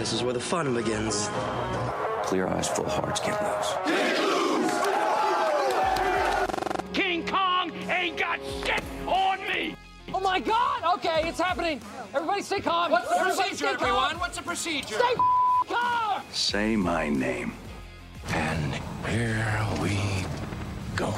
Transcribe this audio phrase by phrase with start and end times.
[0.00, 1.28] This is where the fun begins.
[2.22, 3.76] Clear eyes, full hearts, get loose.
[6.94, 9.76] King Kong ain't got shit on me!
[10.14, 10.94] Oh my god!
[10.94, 11.82] Okay, it's happening.
[12.14, 12.92] Everybody stay calm.
[12.92, 13.88] What's the Everybody procedure, stay calm.
[13.88, 14.18] everyone?
[14.20, 14.94] What's the procedure?
[14.94, 15.14] Stay
[15.68, 16.22] calm.
[16.32, 17.52] Say my name.
[18.28, 18.76] And
[19.06, 20.24] here we
[20.96, 21.12] go.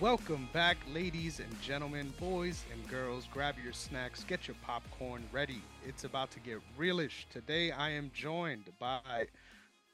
[0.00, 3.28] Welcome back, ladies and gentlemen, boys and girls.
[3.30, 5.60] Grab your snacks, get your popcorn ready.
[5.86, 7.26] It's about to get realish.
[7.30, 9.26] Today, I am joined by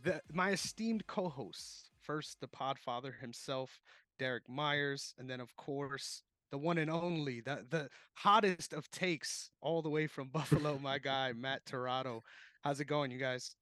[0.05, 1.91] the, my esteemed co hosts.
[2.01, 3.80] First, the podfather himself,
[4.16, 9.51] Derrick Myers, and then, of course, the one and only, the, the hottest of takes,
[9.60, 12.23] all the way from Buffalo, my guy, Matt Torado.
[12.62, 13.57] How's it going, you guys?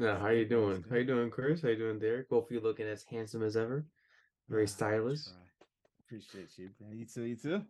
[0.00, 0.84] Yeah, how you doing?
[0.88, 1.60] How you doing, Chris?
[1.60, 2.28] How you doing, Derek?
[2.28, 3.84] Both of you looking as handsome as ever.
[4.48, 5.22] Very stylish.
[6.12, 6.68] Appreciate you.
[6.78, 6.98] man.
[6.98, 7.22] You too.
[7.22, 7.62] You too.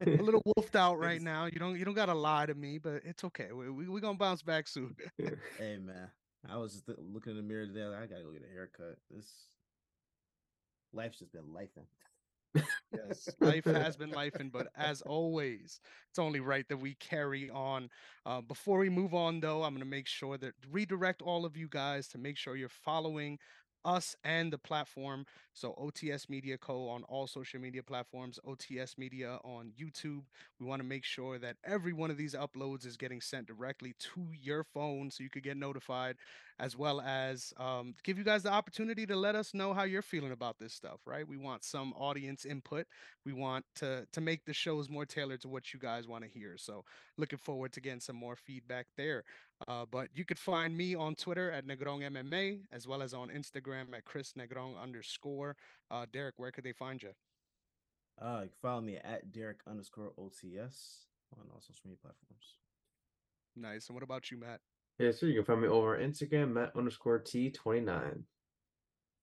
[0.06, 1.46] a little wolfed out right now.
[1.46, 3.48] You don't you don't gotta lie to me, but it's okay.
[3.50, 4.94] We we we gonna bounce back soon.
[5.58, 6.08] Hey man,
[6.48, 7.84] I was just looking in the mirror today.
[7.86, 8.96] like, I gotta go get a haircut.
[9.10, 9.26] This
[10.92, 12.62] life's just been lifing.
[12.94, 17.90] yes, life has been lifing, but as always, it's only right that we carry on.
[18.24, 21.66] Uh, before we move on, though, I'm gonna make sure that redirect all of you
[21.66, 23.40] guys to make sure you're following
[23.84, 25.26] us and the platform.
[25.52, 26.88] So OTS Media Co.
[26.88, 30.22] on all social media platforms, OTS Media on YouTube.
[30.58, 33.94] We want to make sure that every one of these uploads is getting sent directly
[33.98, 36.16] to your phone so you could get notified,
[36.58, 40.02] as well as um, give you guys the opportunity to let us know how you're
[40.02, 41.26] feeling about this stuff, right?
[41.26, 42.86] We want some audience input.
[43.24, 46.30] We want to to make the shows more tailored to what you guys want to
[46.30, 46.56] hear.
[46.58, 46.84] So
[47.16, 49.24] looking forward to getting some more feedback there.
[49.68, 53.28] Uh, but you could find me on Twitter at Negron MMA, as well as on
[53.28, 55.56] Instagram at Chris Negron underscore.
[55.90, 57.10] Uh, Derrick, where could they find you?
[58.20, 61.06] Uh, you can follow me at Derrick underscore OTS
[61.38, 62.56] on all social media platforms.
[63.56, 63.88] Nice.
[63.88, 64.60] And what about you, Matt?
[64.98, 68.22] Yeah, so you can find me over on Instagram, Matt underscore T29.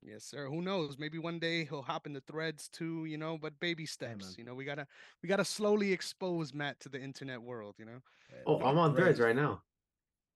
[0.01, 0.45] Yes, sir.
[0.47, 0.97] Who knows?
[0.97, 4.35] Maybe one day he'll hop into threads too, you know, but baby steps.
[4.37, 4.87] you know, we gotta
[5.21, 7.99] we gotta slowly expose Matt to the internet world, you know.
[8.45, 9.63] Oh, I'm on threads right now.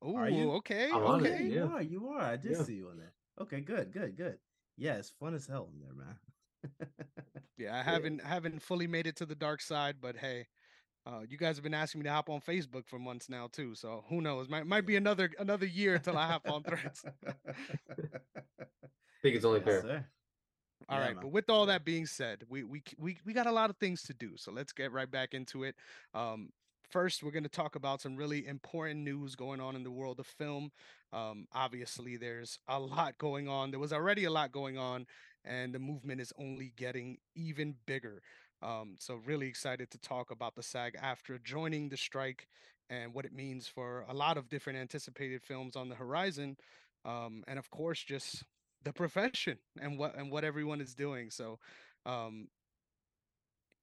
[0.01, 0.53] Oh, Are you?
[0.57, 1.43] okay, I'm on it, okay.
[1.43, 1.81] You are.
[1.81, 2.21] You are.
[2.21, 2.63] I did Yeah.
[2.63, 3.13] see you on there.
[3.39, 4.39] Okay, good, good, good.
[4.77, 6.19] Yeah, it's fun as hell in there, man.
[7.57, 10.47] Yeah, I haven't haven't fully made it to the dark side, but hey,
[11.05, 13.75] uh, you guys have been asking me to hop on Facebook for months now too.
[13.75, 14.49] So who knows?
[14.49, 17.05] Might might be another another year until I hop on threads.
[17.99, 19.81] I think it's only Yes, fair.
[19.81, 20.05] sir.
[20.89, 21.19] All Yeah, right, man.
[21.19, 24.03] but with all that being said, we we we we got a lot of things
[24.03, 25.75] to do, so let's get right back into it.
[26.13, 26.51] Um,
[26.91, 30.19] first, we're going to talk about some really important news going on in the world
[30.19, 30.71] of film.
[31.13, 33.71] Um, obviously, there's a lot going on.
[33.71, 35.05] There was already a lot going on,
[35.45, 38.21] and the movement is only getting even bigger.
[38.61, 42.47] Um, so, really excited to talk about the SAG AFTRA joining the strike
[42.89, 46.57] and what it means for a lot of different anticipated films on the horizon,
[47.05, 48.43] um, and of course, just
[48.83, 51.29] the profession and what and what everyone is doing.
[51.29, 51.59] So
[52.05, 52.47] um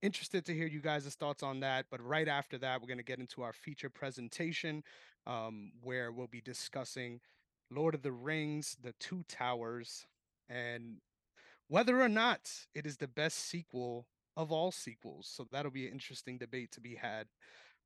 [0.03, 1.87] interested to hear you guys' thoughts on that.
[1.91, 4.83] But right after that, we're going to get into our feature presentation
[5.27, 7.21] um, where we'll be discussing
[7.71, 10.07] Lord of the Rings, The Two Towers,
[10.49, 10.99] and
[11.69, 15.29] whether or not it is the best sequel of all sequels.
[15.31, 17.27] So that'll be an interesting debate to be had.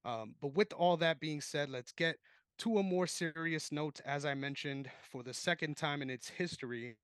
[0.04, 2.16] Um, but with all that being said, let's get
[2.58, 4.00] to a more serious note.
[4.04, 6.96] As I mentioned, for the second time in its history,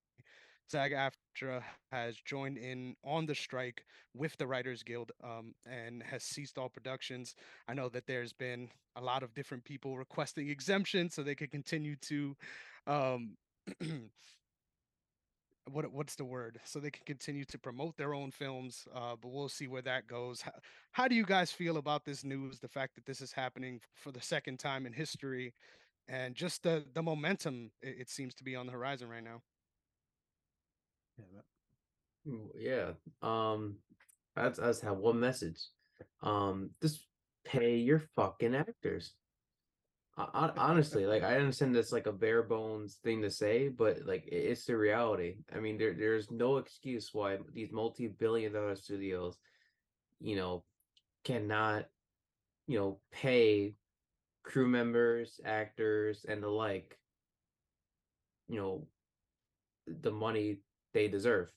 [0.70, 3.84] SAG AFTRA has joined in on the strike
[4.14, 7.34] with the Writers Guild um, and has ceased all productions.
[7.66, 11.48] I know that there's been a lot of different people requesting exemptions so they can
[11.48, 12.36] continue to.
[12.86, 13.36] Um,
[15.70, 19.30] what what's the word so they can continue to promote their own films uh, but
[19.30, 20.52] we'll see where that goes how,
[20.92, 24.10] how do you guys feel about this news the fact that this is happening for
[24.10, 25.52] the second time in history
[26.08, 29.42] and just the the momentum it, it seems to be on the horizon right now
[32.56, 32.92] Yeah.
[33.22, 33.76] Um,
[34.36, 35.60] I just, have one message.
[36.22, 37.06] Um, just
[37.44, 39.12] pay your fucking actors.
[40.16, 44.04] Hon- hon- Honestly, like I understand that's like a bare bones thing to say, but
[44.04, 45.36] like it's the reality.
[45.54, 49.38] I mean, there there's no excuse why these multi-billion dollar studios,
[50.20, 50.64] you know,
[51.24, 51.86] cannot,
[52.66, 53.74] you know, pay
[54.42, 56.98] crew members, actors, and the like,
[58.48, 58.86] you know,
[59.86, 60.58] the money
[60.98, 61.50] they deserve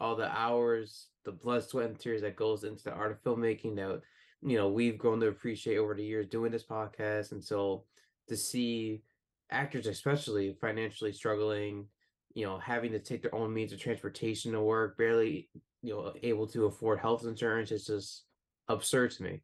[0.00, 3.76] all the hours, the blood, sweat, and tears that goes into the art of filmmaking
[3.76, 4.00] that
[4.42, 7.32] you know we've grown to appreciate over the years doing this podcast.
[7.32, 7.84] And so
[8.28, 9.02] to see
[9.50, 11.86] actors, especially financially struggling,
[12.34, 15.48] you know, having to take their own means of transportation to work, barely,
[15.82, 17.70] you know, able to afford health insurance.
[17.70, 18.24] It's just
[18.68, 19.42] absurd to me.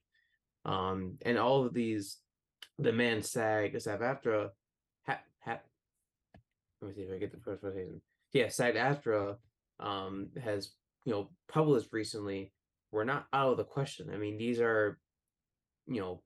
[0.64, 2.18] Um, and all of these
[2.78, 4.50] the man SAG, SAG AFTRA,
[5.06, 5.58] ha, ha,
[6.80, 8.00] let me see if I get the first one.
[8.32, 9.36] Yeah, SAG AFTRA
[9.80, 10.70] um, has,
[11.04, 12.52] you know, published recently.
[12.90, 14.10] We're not out of the question.
[14.12, 14.98] I mean, these are,
[15.86, 16.22] you know,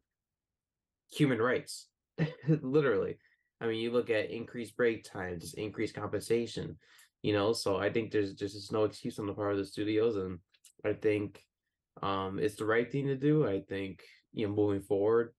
[1.11, 1.89] human rights,
[2.49, 3.19] literally.
[3.61, 6.77] I mean, you look at increased break times, increased compensation,
[7.23, 7.53] you know.
[7.53, 10.39] So I think there's just no excuse on the part of the studios, and
[10.85, 11.43] I think
[12.03, 13.47] um, it's the right thing to do.
[13.47, 14.03] I think
[14.33, 15.33] you know, moving forward,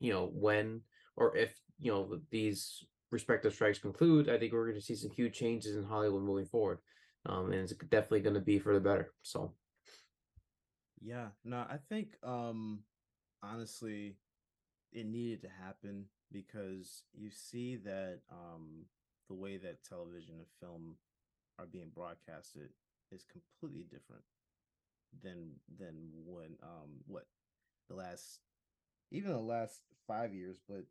[0.00, 0.80] you know, when
[1.16, 5.10] or if you know these respective strikes conclude, I think we're going to see some
[5.10, 6.78] huge changes in Hollywood moving forward,
[7.26, 9.12] um, and it's definitely going to be for the better.
[9.22, 9.54] So,
[11.00, 12.80] yeah, no, I think um,
[13.42, 14.16] honestly,
[14.92, 18.84] it needed to happen because you see that um,
[19.28, 20.96] the way that television and film
[21.58, 22.70] are being broadcasted
[23.10, 24.22] is completely different
[25.22, 25.94] than than
[26.26, 27.24] when um what
[27.88, 28.40] the last
[29.10, 30.84] even the last five years, but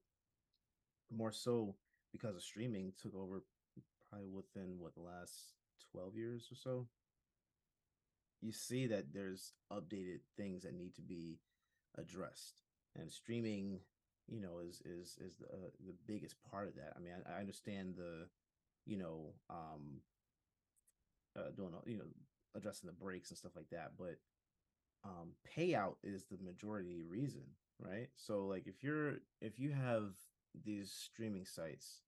[1.16, 1.76] more so
[2.18, 3.44] because of streaming took over
[4.10, 5.54] probably within what the last
[5.92, 6.88] 12 years or so.
[8.42, 11.40] You see that there's updated things that need to be
[11.98, 12.62] addressed
[12.96, 13.80] and streaming
[14.28, 16.94] you know is is is the, uh, the biggest part of that.
[16.96, 18.28] I mean I, I understand the
[18.86, 20.02] you know um
[21.38, 22.06] uh, doing you know
[22.56, 24.18] addressing the breaks and stuff like that but
[25.04, 27.44] um payout is the majority reason
[27.80, 28.10] right?
[28.16, 30.14] So like if you're if you have
[30.66, 32.02] these streaming sites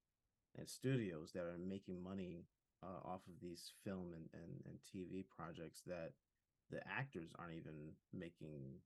[0.58, 2.46] and studios that are making money
[2.84, 6.12] uh, off of these film and, and, and tv projects that
[6.72, 8.80] the actors aren't even making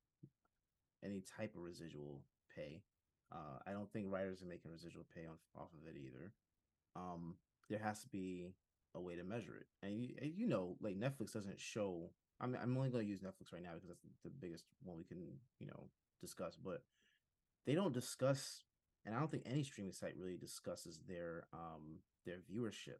[1.03, 2.21] any type of residual
[2.55, 2.81] pay
[3.33, 6.31] uh, I don't think writers are making residual pay on, off of it either.
[6.95, 7.35] Um,
[7.69, 8.45] there has to be
[8.95, 12.11] a way to measure it, and you, you know, like Netflix doesn't show.
[12.39, 14.97] I mean, I'm only going to use Netflix right now because that's the biggest one
[14.97, 15.23] we can,
[15.59, 15.87] you know,
[16.21, 16.57] discuss.
[16.63, 16.83] But
[17.65, 18.63] they don't discuss,
[19.05, 22.99] and I don't think any streaming site really discusses their um their viewership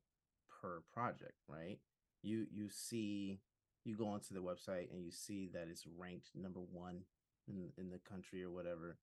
[0.62, 1.80] per project, right?
[2.22, 3.40] You you see,
[3.86, 7.02] you go onto the website and you see that it's ranked number one
[7.48, 8.98] in in the country or whatever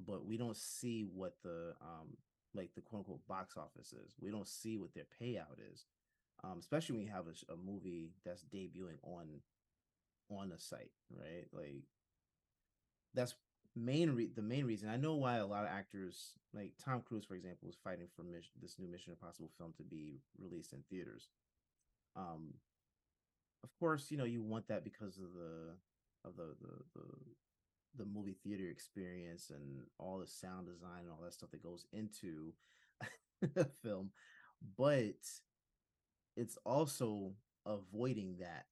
[0.00, 2.16] but we don't see what the um
[2.54, 4.14] like the quote unquote box office is.
[4.20, 5.84] We don't see what their payout is,
[6.42, 9.26] um, especially when you have a, a movie that's debuting on
[10.30, 11.46] on a site, right?
[11.52, 11.84] Like
[13.14, 13.34] that's
[13.76, 14.88] main re- the main reason.
[14.88, 18.22] I know why a lot of actors, like Tom Cruise, for example, is fighting for
[18.22, 21.28] mission, this new Mission Impossible film to be released in theaters.
[22.16, 22.54] Um,
[23.62, 25.74] of course, you know you want that because of the
[26.28, 27.06] of the the, the
[27.98, 31.86] the movie theater experience and all the sound design and all that stuff that goes
[31.92, 32.52] into
[33.56, 34.10] a film
[34.76, 35.14] but
[36.36, 37.32] it's also
[37.64, 38.66] avoiding that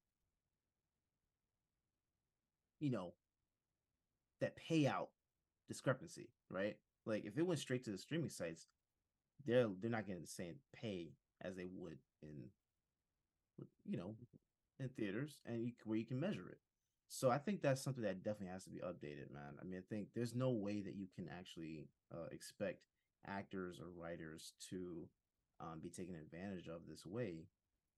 [2.79, 3.13] you know
[4.45, 5.07] that payout
[5.67, 8.67] discrepancy right like if it went straight to the streaming sites
[9.45, 11.09] they're they're not getting the same pay
[11.41, 12.45] as they would in
[13.85, 14.15] you know
[14.79, 16.59] in theaters and you, where you can measure it
[17.07, 19.53] so I think that's something that definitely has to be updated, man.
[19.61, 22.79] I mean, I think there's no way that you can actually uh, expect
[23.27, 25.07] actors or writers to
[25.59, 27.45] um, be taken advantage of this way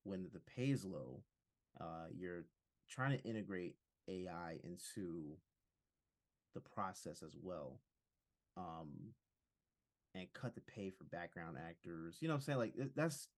[0.04, 1.22] when the pay is low.
[1.80, 2.44] Uh, you're
[2.90, 3.76] trying to integrate
[4.08, 5.36] AI into
[6.54, 7.80] the process as well,
[8.56, 9.12] um,
[10.14, 12.18] and cut the pay for background actors.
[12.20, 12.58] You know I'm saying?
[12.58, 13.28] Like that's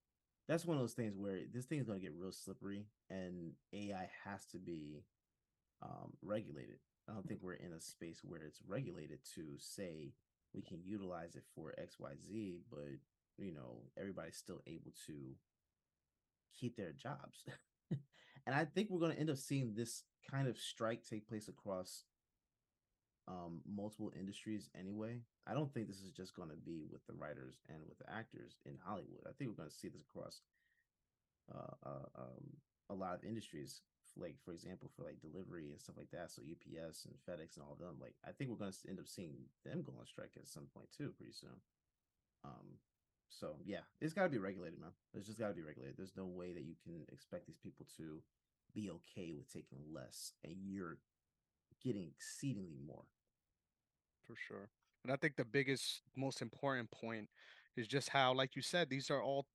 [0.49, 3.52] that's one of those things where this thing is going to get real slippery, and
[3.73, 5.05] AI has to be
[5.83, 6.79] um, regulated.
[7.09, 10.12] I don't think we're in a space where it's regulated to say
[10.55, 12.99] we can utilize it for X, Y, Z, but
[13.38, 15.14] you know everybody's still able to
[16.59, 17.45] keep their jobs.
[17.90, 21.49] and I think we're going to end up seeing this kind of strike take place
[21.49, 22.05] across
[23.29, 25.21] um, multiple industries anyway.
[25.47, 28.11] I don't think this is just going to be with the writers and with the
[28.11, 29.27] actors in Hollywood.
[29.27, 30.41] I think we're going to see this across
[31.55, 32.45] uh, uh, um,
[32.91, 33.83] a lot of industries
[34.17, 37.65] like for example for like delivery and stuff like that so ups and fedex and
[37.65, 39.35] all of them like i think we're going to end up seeing
[39.65, 41.62] them go on strike at some point too pretty soon
[42.45, 42.79] um
[43.29, 46.17] so yeah it's got to be regulated man it's just got to be regulated there's
[46.17, 48.21] no way that you can expect these people to
[48.75, 50.99] be okay with taking less and you're
[51.83, 53.05] getting exceedingly more
[54.27, 54.69] for sure
[55.05, 57.29] and i think the biggest most important point
[57.77, 59.47] is just how like you said these are all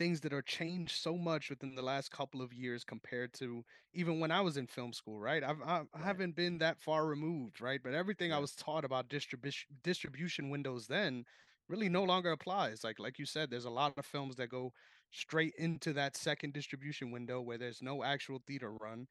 [0.00, 4.18] things that are changed so much within the last couple of years compared to even
[4.18, 5.44] when I was in film school, right?
[5.44, 7.80] I've, I, I haven't been that far removed, right?
[7.84, 8.36] But everything yeah.
[8.36, 11.26] I was taught about distribution distribution windows then
[11.68, 12.82] really no longer applies.
[12.82, 14.72] Like like you said, there's a lot of films that go
[15.10, 19.06] straight into that second distribution window where there's no actual theater run.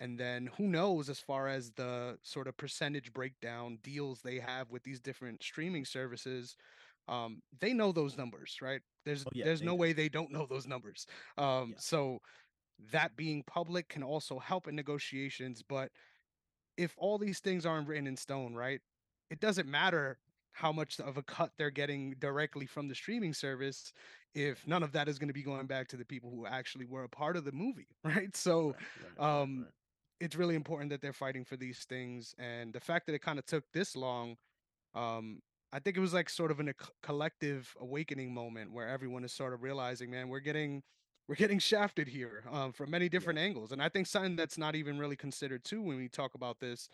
[0.00, 4.72] And then who knows as far as the sort of percentage breakdown deals they have
[4.72, 6.56] with these different streaming services.
[7.08, 8.82] Um, they know those numbers, right?
[9.04, 9.76] There's Oh, yeah, there's no do.
[9.76, 11.06] way they don't know those numbers.
[11.38, 11.78] Um, Yeah.
[11.78, 12.20] so
[12.78, 15.92] that being public can also help in negotiations, but
[16.76, 18.80] if all these things aren't written in stone, right?
[19.30, 20.18] It doesn't matter
[20.52, 23.92] how much of a cut they're getting directly from the streaming service
[24.34, 26.84] if none of that is going to be going back to the people who actually
[26.84, 28.34] were a part of the movie, right?
[28.36, 29.72] So Right, right, um, right.
[30.20, 33.38] It's really important that they're fighting for these things and the fact that it kind
[33.38, 34.36] of took this long
[34.94, 35.40] um
[35.72, 39.32] i think it was like sort of an, a collective awakening moment where everyone is
[39.32, 40.82] sort of realizing man we're getting
[41.28, 44.74] we're getting shafted here um, from many different angles and i think something that's not
[44.74, 46.88] even really considered too when we talk about this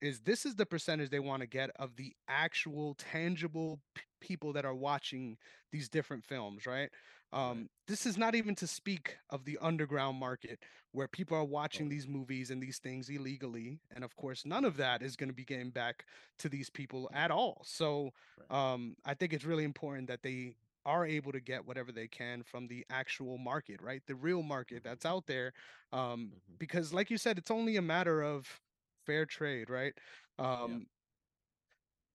[0.00, 4.52] is this is the percentage they want to get of the actual tangible p- people
[4.52, 5.36] that are watching
[5.70, 6.90] these different films right
[7.32, 11.88] um this is not even to speak of the underground market where people are watching
[11.88, 15.34] these movies and these things illegally and of course none of that is going to
[15.34, 16.04] be getting back
[16.38, 17.62] to these people at all.
[17.64, 18.10] So
[18.50, 22.42] um i think it's really important that they are able to get whatever they can
[22.42, 24.02] from the actual market right?
[24.06, 24.84] The real market Mhm.
[24.84, 25.52] that's out there
[25.92, 26.58] um Mhm.
[26.58, 28.60] because like you said it's only a matter of
[29.06, 29.94] fair trade right?
[30.38, 30.86] Um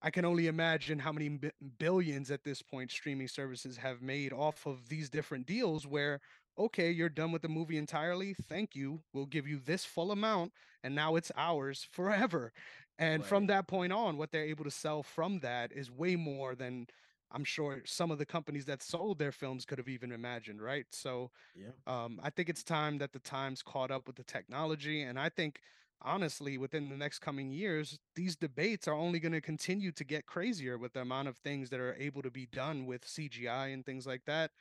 [0.02, 4.34] I can only imagine how many bi- billions at this point streaming services have made
[4.34, 6.20] off of these different deals where
[6.58, 10.52] okay you're done with the movie entirely thank you we'll give you this full amount
[10.84, 12.52] and now it's ours forever
[12.98, 16.56] and from that point on what they're able to sell from that is way more
[16.56, 16.88] than
[17.32, 20.88] i'm sure some of the companies that sold their films could have even imagined right
[20.92, 21.72] so Yeah.
[21.88, 25.02] um, I think it's time that the times caught up with the technology.
[25.02, 25.62] And I think,
[26.02, 30.26] honestly, within the next coming years, these debates are only going to continue to get
[30.26, 33.86] crazier with the amount of things that are able to be done with CGI and
[33.86, 34.52] things like that.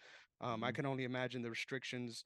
[0.41, 0.73] Um, I Mhm.
[0.73, 2.25] can only imagine the restrictions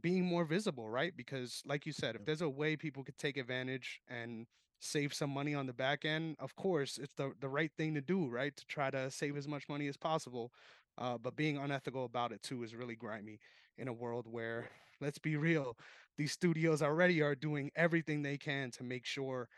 [0.00, 1.14] being more visible, right?
[1.16, 4.46] Because, like you said, if there's a way people could take advantage and
[4.80, 8.00] save some money on the back end, of course, it's the, the right thing to
[8.00, 8.56] do, right?
[8.56, 10.52] To try to save as much money as possible.
[10.98, 13.38] Uh, but being unethical about it too is really grimy
[13.78, 14.70] in a world where,
[15.00, 15.76] let's be real,
[16.16, 19.48] these studios already are doing everything they can to make sure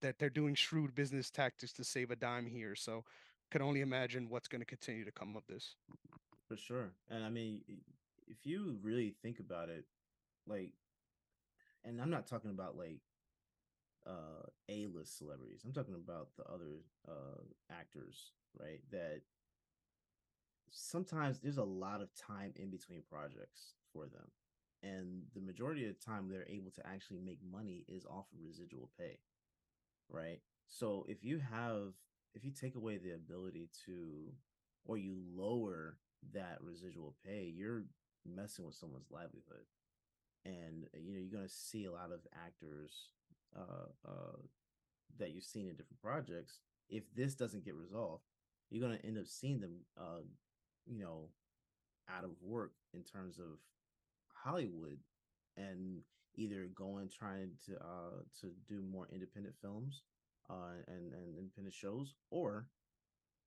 [0.00, 2.74] that they're doing shrewd business tactics to save a dime here.
[2.74, 3.04] So,
[3.50, 5.74] can only imagine what's going to continue to come of this.
[6.46, 6.90] For sure.
[7.10, 7.62] And I mean,
[8.26, 9.84] if you really think about it,
[10.46, 10.72] like,
[11.84, 13.00] and I'm not talking about like
[14.06, 15.62] uh A-list celebrities.
[15.64, 18.80] I'm talking about the other uh actors, right?
[18.90, 19.22] That
[20.70, 24.30] sometimes there's a lot of time in between projects for them.
[24.82, 28.44] And the majority of the time they're able to actually make money is off of
[28.44, 29.18] residual pay.
[30.08, 30.40] Right?
[30.66, 31.94] So if you have
[32.34, 34.32] if you take away the ability to
[34.84, 35.98] or you lower
[36.32, 37.84] that residual pay, you're
[38.26, 39.66] messing with someone's livelihood.
[40.44, 43.10] And uh, you know, you're gonna see a lot of actors
[43.56, 44.36] uh uh
[45.18, 46.60] that you've seen in different projects.
[46.88, 48.22] If this doesn't get resolved,
[48.70, 50.22] you're gonna end up seeing them uh,
[50.86, 51.28] you know,
[52.08, 53.58] out of work in terms of
[54.44, 54.98] Hollywood
[55.56, 56.00] and
[56.36, 60.02] either going trying to uh to do more independent films
[60.50, 62.68] uh and, and independent shows or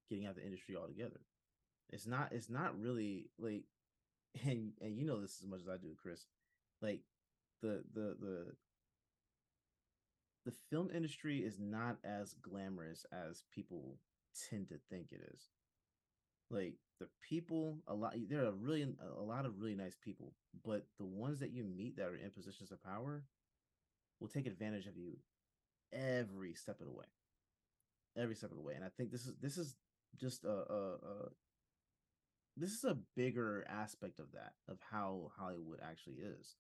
[0.10, 1.22] getting out of the industry altogether.
[1.90, 3.64] It's not it's not really like
[4.46, 6.26] and and you know this as much as I do, Chris.
[6.82, 7.02] Like
[7.62, 8.46] the the the
[10.46, 13.98] the film industry is not as glamorous as people
[14.50, 15.50] tend to think it is.
[16.52, 20.34] Like the people, a lot there are really a lot of really nice people,
[20.66, 23.24] but the ones that you meet that are in positions of power
[24.20, 25.18] will take advantage of you
[25.94, 27.06] every step of the way.
[28.18, 28.74] Every step of the way.
[28.76, 29.76] And I think this is this is
[30.20, 31.30] just a, a, a
[32.58, 36.58] this is a bigger aspect of that of how Hollywood actually is.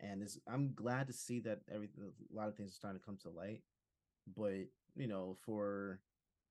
[0.00, 3.04] And it's, I'm glad to see that everything a lot of things are starting to
[3.04, 3.62] come to light.
[4.36, 6.00] But you know, for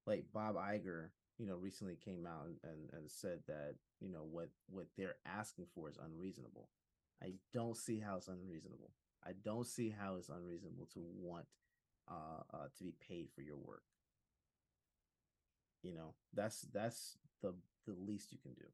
[0.06, 4.24] like Bob Iger, you know, recently came out and, and, and said that, you know,
[4.30, 6.70] what what they're asking for is unreasonable.
[7.22, 8.92] I don't see how it's unreasonable.
[9.26, 11.46] I don't see how it's unreasonable to want
[12.10, 13.84] uh, uh to be paid for your work.
[15.82, 17.54] You know, that's that's the
[17.86, 18.66] the least you can do.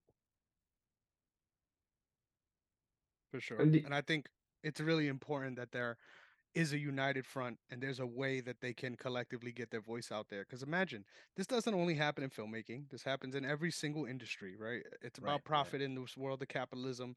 [3.31, 3.59] For sure.
[3.59, 4.27] And the- And I think
[4.63, 5.97] it's really important that there
[6.55, 10.11] is a united front and there's a way that they can collectively get their voice
[10.11, 10.41] out there.
[10.41, 14.81] Because imagine this doesn't only happen in filmmaking, this happens in every single industry, right?
[15.01, 15.43] It's about right.
[15.43, 17.15] profit in this world of capitalism.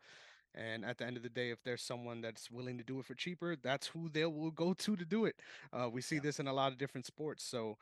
[0.54, 3.06] And at the end of the day, if there's someone that's willing to do it
[3.06, 5.36] for cheaper, that's who they will go to to do it.
[5.72, 6.22] Uh, we see Yeah.
[6.22, 7.42] this in a lot of different sports.
[7.42, 7.78] So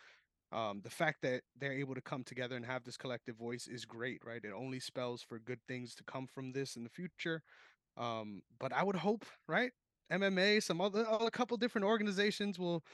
[0.52, 3.84] um, the fact that they're able to come together and have this collective voice is
[3.84, 4.44] great, right?
[4.44, 7.42] It only spells for good things to come from this in the future.
[7.96, 9.72] Um, but I would hope, right?
[10.10, 12.84] MMA, some other, a couple different organizations will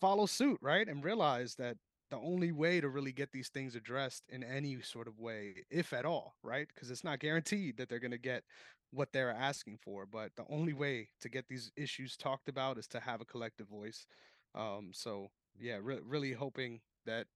[0.00, 0.88] follow suit, right?
[0.88, 1.76] And realize that
[2.10, 5.92] the only way to really get these things addressed in any sort of way, if
[5.92, 6.68] at all, right?
[6.68, 8.44] Because it's not guaranteed that they're going to get
[8.90, 12.88] what they're asking for, but the only way to get these issues talked about is
[12.88, 14.06] to have a collective voice.
[14.54, 17.26] Um, so yeah, re- really hoping that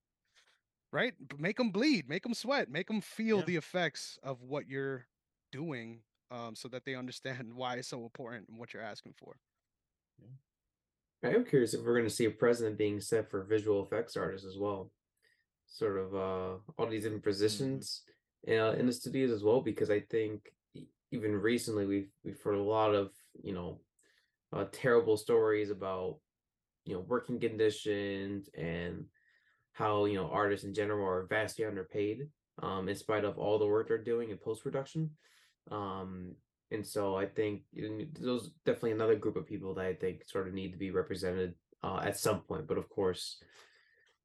[0.92, 3.44] right, make them bleed, make them sweat, make them feel Yeah.
[3.44, 5.06] the effects of what you're
[5.50, 9.36] doing, um, so that they understand why it's so important and what you're asking for.
[11.24, 14.16] I am curious if we're going to see a precedent being set for visual effects
[14.16, 14.90] artists as well.
[15.68, 18.02] Sort of uh, all these different positions
[18.48, 20.40] uh, in the studios as well, because I think
[21.12, 23.12] even recently we've we've heard a lot of
[23.42, 23.80] you know
[24.52, 26.18] uh, terrible stories about
[26.84, 29.04] you know working conditions and
[29.72, 32.28] how you know artists in general are vastly underpaid
[32.62, 35.08] um, in spite of all the work they're doing in post production.
[35.70, 36.34] Um,
[36.70, 37.62] and so I think
[38.18, 41.54] those definitely another group of people that I think sort of need to be represented
[41.82, 42.66] uh, at some point.
[42.66, 43.42] But of course,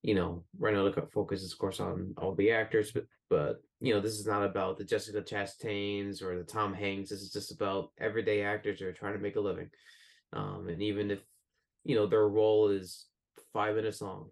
[0.01, 3.61] you know, right now the focus is of course on all the actors, but but
[3.81, 7.09] you know, this is not about the Jessica Chastains or the Tom Hanks.
[7.09, 9.69] This is just about everyday actors who are trying to make a living.
[10.33, 11.19] Um, and even if
[11.83, 13.07] you know their role is
[13.51, 14.29] five minutes long,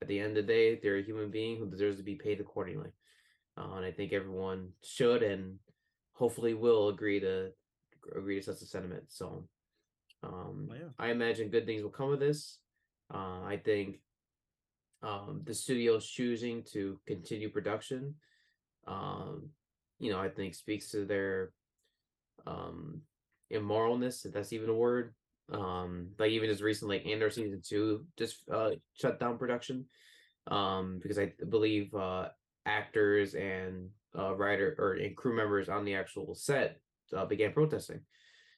[0.00, 2.40] at the end of the day, they're a human being who deserves to be paid
[2.40, 2.90] accordingly.
[3.58, 5.58] Uh, and I think everyone should and
[6.20, 7.50] hopefully will agree to
[8.14, 9.04] agree to such a sentiment.
[9.08, 9.48] So
[10.22, 10.90] um Oh, yeah.
[10.98, 12.58] I imagine good things will come of this.
[13.12, 13.96] Uh, I think
[15.02, 18.14] um the studio's choosing to continue production
[18.86, 19.48] um
[19.98, 21.52] you know I think speaks to their
[22.46, 23.00] um
[23.50, 25.14] immoralness if that's even a word
[25.52, 29.86] um like even as recently like Andor season two just uh shut down production
[30.48, 32.28] um because I believe uh
[32.66, 36.80] actors and uh writer or and crew members on the actual set
[37.16, 38.00] uh, began protesting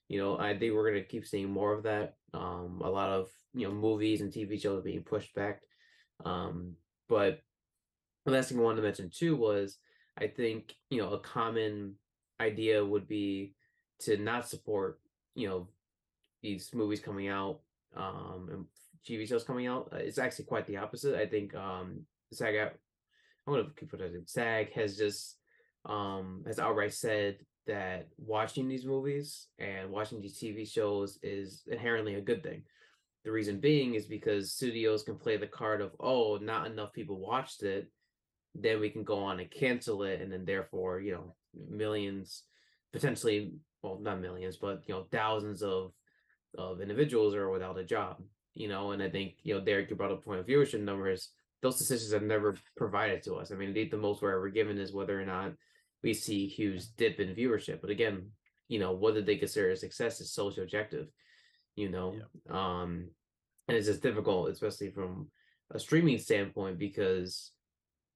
[0.09, 3.28] you know I think we're gonna keep seeing more of that um a lot of
[3.54, 5.61] you know movies and TV shows being pushed back
[6.25, 6.75] um
[7.09, 7.40] but
[8.24, 9.79] the last thing I wanted to mention too was
[10.18, 11.94] I think you know a common
[12.40, 13.55] idea would be
[14.00, 15.00] to not support
[15.35, 15.68] you know
[16.42, 17.61] these movies coming out
[17.96, 18.64] um and
[19.07, 19.88] TV shows coming out.
[19.92, 21.14] Uh, It's actually quite the opposite.
[21.14, 24.31] I think um SAG I'm gonna keep it as it.
[24.31, 25.37] SAG has just
[25.87, 32.14] um has outright said that watching these movies and watching these TV shows is inherently
[32.14, 32.62] a good thing.
[33.25, 37.18] The reason being is because studios can play the card of oh not enough people
[37.18, 37.88] watched it,
[38.55, 41.35] then we can go on and cancel it, and then therefore you know
[41.68, 42.42] millions,
[42.92, 45.92] potentially well not millions but you know thousands of
[46.59, 48.23] of individuals are without a job.
[48.55, 51.31] You know, and I think you know Derrick you brought up point of viewership numbers.
[51.62, 53.53] Those decisions are never provided to us.
[53.53, 55.53] I mean, the most we're ever given is whether or not
[56.02, 57.80] we see huge dip in viewership.
[57.80, 58.30] But again,
[58.68, 61.08] you know, whether they consider a success is so subjective.
[61.74, 62.14] You know,
[62.50, 63.08] um,
[63.68, 65.28] and it's just difficult, especially from
[65.70, 67.52] a streaming standpoint, because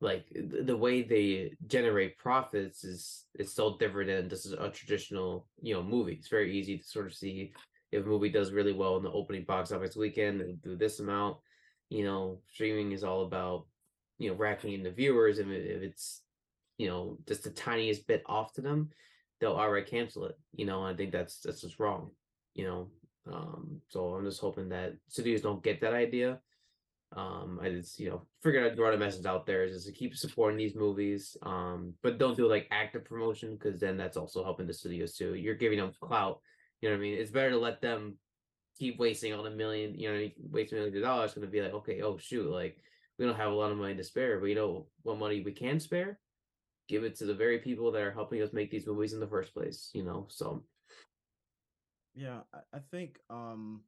[0.00, 4.68] like the, the way they generate profits is it's so different than this is a
[4.68, 6.14] traditional you know movie.
[6.14, 7.52] It's very easy to sort of see
[7.92, 11.00] if a movie does really well in the opening box office weekend and do this
[11.00, 11.38] amount.
[11.88, 13.66] You know, streaming is all about
[14.18, 16.22] you know racking in the viewers, and if it's
[16.78, 18.90] you know just the tiniest bit off to them,
[19.40, 20.38] they'll outright cancel it.
[20.54, 22.10] You know, I think that's that's just wrong.
[22.54, 22.88] You know,
[23.32, 26.40] um, so I'm just hoping that studios don't get that idea.
[27.16, 29.92] Um, I just you know figured I'd throw a message out there is just to
[29.92, 31.36] keep supporting these movies.
[31.42, 35.34] Um, but don't do like active promotion because then that's also helping the studios too.
[35.34, 36.40] You're giving them clout.
[36.80, 37.18] You know what I mean?
[37.18, 38.18] It's better to let them
[38.78, 41.32] keep wasting all the million, you know, wasting millions of dollars.
[41.32, 42.76] Going to be like, okay, oh shoot, like
[43.18, 45.52] we don't have a lot of money to spare, but you know what money we
[45.52, 46.18] can spare?
[46.88, 49.26] Give it to the very people that are helping us make these movies in the
[49.26, 49.90] first place.
[49.92, 50.62] You know, so
[52.14, 52.40] Yeah,
[52.72, 53.82] I, think um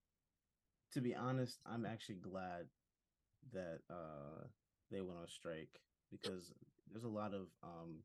[0.92, 2.66] to be honest, I'm actually glad
[3.52, 4.44] that uh
[4.90, 5.80] they went on strike
[6.11, 6.52] because
[6.90, 8.02] there's a lot of um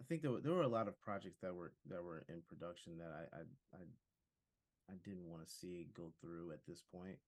[0.00, 2.42] I think there were, there were a lot of projects that were that were in
[2.48, 3.40] production that I I
[3.78, 3.82] I,
[4.92, 7.18] I didn't want to see go through at this point.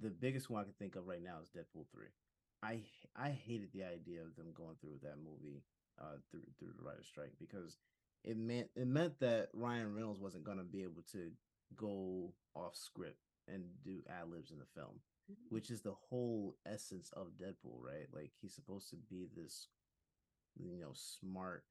[0.00, 2.06] The biggest one I can think of right now is Deadpool 3.
[2.62, 2.80] I
[3.16, 5.62] I hated the idea of them going through that movie
[6.00, 7.76] uh through through the writer's strike because
[8.24, 11.30] it meant it meant that Ryan Reynolds wasn't gonna be able to
[11.76, 15.00] go off script and do ad libs in the film,
[15.50, 18.06] which is the whole essence of Deadpool, right?
[18.12, 19.68] Like he's supposed to be this,
[20.56, 21.64] you know, smart,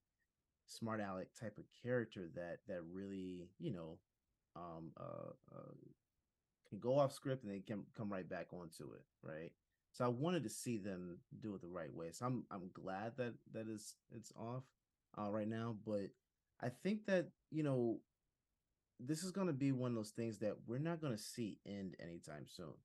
[0.66, 3.98] smart aleck type of character that that really, you know,
[4.56, 5.74] um, uh, uh
[6.70, 9.52] can go off script and then can come right back onto it, right?
[9.98, 12.10] So I wanted to see them do it the right way.
[12.12, 14.62] So I'm I'm glad that that is it's off
[15.18, 16.12] uh, right now, but
[16.62, 17.98] I think that you know
[19.00, 21.58] this is going to be one of those things that we're not going to see
[21.66, 22.76] end anytime soon.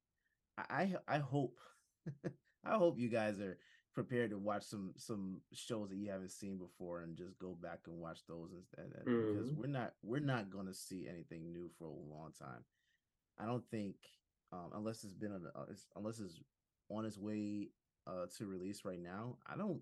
[0.56, 1.58] I I, I hope
[2.64, 3.58] I hope you guys are
[3.92, 7.80] prepared to watch some some shows that you haven't seen before and just go back
[7.88, 9.58] and watch those instead because Mhm.
[9.58, 12.64] we're not we're not going to see anything new for a long time.
[13.38, 13.96] I don't think
[14.50, 16.40] um, unless it's been a, uh, it's, unless it's
[16.92, 17.68] on its way
[18.06, 19.36] uh, to release right now.
[19.46, 19.80] I don't.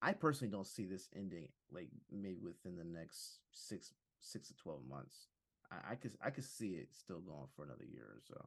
[0.00, 4.80] I personally don't see this ending like maybe within the next six six to twelve
[4.88, 5.28] months.
[5.70, 8.44] I, I could I could see it still going for another year or so.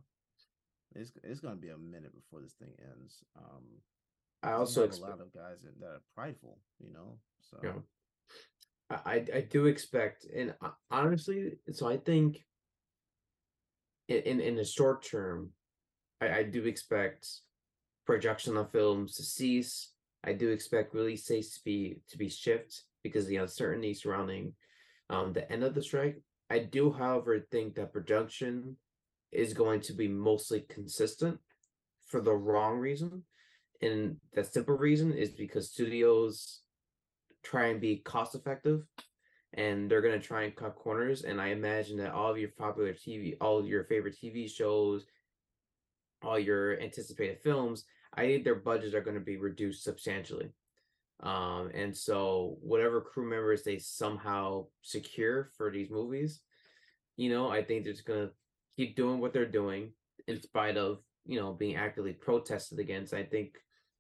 [0.96, 3.24] It's it's going to be a minute before this thing ends.
[3.38, 3.64] Um,
[4.44, 7.18] I also expect, a lot of guys that, that are prideful, you know.
[7.40, 7.80] So Yeah.
[8.90, 12.46] I I do expect, and uh, honestly, so I think
[14.08, 15.52] in in, in the short term,
[16.22, 17.28] I, I do expect
[18.06, 19.92] production of films to cease.
[20.24, 24.54] I do expect release dates to be to be shift because of the uncertainty surrounding
[25.10, 26.22] um the end of the strike.
[26.50, 28.78] I do, however, think that production
[29.32, 31.40] is going to be mostly consistent
[32.08, 33.24] for the wrong reason.
[33.82, 36.62] And the simple reason is because studios
[37.44, 38.84] try and be cost effective
[39.54, 41.24] and they're going to try and cut corners.
[41.24, 45.06] And I imagine that all of your popular TV, all of your favorite TV shows,
[46.24, 50.52] all your anticipated films, I think their budgets are going to be reduced substantially.
[51.22, 56.42] Um, and so whatever crew members they somehow secure for these movies,
[57.18, 58.32] you know, I think they're just gonna
[58.76, 59.94] keep doing what they're doing
[60.28, 63.14] in spite of, you know, being actively protested against.
[63.14, 63.56] I think,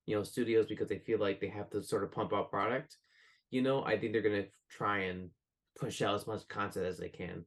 [0.06, 2.97] you know, studios because they feel like they have to sort of pump out product,
[3.49, 5.30] you know, I think they're gonna try and
[5.80, 7.45] push out as much content as they can.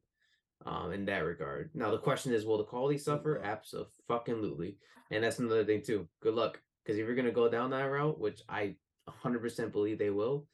[0.65, 1.69] Um, in that regard.
[1.73, 3.41] Now the question is, will the quality suffer?
[3.41, 4.77] Absolutely.
[5.09, 6.07] And that's another thing too.
[6.21, 6.59] Good luck.
[6.83, 8.75] Because if you're gonna go down that route, which I
[9.07, 10.47] 100% believe they will,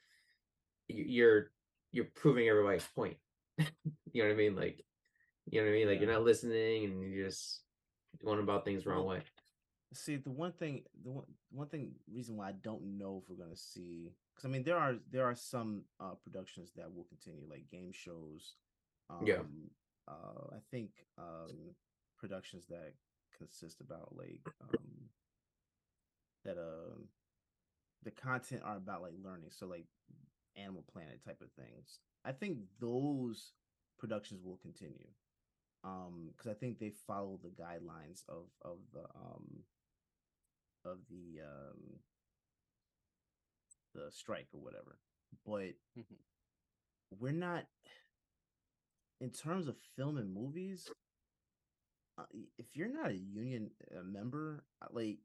[0.87, 1.51] you're
[1.91, 3.17] you're proving everybody's point.
[3.57, 3.65] you
[4.15, 4.55] know what I mean?
[4.55, 4.85] Like,
[5.49, 5.87] you know what I mean?
[5.87, 7.61] Like you're not listening and you're just
[8.23, 9.21] going about things the wrong way.
[9.93, 13.43] See, the one thing, the one, one thing, reason why I don't know if we're
[13.43, 17.47] gonna see, because I mean, there are there are some uh productions that will continue,
[17.49, 18.55] like game shows.
[19.09, 19.41] Um, Yeah.
[20.07, 21.75] Uh, I think um
[22.17, 22.93] productions that
[23.37, 25.09] consist about like um
[26.43, 27.07] that um
[28.03, 29.85] the content are about like learning, so like
[30.55, 31.99] Animal Planet type of things.
[32.25, 33.53] I think those
[33.99, 35.07] productions will continue
[35.85, 39.63] um because i think they follow the guidelines of of the um
[40.85, 41.99] of the um
[43.93, 44.97] the strike or whatever
[45.45, 46.17] but Mhm.
[47.19, 47.67] we're not
[49.21, 50.91] in terms of film and movies
[52.17, 52.23] uh,
[52.57, 55.19] if you're not a union uh, member uh, like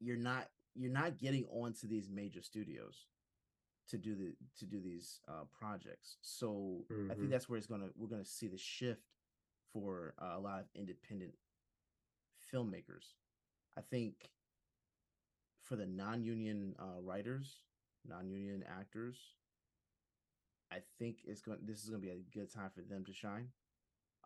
[0.00, 3.06] you're not you're not getting onto these major studios
[3.88, 7.18] to do the to do these uh projects so i Mhm.
[7.18, 9.02] think that's where it's gonna we're gonna see the shift
[9.72, 11.32] for uh, a lot of independent
[12.52, 13.14] filmmakers
[13.76, 14.30] i think
[15.62, 17.64] for the non-union uh writers
[18.06, 19.16] non-union actors
[20.72, 23.12] i think it's going this is going to be a good time for them to
[23.12, 23.48] shine.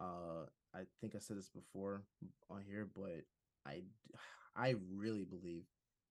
[0.00, 2.02] Uh i think i said this before
[2.50, 3.24] on here but
[3.66, 3.82] I,
[4.56, 5.64] I really believe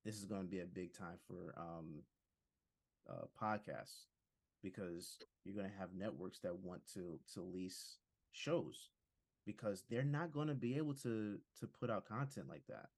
[0.06, 2.04] this is going to be a big time for um
[3.10, 4.06] uh podcasts
[4.64, 7.98] because you're going to have networks that want to to lease
[8.32, 8.90] shows
[9.46, 12.90] because they're not going to be able to to put out content like that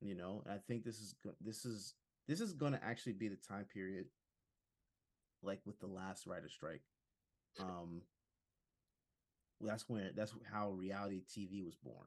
[0.00, 0.42] you know?
[0.44, 1.94] And i think this is this is
[2.26, 4.06] this is going to actually be the time period
[5.42, 6.82] like with the last writer strike
[7.60, 8.02] um
[9.60, 12.06] that's when that's how reality tv was born.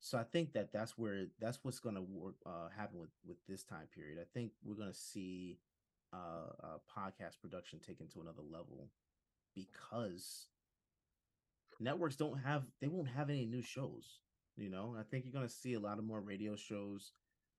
[0.00, 3.38] So i think that that's where that's what's going to work uh happen with with
[3.48, 4.18] this time period.
[4.20, 5.58] I think we're going to see
[6.12, 8.88] uh, uh podcast production taken to another level
[9.54, 10.48] because
[11.80, 14.20] networks don't have they won't have any new shows
[14.56, 14.96] you know?
[14.98, 17.12] I think you're going to see a lot of more radio shows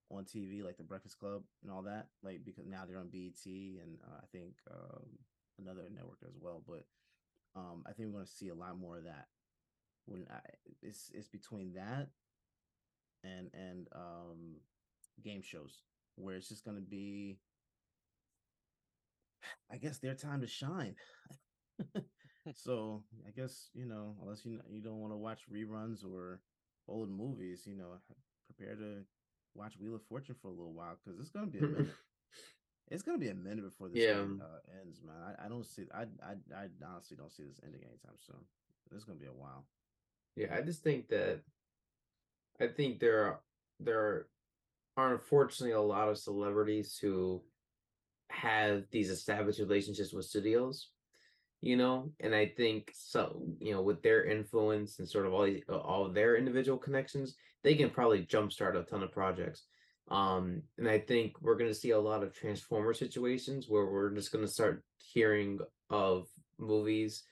[0.10, 3.46] on tv like the breakfast club and all that like because now they're on bet
[3.82, 5.04] and uh, i think um,
[5.60, 6.86] another network as well but
[7.56, 9.28] um i think we're going to see a lot more of that
[10.06, 10.39] when I,
[10.82, 12.10] it's it's between that
[13.24, 14.56] and and um
[15.24, 15.84] game shows
[16.15, 17.38] where it's just going to be
[19.72, 20.96] i guess their time to shine.
[22.54, 26.41] So i guess you know unless you you don't want to watch reruns or
[26.88, 28.00] old movies you know
[28.48, 29.04] prepare to
[29.58, 31.96] watch wheel of fortune for a little while because it's going to be a minute.
[32.89, 34.13] It's going to be a minute before this Yeah.
[34.13, 35.15] thing, uh, ends man.
[35.22, 38.38] I, I don't see I, I i honestly don't see this ending anytime soon.
[38.96, 39.65] It's going to be a while.
[40.38, 41.41] Yeah, I just think that
[42.62, 43.39] I think there are
[43.82, 44.28] there
[44.96, 47.43] are unfortunately a lot of celebrities who
[48.30, 50.91] have these established relationships with studios
[51.62, 55.46] you know and i think so you know with their influence and sort of all
[55.46, 59.63] these all their individual connections they can probably jumpstart a ton of projects
[60.10, 64.13] um and i think we're going to see a lot of transformer situations where we're
[64.13, 66.28] just going to start hearing of
[66.60, 67.24] movies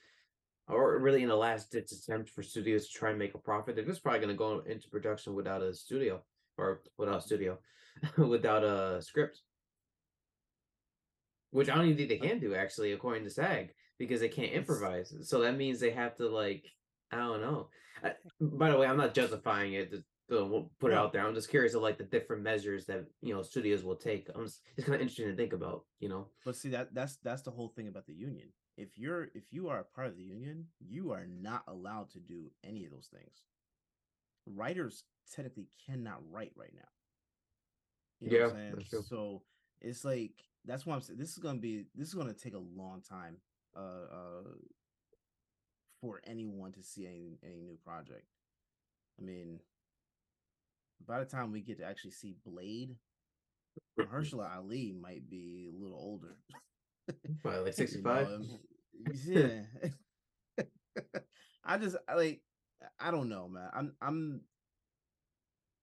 [0.68, 3.76] or really in a last ditch attempt for studios to try and make a profit
[3.76, 6.20] they're just probably going to go into production without a studio
[6.58, 7.58] or without a studio
[8.18, 9.40] without a script.
[11.50, 14.52] Which i don't even think they can do actually according to sag because they can't
[14.52, 15.14] improvise.
[15.22, 16.64] So that means they have to like
[17.12, 17.68] I don't know.
[18.02, 19.90] I, by the way, I'm not justifying it.
[19.90, 21.24] To, to put it out there.
[21.24, 24.28] I'm just curious of like the different measures that you know studios will take.
[24.34, 25.84] I'm just, it's kind of interesting to think about.
[26.00, 26.28] You know.
[26.44, 28.48] But see that that's that's the whole thing about the union.
[28.76, 32.18] If you're if you are a part of the union, you are not allowed to
[32.18, 33.44] do any of those things.
[34.46, 35.04] Writers
[35.34, 36.88] technically cannot write right now.
[38.20, 39.04] You know yeah, what I'm saying?
[39.08, 39.42] So
[39.80, 40.32] it's like
[40.64, 43.36] that's why I'm saying this is gonna be this is gonna take a long time
[43.76, 44.50] uh, uh,
[46.00, 48.24] for anyone to see any any new project.
[49.18, 49.60] I mean,
[51.06, 52.96] by the time we get to actually see Blade,
[54.00, 56.36] Mahershala Ali might be a little older.
[57.42, 58.28] Probably like sixty five.
[58.28, 59.62] You know,
[60.58, 60.64] yeah.
[61.64, 62.40] I just like
[62.98, 63.68] I don't know, man.
[63.74, 64.40] I'm I'm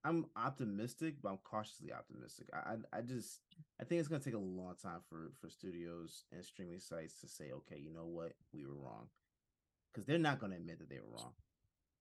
[0.06, 2.48] I'm optimistic, but I'm cautiously optimistic.
[2.54, 3.40] I, I, just
[3.80, 7.28] I think it's gonna take a long time for for studios and streaming sites to
[7.28, 9.08] say, okay, you know what, we were wrong,
[9.92, 11.32] because they're not gonna admit that they were wrong.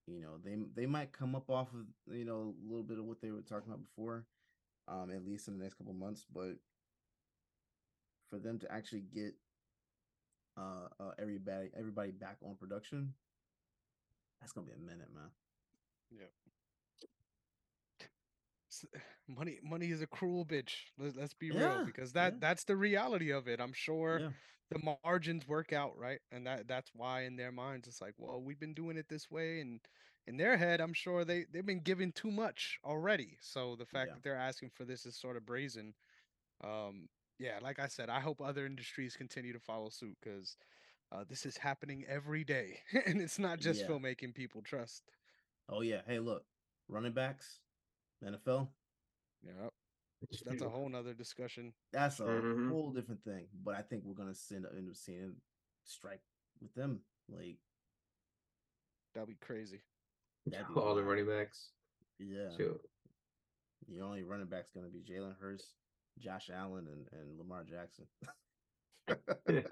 [0.08, 3.04] You know, they they might come up off of you know a little bit of
[3.04, 4.26] what they were talking about before,
[4.88, 6.56] um, at least in the next couple months, but
[8.30, 9.34] for them to actually get
[10.58, 13.14] uh, uh everybody everybody back on production,
[14.40, 15.30] that's gonna be a minute, man.
[16.10, 16.26] Yeah
[19.28, 22.38] money money is a cruel bitch Let, us be yeah, real because that yeah.
[22.40, 24.28] that's the reality of it i'm sure yeah.
[24.70, 28.40] the margins work out right and that that's why in their minds it's like well
[28.40, 29.80] we've been doing it this way and
[30.26, 34.10] in their head i'm sure they they've been given too much already so the fact
[34.10, 35.94] that they're asking for this is sort of brazen
[36.64, 37.08] um
[37.38, 40.56] yeah like i said i hope other industries continue to follow suit because
[41.10, 45.02] uh, this is happening every day and it's not just filmmaking people trust
[45.68, 46.44] oh yeah hey look
[46.88, 47.58] running backs
[48.24, 48.68] NFL.
[49.44, 49.68] Yeah.
[50.46, 51.72] That's a whole nother discussion.
[51.92, 52.70] That's a mm-hmm.
[52.70, 53.46] whole different thing.
[53.64, 55.34] But I think we're gonna send end up seeing
[55.84, 56.22] strike
[56.60, 57.00] with them.
[57.28, 57.58] Like
[59.14, 59.80] that'd be crazy.
[60.46, 61.70] That'd be All the running backs.
[62.18, 62.56] Yeah.
[62.56, 62.76] Sure.
[63.88, 65.74] The only running back's gonna be Jalen Hurts,
[66.18, 68.06] Josh Allen, and, and Lamar Jackson.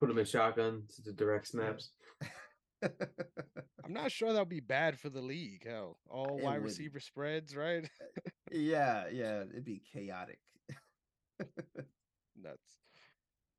[0.00, 1.92] Put them in shotgun to the direct snaps.
[2.82, 5.66] I'm not sure that'll be bad for the league.
[5.66, 6.64] Hell, all it wide would.
[6.64, 7.88] receiver spreads, right?
[8.50, 10.38] yeah, yeah, it'd be chaotic.
[12.40, 12.78] Nuts.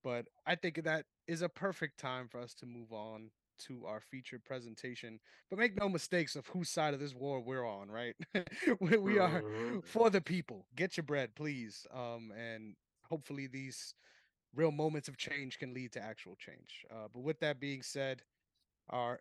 [0.03, 3.31] But I think that is a perfect time for us to move on
[3.67, 5.19] to our featured presentation.
[5.49, 8.15] But make no mistakes of whose side of this war we're on, right?
[8.79, 9.79] we are mm-hmm.
[9.86, 10.65] for the people.
[10.75, 11.86] Get your bread, please.
[11.93, 12.75] Um, and
[13.09, 13.93] hopefully these
[14.55, 16.86] real moments of change can lead to actual change.
[16.91, 18.21] Uh, but with that being said,
[18.89, 19.19] our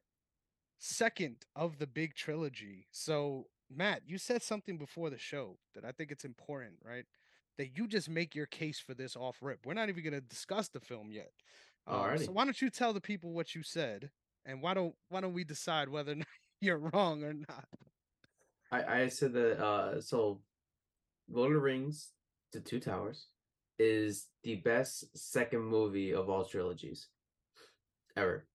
[0.78, 2.86] second of the big trilogy.
[2.90, 7.04] So, Matt, you said something before the show that I think it's important, right?
[7.58, 9.64] That you just make your case for this off rip.
[9.64, 11.30] We're not even going to discuss the film yet.
[11.86, 14.10] Um, so why don't you tell the people what you said,
[14.46, 16.14] and why don't why don't we decide whether
[16.60, 17.66] you're wrong or not?
[18.70, 20.40] I I said that uh so,
[21.28, 22.10] Lord of the Rings,
[22.52, 23.26] The Two Towers,
[23.78, 27.08] is the best second movie of all trilogies
[28.16, 28.46] ever.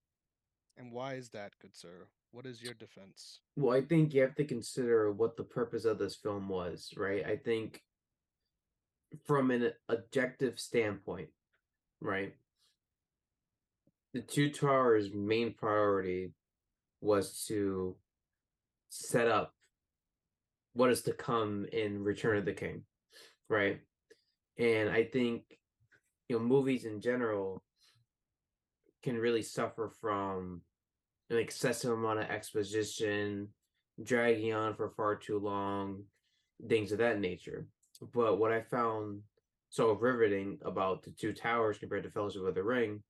[0.78, 2.06] And why is that, good sir?
[2.30, 3.40] What is your defense?
[3.56, 7.24] Well, I think you have to consider what the purpose of this film was, right?
[7.26, 7.82] I think
[9.26, 11.30] from an objective standpoint,
[12.00, 12.34] right?
[14.14, 16.32] The Two Towers' main priority
[17.00, 17.96] was to
[18.88, 19.54] set up
[20.74, 22.84] what is to come in Return of the King,
[23.48, 23.80] right?
[24.58, 25.42] And I think,
[26.28, 27.62] you know, movies in general
[29.02, 30.62] can really suffer from
[31.30, 33.48] an excessive amount of exposition,
[34.02, 36.04] dragging on for far too long,
[36.68, 37.66] things of that nature.
[38.14, 39.22] But what I found
[39.70, 43.02] so riveting about the two towers compared to Fellowship of the Ring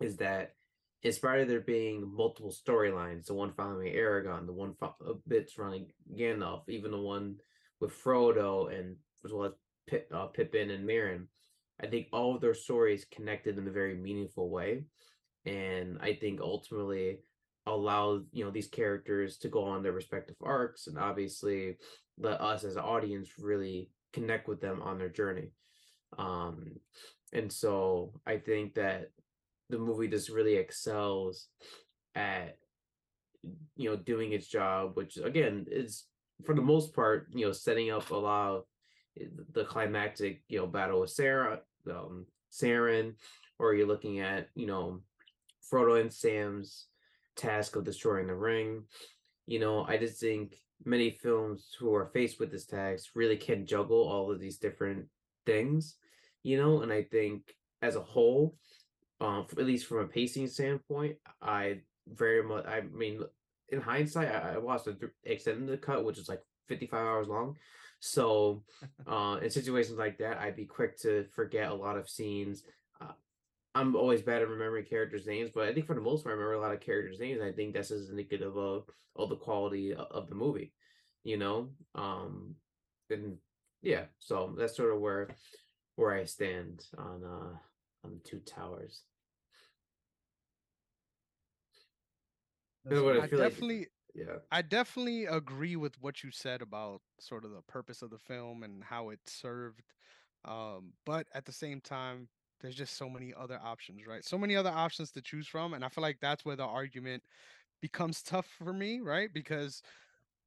[0.00, 0.54] is that
[1.02, 5.14] in spite of there being multiple storylines, the one following Aragorn, the one fo- uh,
[5.26, 7.36] bits running Gandalf, even the one
[7.80, 9.52] with Frodo, and as well as
[9.88, 11.18] Pip, uh, Pippin and Merry,
[11.80, 14.84] I think all of their stories connected in a very meaningful way.
[15.44, 17.18] And I think ultimately
[17.66, 21.76] allow you know these characters to go on their respective arcs and obviously
[22.18, 25.52] let us as an audience really connect with them on their journey.
[26.18, 26.72] Um
[27.32, 29.10] and so i think that
[29.70, 31.48] the movie just really excels
[32.14, 32.56] at
[33.76, 36.04] you know doing its job which again is
[36.44, 38.64] for the most part you know setting up a lot of
[39.20, 43.14] eh, the climactic you know battle with sarah um Sauron,
[43.58, 45.00] or you're looking at you know
[45.72, 46.86] frodo and sam's
[47.36, 48.84] task of destroying the ring.
[49.46, 53.66] You know i just think many films who are faced with this task really can
[53.66, 55.06] juggle all of these different
[55.46, 55.96] things
[56.42, 58.56] you know and i think as a whole
[59.20, 63.20] um at least from a pacing standpoint i very much i mean
[63.70, 67.56] in hindsight i, I watched the extended cut which is like 55 hours long.
[68.00, 68.62] So
[69.06, 72.62] uh in situations like that i'd be quick to forget a lot of scenes
[73.00, 73.12] uh,
[73.74, 76.36] i'm always bad at remembering characters names but i think for the most part i
[76.36, 78.84] remember a lot of characters names i think that's as indicative of
[79.16, 80.72] of the quality of, the movie
[81.24, 82.54] you know um
[83.10, 83.36] and
[83.82, 85.28] yeah so that's sort of where
[85.96, 87.56] where i stand on uh
[88.04, 89.02] on the two towers
[92.84, 97.44] what I feel like- definitely yeah I definitely agree with what you said about sort
[97.44, 99.82] of the purpose of the film and how it served.
[100.44, 102.28] Um, but at the same time,
[102.62, 104.24] there's just so many other options, right?
[104.24, 105.74] So many other options to choose from.
[105.74, 107.24] And I feel like that's where the argument
[107.80, 109.32] becomes tough for me, right?
[109.32, 109.82] Because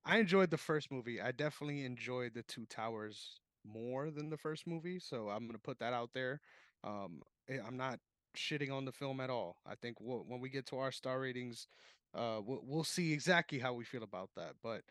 [0.06, 1.22] I enjoyed the first movie.
[1.22, 5.00] I definitely enjoyed the Two Towers more than the first movie.
[5.00, 6.42] So I'm gonna put that out there.
[6.84, 8.00] Um, eh, I'm not
[8.38, 9.58] shitting on the film at all.
[9.66, 11.68] I think wh- when we get to our star ratings,
[12.14, 14.54] uh, we'll, we'll see exactly how we feel about that.
[14.62, 14.84] But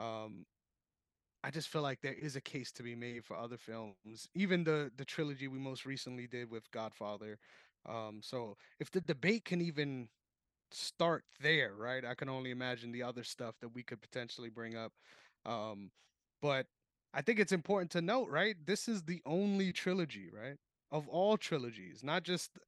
[0.00, 0.46] um,
[1.44, 4.64] I just feel like there is a case to be made for other films, even
[4.64, 7.38] the the trilogy we most recently did with Godfather.
[7.86, 10.08] Um, so if the debate can even
[10.72, 12.02] start there, right?
[12.02, 14.92] I can only imagine the other stuff that we could potentially bring up.
[15.44, 15.90] Um,
[16.40, 16.66] but
[17.12, 18.56] I think it's important to note, right?
[18.64, 20.56] This is the only trilogy, right?
[20.90, 22.58] Of all trilogies, not just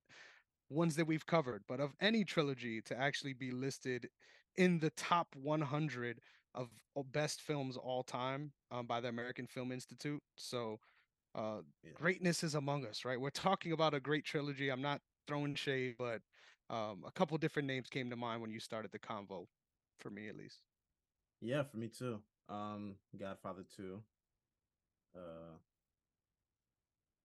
[0.68, 4.10] ones that we've covered, but of any trilogy to actually be listed
[4.56, 6.20] in the top 100
[6.56, 6.68] of
[7.12, 10.22] best films all time um, by the American Film Institute.
[10.36, 10.80] So
[11.34, 11.90] uh, Yeah.
[11.94, 13.20] greatness is among us, right?
[13.20, 14.70] We're talking about a great trilogy.
[14.70, 16.22] I'm not throwing shade, but
[16.70, 19.46] um, a couple different names came to mind when you started the convo,
[19.98, 20.62] for me at least.
[21.40, 22.20] Yeah, for me too.
[22.48, 24.00] Um, Godfather two.
[25.14, 25.56] Uh,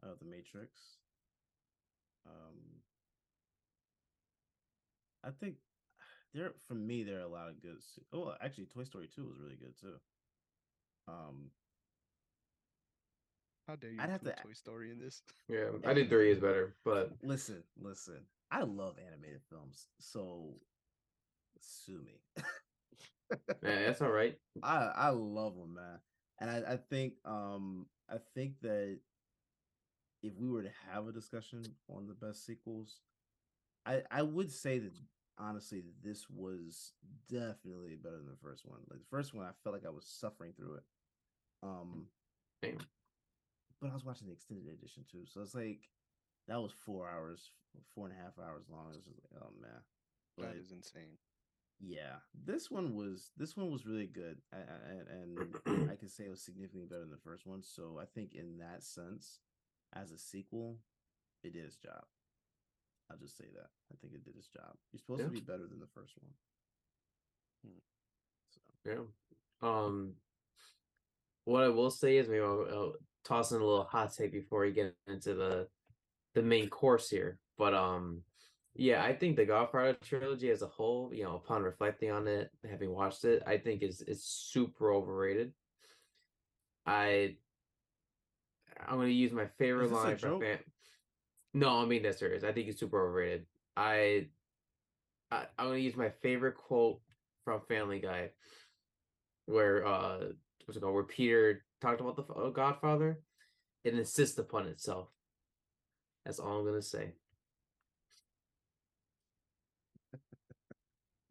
[0.04, 0.72] uh The Matrix.
[2.26, 2.82] Um,
[5.24, 5.56] I think
[6.34, 7.78] there for me there are a lot of good.
[7.82, 9.96] se- Oh, actually, Toy Story two was really good too.
[11.08, 11.50] Um,
[13.68, 15.22] How dare you I'd have to Toy Story in this?
[15.50, 18.20] yeah i think three is better but listen, listen.
[18.54, 20.56] I love animated films, so
[21.62, 22.20] sue me.
[23.64, 26.00] yeah, that's all right I I love them, man.
[26.40, 29.00] And I, I think um I think that
[30.24, 33.00] if we were to have a discussion on the best sequels,
[33.86, 34.92] I I would say that
[35.38, 36.94] honestly this was
[37.30, 38.80] definitely better than the first one.
[38.90, 40.84] Like the first one, I felt like I was suffering through it.
[41.64, 42.08] Um,
[42.64, 42.80] Same.
[43.80, 45.90] but I was watching the extended edition too, so it's like
[46.48, 47.52] that was four hours,
[47.94, 48.86] four and a half hours long.
[48.92, 49.82] It was just like, oh man,
[50.38, 51.18] That But- is insane.
[51.80, 55.08] yeah, this one was this one was really good, and
[55.68, 57.62] and I can say it was significantly better than the first one.
[57.64, 59.40] So I think in that sense,
[59.94, 60.80] as a sequel,
[61.44, 62.06] it did its job.
[63.12, 64.74] I'll just say that I think it did its job.
[64.92, 65.26] You're supposed Yeah.
[65.28, 66.32] to be better than the first one.
[68.50, 69.04] So Yeah.
[69.62, 70.16] Um,
[71.46, 74.62] what I will say is maybe I'll, I'll toss in a little hot take before
[74.62, 75.68] we get into the
[76.34, 77.40] the main course here.
[77.58, 78.24] But um,
[78.74, 82.50] yeah, I think the Godfather trilogy as a whole, you know, upon reflecting on it,
[82.70, 85.54] having watched it, I think is is super overrated.
[86.86, 87.38] I
[88.88, 90.42] I'm gonna use my favorite Is this a line from joke?
[90.44, 90.60] fan.
[91.54, 92.44] No, I mean that serious.
[92.44, 93.46] I think he's super overrated.
[93.76, 94.28] I,
[95.32, 97.00] I I'm gonna use my favorite quote
[97.44, 98.30] from Family Guy,
[99.48, 100.20] where uh,
[100.66, 100.94] what's it called?
[100.94, 103.20] Where Peter talked about the uh, Godfather,
[103.84, 105.10] it insists upon itself.
[106.26, 107.14] That's all I'm gonna say.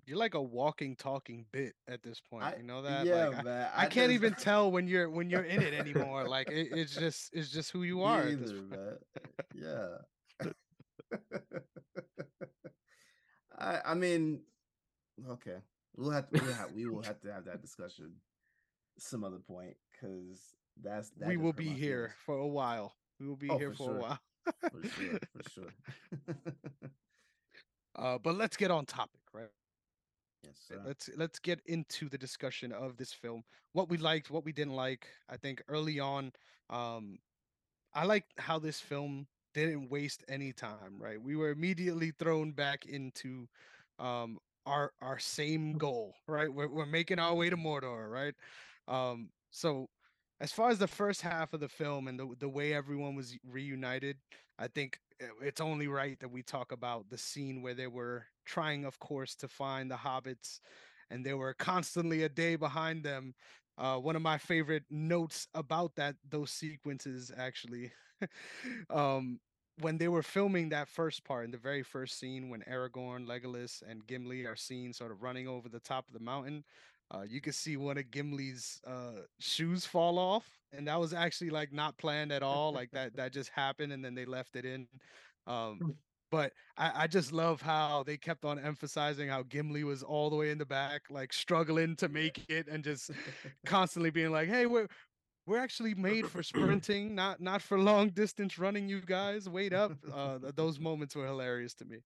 [0.07, 2.43] You're like a walking, talking bit at this point.
[2.43, 3.07] I- you know that?
[3.07, 3.69] yeah, like, I- man.
[3.77, 6.27] I, can't just- even tell when you're when you're in it anymore.
[6.29, 8.27] Like it, it's just it's just who you are.
[8.27, 8.99] either.
[9.55, 9.87] Yeah.
[13.59, 14.41] I I mean,
[15.29, 15.57] okay,
[15.97, 18.13] we'll have to, we'll have, we will have to have that discussion
[18.99, 20.41] some other point because
[20.83, 22.15] that's that we will be here feelings.
[22.27, 22.95] for a while.
[23.19, 23.97] We will be Oh, here for sure.
[23.97, 24.19] a while.
[24.71, 25.75] for sure, for sure.
[27.97, 29.49] Uh, but let's get on topic, right?
[30.45, 30.81] Yes, sir.
[30.87, 33.43] let's let's get into the discussion of this film.
[33.73, 35.07] What we liked, what we didn't like.
[35.29, 36.33] I think early on,
[36.71, 37.19] um,
[37.93, 40.99] I like how this film didn't waste any time.
[40.99, 43.49] Right, we were immediately thrown back into
[43.99, 46.15] um, our our same goal.
[46.27, 48.11] Right, we're we're making our way to Mordor.
[48.11, 48.35] Right,
[48.89, 49.89] um, so
[50.41, 53.37] as far as the first half of the film and the the way everyone was
[53.45, 54.17] reunited,
[54.59, 58.27] I think uh, it's only right that we talk about the scene where they were
[58.47, 60.61] trying, of course, to find the hobbits,
[61.11, 63.35] and they were constantly a day behind them.
[63.79, 67.93] Uh, one of my favorite notes about that those sequences actually,
[68.91, 69.41] um,
[69.81, 73.83] when they were filming that first part in the very first scene when Aragorn, Legolas,
[73.89, 76.65] and Gimli are seen sort of running over the top of the mountain,
[77.13, 81.51] uh, you can see one of Gimli's uh, shoes fall off, and that was actually
[81.51, 82.73] like not planned at all.
[82.73, 84.87] Like that that just happened, and then they left it in.
[85.47, 85.81] Um,
[86.31, 90.37] but I, I just love how they kept on emphasizing how Gimli was all the
[90.37, 93.11] way in the back, like struggling to make it, and just
[93.67, 94.87] constantly being like, "Hey, we're
[95.51, 98.89] we're actually made for sprinting, not not for long distance running.
[98.89, 101.99] You guys, wait up." Uh, those moments were hilarious to me.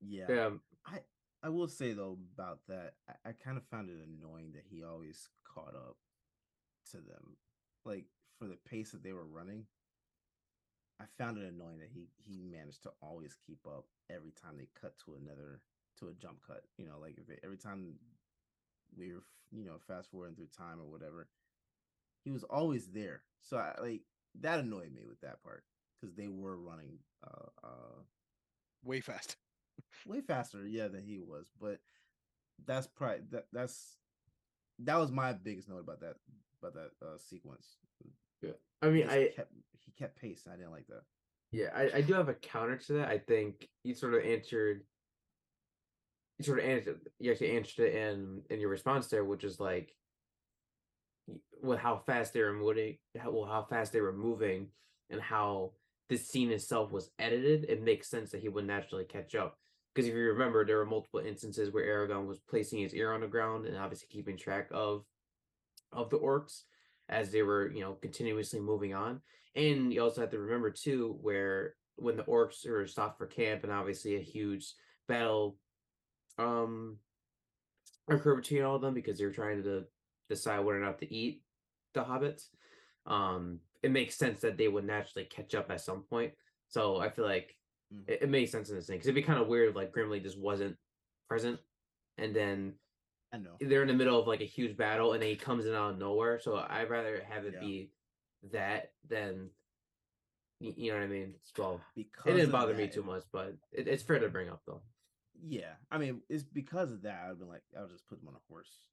[0.00, 0.26] Yeah.
[0.28, 0.50] Yeah,
[0.84, 0.98] I
[1.42, 4.82] I will say though about that, I, I kind of found it annoying that he
[4.82, 5.96] always caught up
[6.90, 7.36] to them,
[7.84, 8.04] like
[8.38, 9.64] for the pace that they were running.
[11.00, 14.68] I found it annoying that he he managed to always keep up every time they
[14.80, 15.60] cut to another
[16.00, 16.64] to a jump cut.
[16.78, 17.94] You know, like if they, every time
[18.96, 19.22] we were
[19.52, 21.28] you know fast forwarding through time or whatever,
[22.24, 23.22] he was always there.
[23.42, 24.02] So I like
[24.40, 25.64] that annoyed me with that part
[26.00, 28.00] because they were running uh uh
[28.82, 29.36] Way fast.
[30.06, 31.50] way faster, yeah, than he was.
[31.60, 31.80] But
[32.66, 33.96] that's probably that that's
[34.80, 36.16] that was my biggest note about that
[36.62, 37.76] about that uh sequence.
[38.42, 38.52] yeah.
[38.82, 40.46] I mean, I kept he kept pace.
[40.50, 41.02] I didn't like that.
[41.52, 43.08] Yeah, I, I do have a counter to that.
[43.08, 44.82] I think you sort of answered
[46.38, 49.60] you sort of answered you actually answered it in in your response there, which is
[49.60, 49.94] like y-
[51.62, 54.68] with how fast they were moving how well how fast they were moving
[55.10, 55.72] and how
[56.08, 59.58] this scene itself was edited, it makes sense that he would naturally catch up.
[59.94, 63.20] Because if you remember, there were multiple instances where Aragorn was placing his ear on
[63.20, 65.04] the ground and obviously keeping track of
[65.92, 66.62] of the orcs
[67.08, 69.20] as they were, you know, continuously moving on.
[69.54, 73.62] And you also have to remember too, where when the orcs were stopped for camp
[73.62, 74.66] and obviously a huge
[75.06, 75.56] battle
[76.38, 76.96] um
[78.08, 79.84] occurred between all of them because they were trying to
[80.28, 81.42] decide whether or not to eat
[81.92, 82.48] the hobbits.
[83.06, 86.32] Um, it makes sense that they would naturally catch up at some point.
[86.68, 87.56] So I feel like
[87.92, 88.08] Mhm.
[88.08, 89.92] it, it makes sense in this thing because it'd be kind of weird if like
[89.92, 90.76] Grimly just wasn't
[91.28, 91.60] present
[92.16, 92.78] and then
[93.32, 93.56] I know.
[93.60, 95.90] they're in the middle of like a huge battle and then he comes in out
[95.92, 96.38] of nowhere.
[96.40, 97.60] So I'd rather have it Yeah.
[97.60, 97.92] be
[98.44, 99.50] that than
[100.60, 101.34] you know what I mean.
[101.42, 104.64] So Because it didn't bother me too much, but it, it's fair to bring up
[104.64, 104.82] though.
[105.42, 107.28] Yeah, I mean, it's because of that.
[107.28, 108.86] I've been like, I'll just put them on a horse.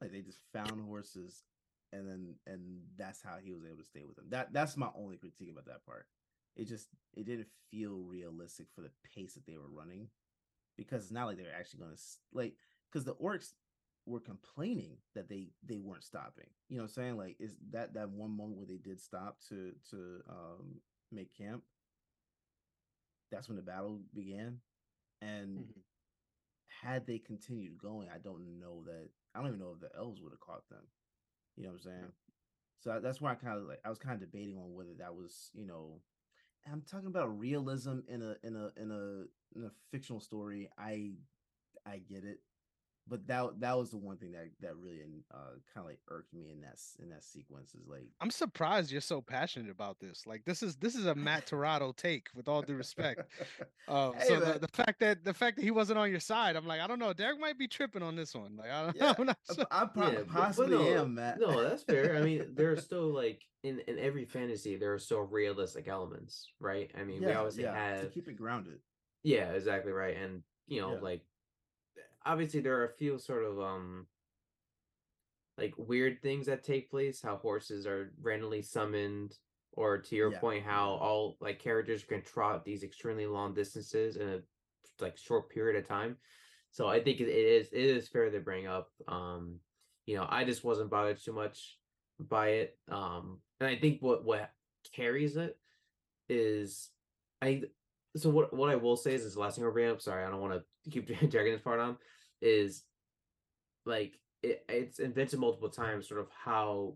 [0.00, 1.44] Like they just found horses,
[1.92, 4.26] and then and that's how he was able to stay with them.
[4.30, 6.06] That that's my only critique about that part.
[6.56, 10.08] It just it didn't feel realistic for the pace that they were running,
[10.76, 12.54] because it's not like they were actually going to like
[12.90, 13.52] because the orcs
[14.06, 16.48] were complaining that they they weren't stopping.
[16.68, 17.16] You know what I'm saying?
[17.16, 20.80] Like is that that one moment where they did stop to to um
[21.12, 21.62] make camp?
[23.30, 24.60] That's when the battle began,
[25.20, 25.82] and Mhm.
[26.68, 30.20] had they continued going, I don't know that I don't even know if the elves
[30.22, 30.82] would have caught them.
[31.56, 32.12] You know what I'm saying?
[32.80, 35.14] So that's why I kind of like I was kind of debating on whether that
[35.14, 36.00] was you know
[36.70, 40.68] I'm talking about realism in a in a in a in a fictional story.
[40.78, 41.12] I
[41.86, 42.40] I get it,
[43.08, 46.32] but that that was the one thing that that really uh kind of like irked
[46.34, 50.26] me in that in that sequence is like I'm surprised you're so passionate about this.
[50.26, 53.22] Like this is this is a Matt Torado take, with all due respect.
[53.88, 56.56] Um, Hey, so the, the fact that the fact that he wasn't on your side,
[56.56, 57.12] I'm like, I don't know.
[57.12, 58.56] Derrick might be tripping on this one.
[58.56, 59.66] Like, I don't, Yeah, I'm not I- sure.
[59.70, 61.38] I, pro- but- but possibly no, am, Matt.
[61.38, 62.16] No, that's fair.
[62.16, 66.48] I mean, there are still like in in every fantasy there are still realistic elements,
[66.58, 66.90] right?
[66.98, 68.80] I mean, we obviously to have keep it grounded.
[69.22, 70.16] Yeah, exactly right.
[70.16, 71.00] And you know, Yeah.
[71.00, 71.22] like
[72.26, 74.06] obviously there are a few sort of um
[75.58, 79.34] like weird things that take place, how horses are randomly summoned,
[79.72, 84.16] or to your Yeah, point, how all like characters can trot these extremely long distances
[84.16, 84.40] in a
[85.00, 86.16] like short period of time.
[86.72, 88.88] So I think it is it is fair to bring up.
[89.08, 89.60] Um,
[90.06, 91.78] you know, I just wasn't bothered too much
[92.20, 92.78] by it.
[92.90, 94.50] Um, and I think what what
[94.92, 95.58] carries it
[96.28, 96.90] is
[97.42, 97.64] I
[98.16, 100.00] so what what I will say is, is the last thing I'll bring up.
[100.00, 101.96] Sorry, I don't want to keep dragging this part on.
[102.40, 102.84] Is
[103.84, 106.94] like it, it's invented multiple times, sort of how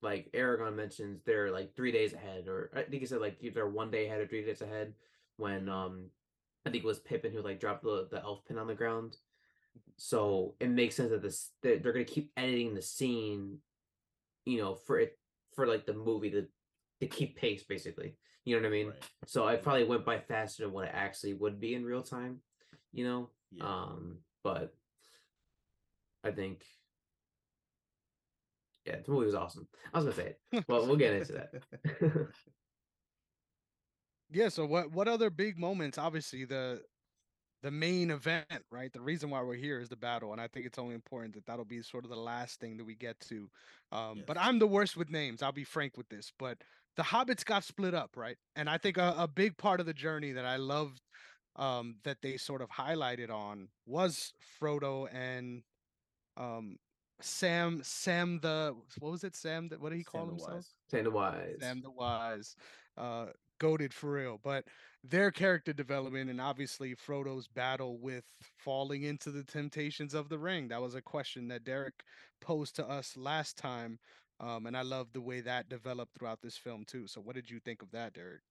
[0.00, 3.68] like Aragorn mentions they're like three days ahead, or I think he said like they're
[3.68, 4.94] one day ahead or three days ahead.
[5.36, 6.06] When um
[6.66, 9.16] I think it was Pippin who like dropped the the elf pin on the ground.
[9.96, 13.58] So it makes sense that this that they're gonna keep editing the scene,
[14.44, 15.18] you know, for it
[15.54, 16.46] for like the movie to
[17.00, 18.14] to keep pace, basically.
[18.44, 18.86] You know what I mean?
[18.88, 19.04] Right.
[19.26, 22.38] So I probably went by faster than what it actually would be in real time,
[22.92, 23.30] you know.
[23.50, 23.64] Yeah.
[23.64, 24.18] Um,
[24.48, 24.74] but
[26.24, 26.64] I think
[28.86, 29.68] yeah, the movie was awesome.
[29.92, 32.32] I was gonna say it, Well, we'll get into that.
[34.30, 34.48] Yeah.
[34.50, 35.98] So what what other big moments?
[35.98, 36.84] Obviously the
[37.62, 38.92] the main event, right?
[38.92, 41.46] The reason why we're here is the battle, and I think it's only important that
[41.46, 43.50] that'll be sort of the last thing that we get to.
[43.92, 45.42] Um, But I'm the worst with names.
[45.42, 46.32] I'll be frank with this.
[46.38, 46.62] But
[46.96, 48.38] the hobbits got split up, right?
[48.56, 51.02] And I think a, a big part of the journey that I loved
[51.58, 55.62] um, that they sort of highlighted on was Frodo and
[56.36, 56.78] um,
[57.20, 57.80] Sam.
[57.82, 59.34] Sam the what was it?
[59.36, 60.54] Sam the what did he call Sam the himself?
[60.54, 60.74] Wise.
[60.90, 61.56] Saying the wise.
[61.60, 62.56] Sam the Wise,
[62.96, 63.26] uh,
[63.58, 64.40] goaded for real.
[64.42, 64.64] But
[65.04, 68.24] their character development and obviously Frodo's battle with
[68.56, 70.68] falling into the temptations of the ring.
[70.68, 72.04] That was a question that Derrick
[72.40, 73.98] posed to us last time.
[74.40, 77.08] Um, and I love the way that developed throughout this film too.
[77.08, 78.42] So what did you think of that, Derrick?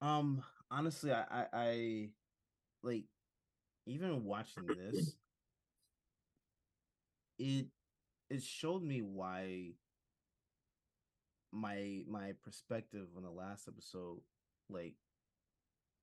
[0.00, 0.42] Um,
[0.72, 2.08] honestly, I, I, I
[2.82, 3.04] like
[3.86, 5.14] even watching this,
[7.38, 7.66] it
[8.30, 9.72] it showed me why
[11.52, 14.18] my my perspective on the last episode
[14.70, 14.94] like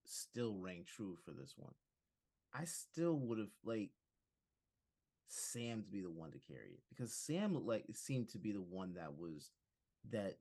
[0.05, 1.74] still rang true for this one.
[2.53, 3.91] I still would have like
[5.28, 8.61] Sam to be the one to carry it because Sam like seemed to be the
[8.61, 9.51] one that was
[10.11, 10.38] that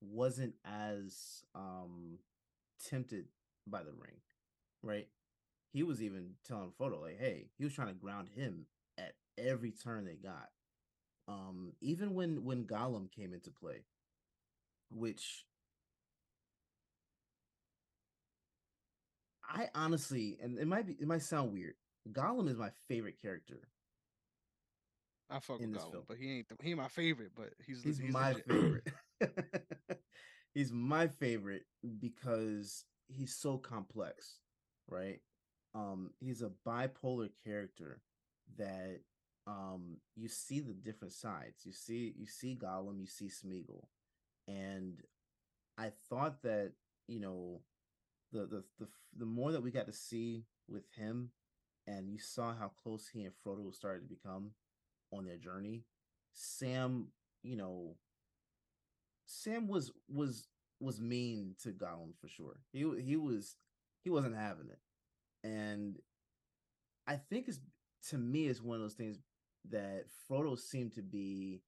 [0.00, 2.18] wasn't as um
[2.84, 3.26] tempted
[3.66, 4.20] by the ring,
[4.82, 5.08] right?
[5.72, 8.66] He was even telling Frodo like, "Hey," he was trying to ground him
[8.98, 10.48] at every turn they got.
[11.28, 13.84] Um, even when when Gollum came into play,
[14.90, 15.44] which
[19.48, 21.74] I honestly, and it might be, it might sound weird.
[22.10, 23.68] Gollum is my favorite character.
[25.30, 26.04] I fuck with this Gollum, film.
[26.08, 28.46] but he ain't the, he ain't my favorite, but he's He's, he's my legit.
[28.48, 28.88] favorite.
[30.56, 31.66] he's my favorite
[32.00, 34.40] because he's so complex,
[34.88, 35.20] right?
[35.74, 38.00] Um, he's a bipolar character
[38.56, 39.00] that
[39.46, 41.66] um you see the different sides.
[41.66, 43.84] You see you see Gollum, you see Smeagol.
[44.48, 45.02] And
[45.76, 46.72] I thought that,
[47.06, 47.60] you know,
[48.32, 51.32] the the the the more that we got to see with him
[51.86, 54.52] and you saw how close he and Frodo started to become
[55.12, 55.84] on their journey,
[56.32, 57.08] Sam,
[57.42, 57.96] you know,
[59.26, 60.46] Sam was was
[60.80, 62.60] was mean to Gollum for sure.
[62.72, 63.56] He he was
[64.02, 64.78] he wasn't having it,
[65.46, 65.98] and
[67.06, 67.60] I think it's
[68.10, 69.18] to me it's one of those things
[69.70, 71.60] that Frodo seemed to be.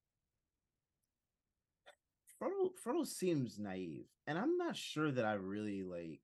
[2.41, 6.21] Frodo Frodo seems naive, and I'm not sure that I really like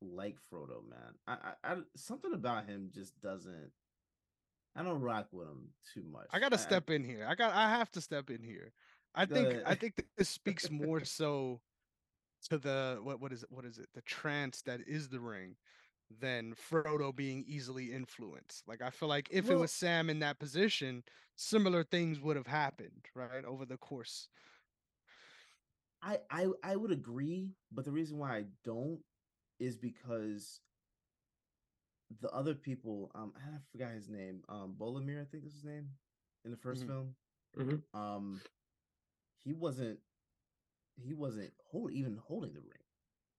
[0.00, 1.14] like Frodo, man.
[1.26, 3.70] I, I, I something about him just doesn't.
[4.76, 6.26] I don't rock with him too much.
[6.32, 7.26] I gotta step in here.
[7.28, 8.72] I got I have to step in here.
[9.14, 11.60] I think I think this speaks more so
[12.48, 15.56] to the what what is it what is it the trance that is the ring
[16.20, 18.68] than Frodo being easily influenced.
[18.68, 21.02] Like I feel like if it was Sam in that position,
[21.36, 23.44] similar things would have happened, right?
[23.44, 24.28] Over the course.
[26.02, 29.00] I I I would agree, but the reason why I don't
[29.58, 30.60] is because
[32.20, 35.88] the other people, um, I forgot his name, um, Bolomir, I think is his name,
[36.44, 36.86] in the 1st Mhm.
[36.86, 37.16] film.
[37.56, 37.82] Mhm.
[37.94, 38.40] Um,
[39.44, 39.98] he wasn't
[40.96, 42.84] he wasn't hold even holding the ring,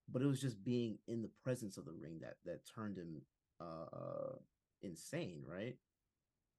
[0.09, 3.21] but it was just being in the presence of the ring that that turned him
[3.59, 4.35] uh,
[4.81, 5.75] insane, right?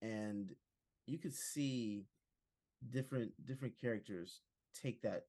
[0.03, 0.53] And
[1.07, 2.07] you could see
[2.91, 4.41] different different characters
[4.81, 5.27] take that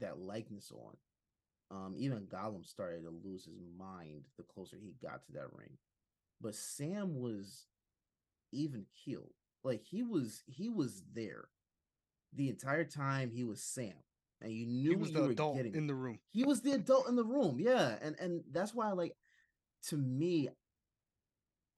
[0.00, 0.96] that likeness on.
[1.70, 5.78] Um, even Gollum started to lose his mind the closer he got to that ring.
[6.40, 7.66] But Sam was
[8.52, 9.32] even keeled.
[9.64, 11.48] Like he was he was there
[12.34, 13.94] the entire time he was Sam.
[14.40, 16.18] And you knew He was the adult in the room.
[16.30, 19.14] He was the adult in the room, yeah, and and that's why, like,
[19.88, 20.50] to me,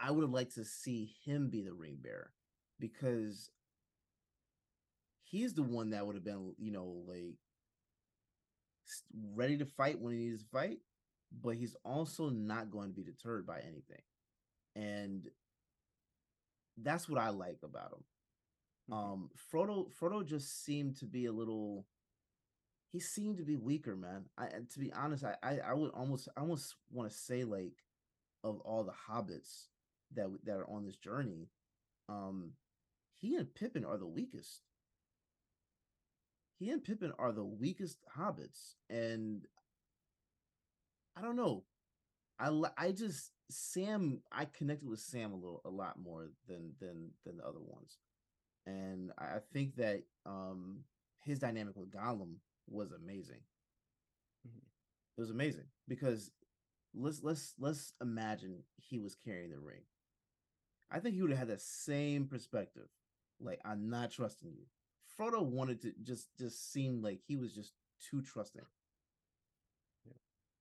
[0.00, 2.32] I would have liked to see him be the ring bearer
[2.80, 3.50] because
[5.24, 7.36] he's the one that would have been, you know, like
[9.34, 10.78] ready to fight when he needs to fight,
[11.42, 14.02] but he's also not going to be deterred by anything,
[14.74, 15.28] and
[16.76, 18.04] that's what I like about him.
[18.88, 18.94] Mhm.
[18.94, 21.86] Um, Frodo, Frodo just seemed to be a little.
[22.90, 24.24] He seemed to be weaker, man.
[24.36, 27.74] I to be honest, I I, I would almost I almost want to say like,
[28.44, 29.68] of all the hobbits
[30.14, 31.48] that that are on this journey,
[32.08, 32.52] um,
[33.16, 34.62] he and Pippin are the weakest.
[36.58, 39.46] He and Pippin are the weakest hobbits, and
[41.16, 41.64] I don't know.
[42.38, 47.10] I I just Sam I connected with Sam a little a lot more than than
[47.24, 47.98] than the other ones.
[48.68, 50.84] And I think that um
[51.24, 52.36] his dynamic with Gollum
[52.68, 53.42] was amazing.
[54.46, 54.58] Mhm.
[55.16, 56.30] It was amazing because
[56.94, 59.82] let's let's let's imagine he was carrying the ring.
[60.90, 62.88] I think he would have had that same perspective.
[63.40, 64.64] Like, I'm not trusting you.
[65.18, 68.62] Frodo wanted to just just seem like he was just too trusting.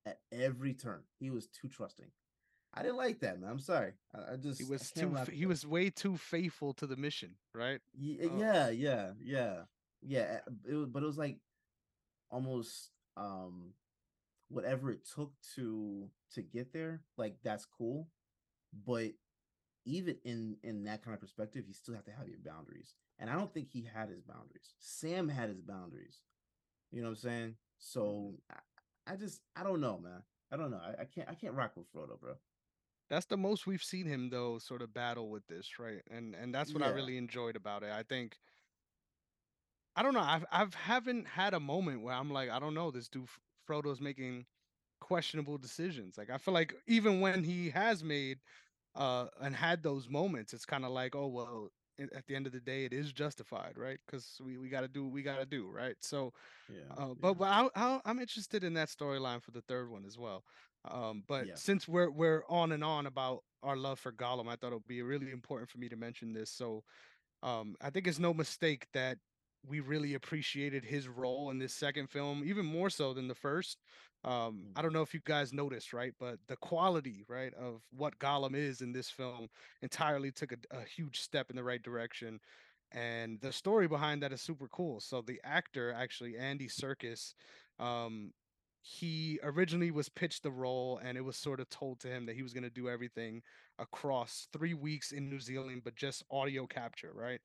[0.07, 2.11] At every turn, he was too trusting.
[2.78, 3.49] I didn't like that, man.
[3.49, 3.93] I'm sorry.
[4.13, 5.15] I, I just He was too.
[5.32, 7.80] He was way too faithful to the mission, right?
[7.97, 8.38] Ye- Oh.
[8.39, 9.61] yeah, yeah, yeah,
[10.01, 10.39] yeah.
[10.47, 11.39] uh, It was, but it was like
[12.30, 13.73] almost um
[14.49, 17.01] whatever it took to to get there.
[17.17, 18.07] Like that's cool,
[18.86, 19.11] but
[19.86, 22.95] even in in that kind of perspective, you still have to have your boundaries.
[23.19, 24.73] And I don't think he had his boundaries.
[24.80, 26.21] Sam had his boundaries.
[26.91, 27.55] You know what I'm saying?
[27.80, 30.21] So I, I just I don't know, man.
[30.51, 30.80] I don't know.
[30.82, 32.34] I, I can't I can't rock with Frodo, bro.
[33.09, 36.01] That's the most we've seen him though, sort of battle with this, right?
[36.09, 37.91] And and that's what I really enjoyed about it.
[37.91, 38.37] I think
[39.95, 40.19] I don't know.
[40.21, 43.29] I've I've haven't had a moment where I'm like, I don't know, this dude
[43.65, 44.45] Frodo's making
[45.01, 46.17] questionable decisions.
[46.17, 48.39] Like I feel like even when he has made
[48.95, 52.53] uh and had those moments, it's kind of like, oh well, at the end of
[52.53, 53.99] the day, it is justified, right?
[54.05, 55.97] Because we we got to do what we got to do, right?
[56.01, 56.33] So
[56.67, 56.95] Yeah.
[56.97, 57.21] uh, yeah.
[57.21, 60.45] but but I, I, I'm interested in that storyline for the third one as well.
[60.86, 61.57] Um, but Yeah.
[61.57, 64.88] since we're we're on and on about our love for Gollum, I thought it would
[64.88, 66.51] be really important for me to mention this.
[66.51, 66.84] So
[67.43, 69.19] um, I think it's no mistake that
[69.65, 73.82] we really appreciated his role in this second film, even more so than the first.
[74.23, 74.84] Um, I Mhm.
[74.84, 76.13] don't know if you guys noticed, right?
[76.19, 79.47] But the quality, right, of what Gollum is in this film
[79.82, 82.39] entirely took a, a huge step in the right direction.
[82.91, 84.99] And the story behind that is super cool.
[85.01, 87.34] So the actor, actually Andy Serkis,
[87.80, 88.32] um,
[88.89, 92.35] he originally was pitched the role, and it was sort of told to him that
[92.38, 93.41] he was going to do everything
[93.79, 97.41] across three weeks in New Zealand, but just audio capture, right?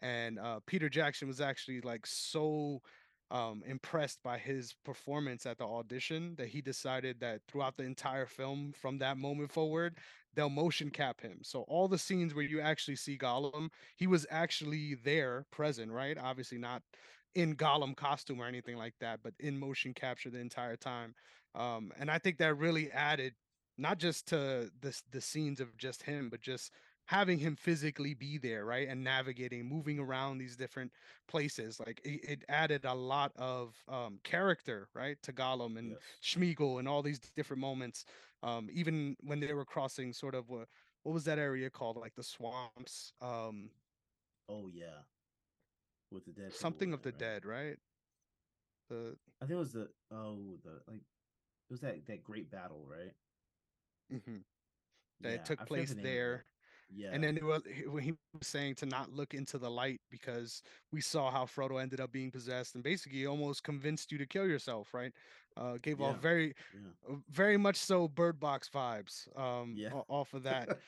[0.00, 2.82] And uh, Peter Jackson was actually like so
[3.30, 8.26] um, impressed by his performance at the audition that he decided that throughout the entire
[8.26, 9.96] film, from that moment forward,
[10.34, 11.38] they'll motion cap him.
[11.40, 16.18] So all the scenes where you actually see Gollum, he was actually there, present, right?
[16.22, 16.82] Obviously not
[17.34, 21.14] in Gollum costume or anything like that, but in motion capture the entire time.
[21.54, 23.34] Um, and I think that really added
[23.78, 26.72] not just to the the scenes of just him, but just
[27.06, 30.92] having him physically be there, right, and navigating, moving around these different
[31.26, 31.80] places.
[31.80, 36.22] Like it, it added a lot of um, character, right, to Gollum and Yes.
[36.22, 38.04] Smeagol and all these different moments.
[38.42, 40.68] Um, even when they were crossing, sort of what
[41.02, 43.72] what was that area called, like the swamps, um,
[44.48, 45.04] Oh yeah.
[46.12, 46.52] With the dead.
[46.52, 47.18] something in of the right?
[47.18, 47.78] dead, right?
[48.88, 52.84] The I think it was the oh the like it was that that great battle,
[52.86, 53.12] right?
[54.10, 54.44] mhm.
[55.20, 56.44] that Yeah, took place the there.
[56.94, 57.10] Yeah.
[57.12, 60.62] And then it was, he- was saying to not look into the light because
[60.92, 64.46] we saw how Frodo ended up being possessed and basically almost convinced you to kill
[64.46, 65.12] yourself, right?
[65.54, 67.12] Uh, gave off very, yeah.
[67.12, 69.90] uh, very much so Bird Box vibes um, Yeah.
[70.08, 70.78] off of that.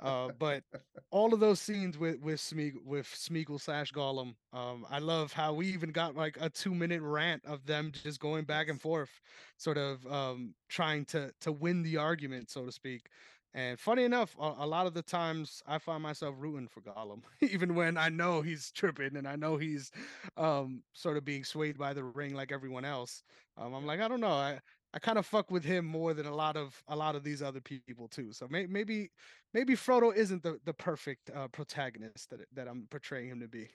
[0.00, 0.62] Uh, but
[1.10, 5.52] all of those scenes with with Smeagol with Smeagol slash Gollum, um, I love how
[5.52, 9.10] we even got like a two minute rant of them just going back and forth,
[9.58, 13.10] sort of um, trying to to win the argument, so to speak.
[13.54, 17.22] And funny enough, a, a lot of the times I find myself rooting for Gollum,
[17.40, 19.92] even when I know he's tripping and I know he's
[20.36, 23.22] um, sort of being swayed by the ring like everyone else.
[23.56, 24.58] Um, I'm like, I don't know, I,
[24.92, 27.42] I kind of fuck with him more than a lot of a lot of these
[27.42, 28.32] other people too.
[28.32, 29.10] So may, maybe
[29.52, 33.70] maybe Frodo isn't the the perfect uh, protagonist that that I'm portraying him to be.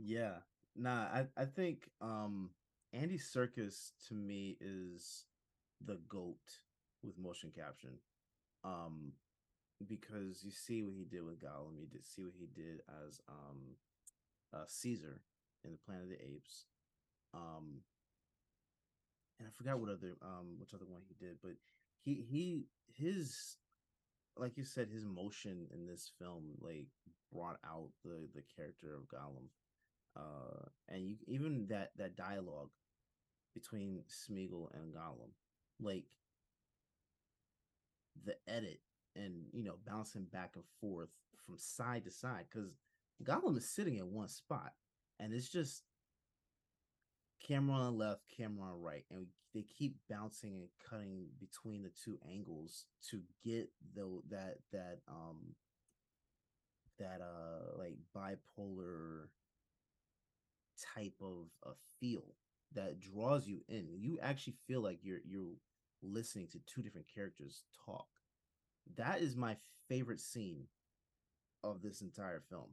[0.00, 0.36] Yeah.
[0.74, 2.50] Nah, I, I think um
[2.94, 5.26] Andy Serkis to me is
[5.84, 6.60] the GOAT
[7.02, 7.98] with motion caption.
[8.64, 9.12] Um
[9.86, 13.20] because you see what he did with Gollum, you did see what he did as
[13.28, 13.76] um
[14.52, 15.20] uh Caesar
[15.64, 16.64] in the Planet of the Apes.
[17.34, 17.82] Um
[19.38, 21.52] and I forgot what other um which other one he did, but
[22.04, 23.56] he he his
[24.36, 26.86] like you said, his motion in this film like
[27.32, 29.48] brought out the the character of Gollum
[30.16, 32.70] uh and you even that that dialogue
[33.54, 35.30] between Smeagol and Gollum
[35.80, 36.04] like
[38.24, 38.80] the edit
[39.16, 41.08] and you know bouncing back and forth
[41.44, 42.70] from side to side because
[43.24, 44.72] Gollum is sitting in one spot
[45.18, 45.82] and it's just
[47.46, 51.90] camera on left camera on right and we, they keep bouncing and cutting between the
[52.04, 55.54] two angles to get the that that um
[56.98, 59.28] that uh like bipolar
[60.94, 62.24] type of a feel
[62.74, 63.88] that draws you in.
[63.96, 65.54] You actually feel like you're you're
[66.02, 68.06] listening to two different characters talk.
[68.96, 69.56] That is my
[69.88, 70.64] favorite scene
[71.62, 72.68] of this entire film.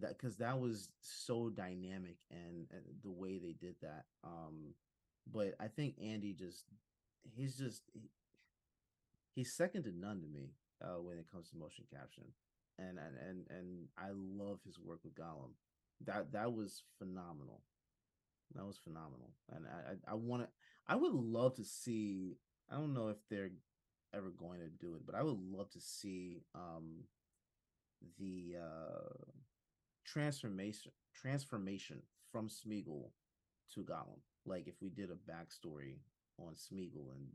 [0.00, 4.04] That because that was so dynamic and, and the way they did that.
[4.24, 4.74] Um,
[5.30, 6.64] but I think Andy just
[7.34, 8.10] he's just he,
[9.34, 10.52] he's second to none to me
[10.82, 12.24] uh, when it comes to motion caption,
[12.78, 15.52] and and and and I love his work with Gollum.
[16.06, 17.60] That that was phenomenal.
[18.54, 20.48] That was phenomenal, and I I, I want to.
[20.88, 22.36] I would love to see.
[22.72, 23.50] I don't know if they're
[24.14, 27.04] ever going to do it, but I would love to see um
[28.18, 29.30] the uh
[30.04, 33.10] transformation transformation from Smeagol
[33.74, 34.20] to Gollum.
[34.44, 35.98] Like if we did a backstory
[36.38, 37.26] on Smeagol and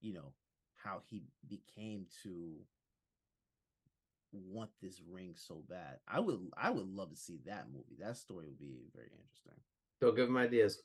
[0.00, 0.32] you know
[0.74, 2.56] how he became to
[4.32, 5.98] want this ring so bad.
[6.06, 7.96] I would I would love to see that movie.
[7.98, 9.60] That story would be very interesting.
[10.00, 10.82] Don't give them ideas.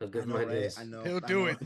[0.00, 0.56] Don't give I know, them right?
[0.56, 0.78] ideas.
[0.78, 1.04] I know.
[1.04, 1.46] He'll I do know.
[1.46, 1.58] it.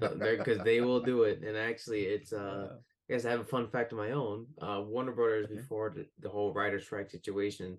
[0.42, 1.42] because they will do it.
[1.42, 2.76] And actually, it's uh, Yeah.
[3.08, 4.46] I guess I have a fun fact of my own.
[4.60, 5.56] Uh, Warner Brothers Okay.
[5.56, 7.78] before the, the whole writer strike situation,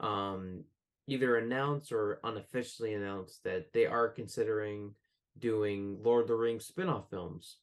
[0.00, 0.64] um,
[1.06, 4.94] either announced or unofficially announced that they are considering
[5.38, 7.58] doing Lord of the Rings spin-off films.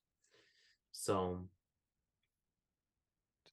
[0.92, 1.48] So,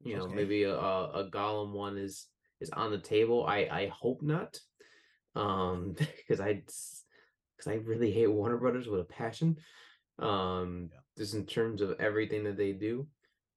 [0.04, 0.34] you know, Okay.
[0.34, 2.28] maybe a, a a Gollum one is
[2.60, 3.46] is on the table.
[3.46, 4.58] I I hope not,
[5.34, 6.62] um, because I
[7.60, 9.58] because I really hate Warner Brothers with a passion.
[10.18, 10.98] Um, Yeah.
[11.18, 13.06] just in terms of everything that they do.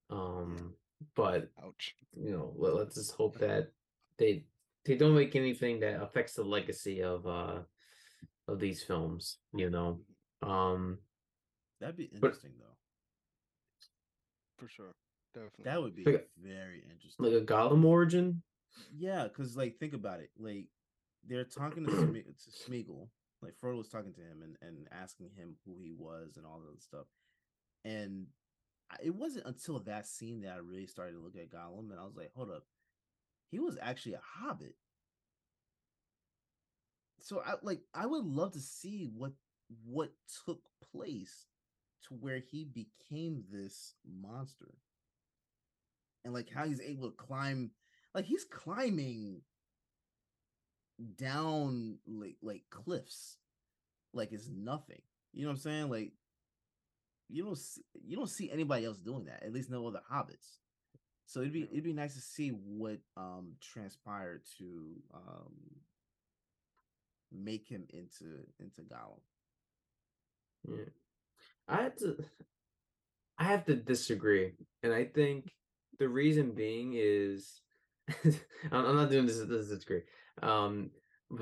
[0.09, 0.75] Um,
[1.15, 1.95] but Ouch.
[2.15, 3.71] you know, let, let's just hope that
[4.17, 4.45] they
[4.85, 7.61] they don't make anything that affects the legacy of uh
[8.47, 9.37] of these films.
[9.53, 10.01] You know,
[10.41, 10.99] um,
[11.79, 12.77] That'd be But- interesting though.
[14.57, 14.95] For sure.
[15.33, 15.63] Definitely.
[15.65, 17.25] That would be Like very interesting.
[17.25, 18.43] like a Gollum origin.
[18.95, 20.29] Yeah, because like think about it.
[20.37, 20.67] Like
[21.27, 23.09] they're talking to, Sme- to Smeagol.
[23.43, 26.61] Like Frodo was talking to him and, and asking him who he was and all
[26.71, 27.05] that stuff.
[27.85, 28.27] And
[29.03, 32.03] it wasn't until that scene that I really started to look at Gollum and I
[32.03, 32.63] was like, hold up,
[33.49, 34.75] he was actually a hobbit.
[37.19, 39.31] So I like I would love to see what
[39.85, 40.11] what
[40.45, 40.59] took
[40.91, 41.47] place
[42.07, 44.73] to where he became this monster.
[46.25, 47.71] And like how he's able to climb
[48.13, 49.41] like he's climbing
[51.17, 53.37] down like like cliffs
[54.13, 55.01] like it's nothing
[55.33, 56.11] you know what i'm saying like
[57.29, 60.59] you don't see, you don't see anybody else doing that at least no other hobbits
[61.25, 65.53] so it'd be it'd be nice to see what um transpired to um
[67.33, 68.25] make him into
[68.59, 69.19] into Gollum.
[70.67, 70.85] Yeah.
[71.67, 72.17] I have to
[73.39, 74.53] I have to disagree.
[74.83, 75.51] And I think
[75.99, 77.61] the reason being is
[78.71, 80.01] I'm, not doing this this is disagree.
[80.41, 80.91] Um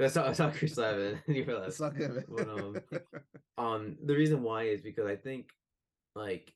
[0.00, 2.76] I saw Chris Levin you realize not but, um,
[3.58, 5.50] um the reason why is because I think
[6.14, 6.52] like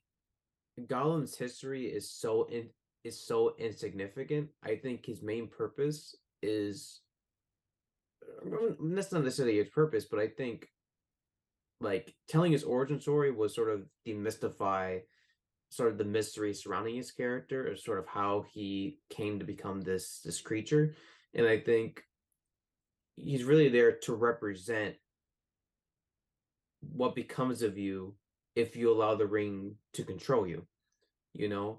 [0.87, 2.69] Gollum's history is so in
[3.05, 4.49] is so insignificant.
[4.63, 7.01] I think his main purpose is
[8.85, 10.69] that's not necessarily his purpose, but I think
[11.81, 15.01] like telling his origin story was sort of demystify
[15.71, 19.81] sort of the mystery surrounding his character or sort of how he came to become
[19.81, 20.95] this this creature.
[21.35, 22.03] And I think
[23.17, 24.95] he's really there to represent
[26.81, 28.15] what becomes of you
[28.57, 30.67] if you allow the ring to control you,
[31.33, 31.79] you know?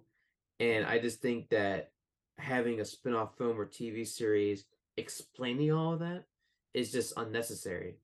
[0.59, 1.91] And I just think that
[2.37, 4.65] having a spin-off film or TV series
[4.97, 6.25] explaining all of that
[6.73, 7.97] is just unnecessary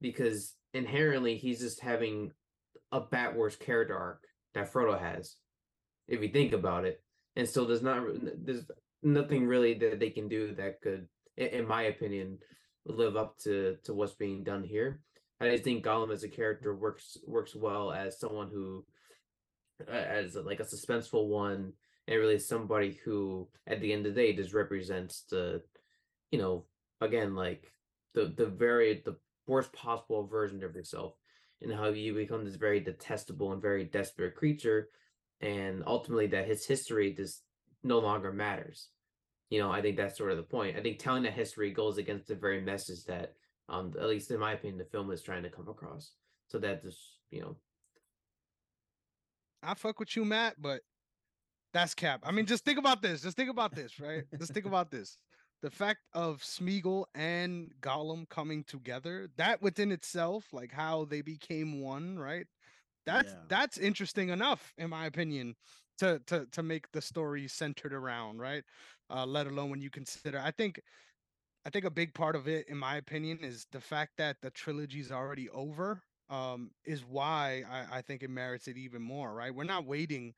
[0.00, 2.32] because inherently he's just having
[2.92, 4.24] a Batwars character arc
[4.54, 5.36] that Frodo has,
[6.06, 7.02] if you think about it.
[7.36, 8.04] And so there's not
[8.44, 8.64] there's
[9.04, 12.38] nothing really that they can do that could, in my opinion,
[12.86, 15.00] live up to to what's being done here.
[15.40, 18.84] I just think Gollum as a character works works well as someone who,
[19.88, 21.72] as like a suspenseful one,
[22.06, 25.62] and really somebody who, at the end of the day, just represents the,
[26.30, 26.64] you know,
[27.00, 27.70] again like
[28.14, 31.14] the the very the worst possible version of yourself,
[31.60, 34.88] and how you become this very detestable and very desperate creature,
[35.40, 37.42] and ultimately that his history just
[37.82, 38.88] no longer matters.
[39.50, 40.76] You know, I think that's sort of the point.
[40.76, 43.34] I think telling that history goes against the very message that
[43.68, 46.12] um at least in my opinion the film is trying to come across
[46.48, 46.98] so that just
[47.30, 47.56] you know
[49.62, 50.82] I fuck with you, Matt, but
[51.72, 52.20] that's cap.
[52.24, 53.22] I mean, just think about this.
[53.22, 54.24] Just think about this, right?
[54.38, 55.18] just think about this.
[55.62, 61.80] The fact of Smeagol and Gollum coming together, that within itself, like how they became
[61.80, 62.46] one, right?
[63.06, 63.44] That's Yeah.
[63.48, 65.56] that's interesting enough, in my opinion,
[65.98, 68.64] to to to make the story centered around, right?
[69.10, 70.80] Uh, let alone when you consider, I think
[71.66, 74.50] I think a big part of it, in my opinion, is the fact that the
[74.50, 79.32] trilogy is already over, um, is why I, I think it merits it even more.
[79.34, 79.54] Right?
[79.54, 80.34] We're not waiting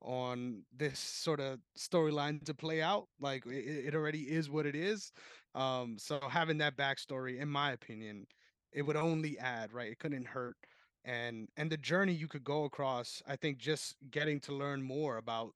[0.00, 3.06] on this sort of storyline to play out.
[3.20, 5.10] Like it, it already is what it is.
[5.54, 8.26] Um, so having that backstory, in my opinion,
[8.72, 9.72] it would only add.
[9.72, 9.90] Right?
[9.92, 10.56] It couldn't hurt.
[11.04, 15.16] And and the journey you could go across, I think, just getting to learn more
[15.16, 15.52] about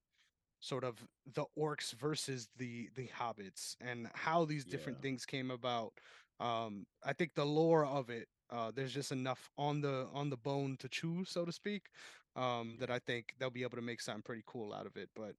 [0.62, 5.02] sort of the orcs versus the the hobbits and how these different Yeah.
[5.02, 5.94] things came about
[6.40, 10.38] um i think the lore of it uh there's just enough on the on the
[10.38, 11.90] bone to chew so to speak
[12.36, 15.10] um that i think they'll be able to make something pretty cool out of it
[15.16, 15.36] but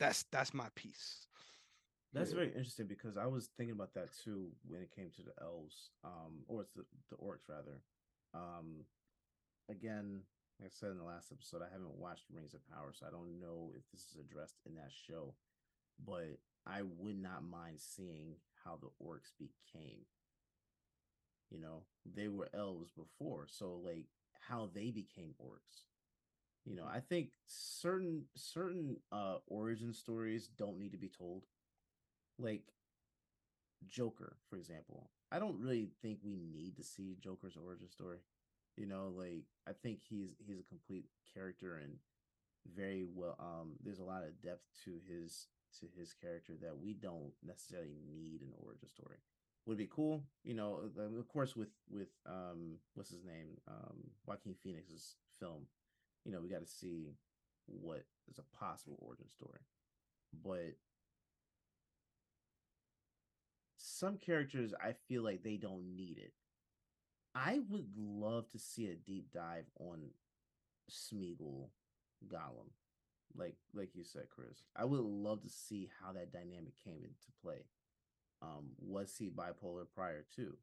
[0.00, 1.28] that's that's my piece
[2.12, 2.36] That's Yeah.
[2.36, 5.90] very interesting because I was thinking about that too when it came to the elves,
[6.04, 7.82] um, or it's the, the orcs rather.
[8.34, 8.86] Um,
[9.68, 10.26] again,
[10.62, 13.10] like I said in the last episode, I haven't watched Rings of Power, so I
[13.10, 15.34] don't know if this is addressed in that show.
[16.04, 20.06] But I would not mind seeing how the orcs became.
[21.50, 24.06] You know, they were elves before, so like
[24.48, 25.82] how they became orcs.
[26.64, 31.42] You know, I think certain certain uh origin stories don't need to be told
[32.38, 32.62] like
[33.88, 35.10] Joker, for example.
[35.32, 38.18] I don't really think we need to see Joker's origin story.
[38.76, 41.98] You know, like I think he's he's a complete character and
[42.76, 45.48] very well um there's a lot of depth to his
[45.80, 49.18] to his character that we don't necessarily need an origin story.
[49.66, 53.58] Would it be cool, you know, of course with with um what's his name?
[53.68, 55.66] Um Joaquin Phoenix's film.
[56.24, 57.14] You know, we got to see
[57.66, 59.60] what is a possible origin story.
[60.44, 60.76] But
[63.76, 66.32] some characters I feel like they don't need it.
[67.34, 70.10] I would love to see a deep dive on
[70.90, 71.68] Smeagol
[72.26, 72.70] Gollum.
[73.34, 74.62] Like like you said, Chris.
[74.76, 77.64] I would love to see how that dynamic came into play.
[78.42, 80.56] Um, was he bipolar prior to?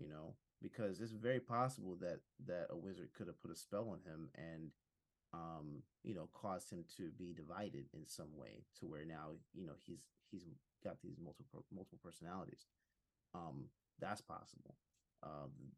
[0.00, 3.90] You know, because it's very possible that that a wizard could have put a spell
[3.90, 4.70] on him and
[5.34, 9.66] um, you know, caused him to be divided in some way to where now, you
[9.66, 10.44] know, he's he's
[10.84, 12.66] got these multiple multiple personalities.
[13.34, 13.66] Um,
[13.98, 14.76] that's possible.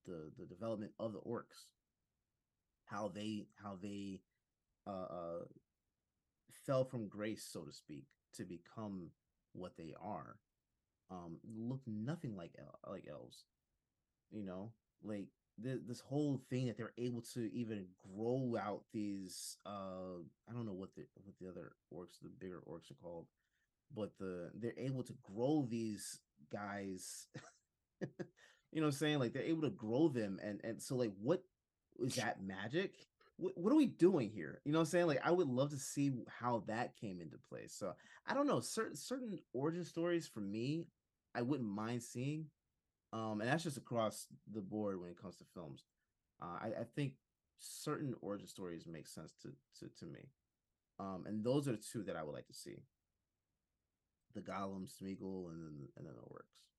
[0.06, 1.68] The the development of the orcs,
[2.84, 4.20] how they how they
[4.86, 5.44] uh, uh
[6.66, 9.10] fell from grace, so to speak, to become
[9.52, 10.36] what they are,
[11.10, 13.44] um, look nothing like el- like elves.
[14.32, 14.72] You know,
[15.04, 15.28] like
[15.62, 17.86] th- this whole thing that they're able to even
[18.16, 22.62] grow out these uh I don't know what the what the other orcs, the bigger
[22.68, 23.26] orcs are called,
[23.94, 26.20] but the they're able to grow these
[26.52, 27.28] guys
[28.74, 29.18] you know what I'm saying?
[29.20, 31.42] Like they're able to grow them and and so like what
[32.00, 33.06] is that magic?
[33.36, 34.60] What, what are we doing here?
[34.64, 35.06] You know what I'm saying?
[35.06, 37.68] Like I would love to see how that came into play.
[37.68, 37.92] So
[38.26, 40.88] I don't know, certain certain origin stories for me,
[41.36, 42.46] I wouldn't mind seeing.
[43.12, 45.84] Um, and that's just across the board when it comes to films.
[46.42, 47.12] Uh, I, I think
[47.60, 50.30] certain origin stories make sense to to, to me.
[50.98, 52.82] Um, and those are the two that I would like to see.
[54.34, 56.73] The Gollum, Smeagol, and then and then the orcs.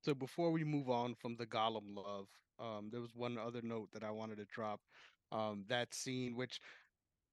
[0.00, 2.28] So before we move on from the gollum love
[2.58, 4.80] um there was one other note that i wanted to drop
[5.32, 6.60] um that scene which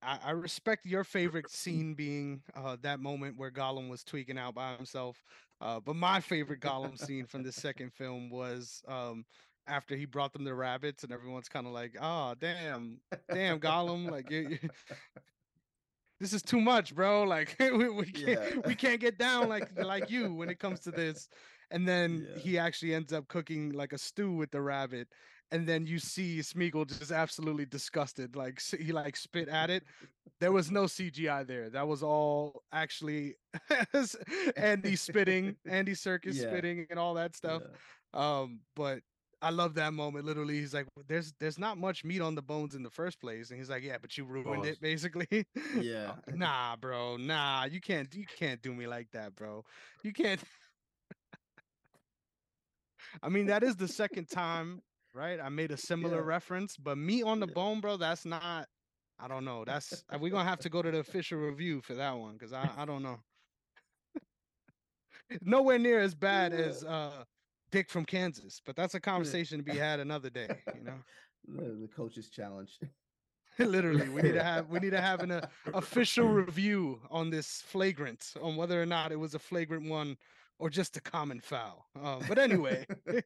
[0.01, 4.53] I, I respect your favorite scene being uh, that moment where Gollum was tweaking out
[4.53, 5.23] by himself.
[5.61, 9.25] Uh, but my favorite Gollum scene from the second film was um,
[9.67, 12.99] after he brought them the rabbits, and everyone's kind of like, "Oh, damn,
[13.33, 14.11] damn, Gollum!
[14.11, 14.69] Like, you, you-
[16.19, 17.23] this is too much, bro.
[17.23, 18.61] Like, we, we can't Yeah.
[18.65, 21.27] we can't get down like like you when it comes to this."
[21.71, 22.37] And then Yeah.
[22.39, 25.09] he actually ends up cooking like a stew with the rabbit.
[25.51, 29.83] And then you see Smeagol just absolutely disgusted, like he like spit at it.
[30.39, 31.69] There was no CGI there.
[31.69, 33.35] That was all actually
[34.55, 36.47] Andy spitting, Andy Serkis Yeah.
[36.49, 37.63] spitting, and all that stuff.
[37.63, 37.77] Yeah.
[38.41, 39.03] Um, but
[39.41, 40.25] I love that moment.
[40.25, 43.51] Literally, he's like, "There's there's not much meat on the bones in the first place,"
[43.51, 44.67] and he's like, "Yeah, but you ruined Pause.
[44.67, 45.45] it, basically."
[45.75, 46.15] Yeah.
[46.29, 47.17] Nah, bro.
[47.17, 49.63] Nah, you can't you can't do me like that, bro.
[50.03, 50.43] You can't.
[53.21, 55.39] I mean, that is the second time, right?
[55.39, 56.23] I made a similar Yeah.
[56.23, 57.53] reference, but meat on the Yeah.
[57.53, 57.97] bone, bro.
[57.97, 58.67] That's not.
[59.19, 59.63] I don't know.
[59.65, 62.73] That's we're gonna have to go to the official review for that one because I
[62.81, 63.19] I don't know.
[65.41, 67.23] Nowhere near as bad as uh
[67.71, 70.63] Dick from Kansas, but that's a conversation to be had another day.
[70.73, 71.03] You know,
[71.47, 72.79] The, the coach's challenge.
[73.59, 75.41] literally, we need to have we need to have an uh,
[75.73, 80.17] official review on this flagrant on whether or not it was a flagrant one
[80.59, 81.85] or just a common foul.
[82.01, 82.85] Um, but anyway,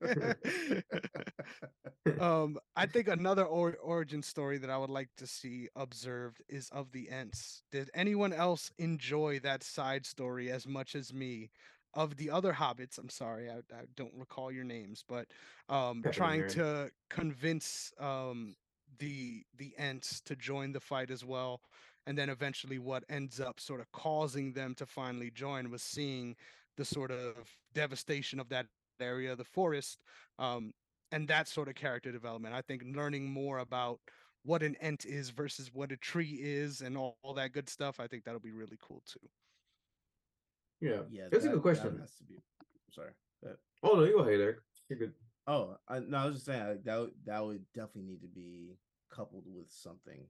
[2.20, 6.70] um, I think another or- origin story that I would like to see observed is
[6.72, 7.62] of the Ents.
[7.72, 11.52] Did anyone else enjoy that side story as much as me
[11.94, 12.98] of the other hobbits.
[12.98, 15.28] I'm sorry, I, I don't recall your names, but
[15.70, 18.56] um, trying to convince um,
[19.00, 21.62] the the Ents to join the fight as well.
[22.06, 26.36] And then eventually, what ends up sort of causing them to finally join was seeing
[26.80, 27.36] the sort of
[27.74, 28.66] devastation of that
[29.02, 30.00] area, the forest,
[30.40, 30.72] um,
[31.12, 32.56] and that sort of character development.
[32.56, 34.00] I think learning more about
[34.44, 38.00] what an ent is versus what a tree is and all, all that good stuff.
[38.00, 39.20] I think that'll be really cool too.
[40.80, 42.00] Yeah, Yeah, that's a that- good that question.
[42.00, 42.36] has to be.
[42.92, 43.12] Sorry.
[43.44, 44.58] That, Oh no, you go ahead, Eric.
[44.88, 45.14] You're good.
[45.48, 48.28] oh, I, no, I was just saying like, that would, that would definitely need to
[48.28, 48.78] be
[49.12, 50.26] coupled with something,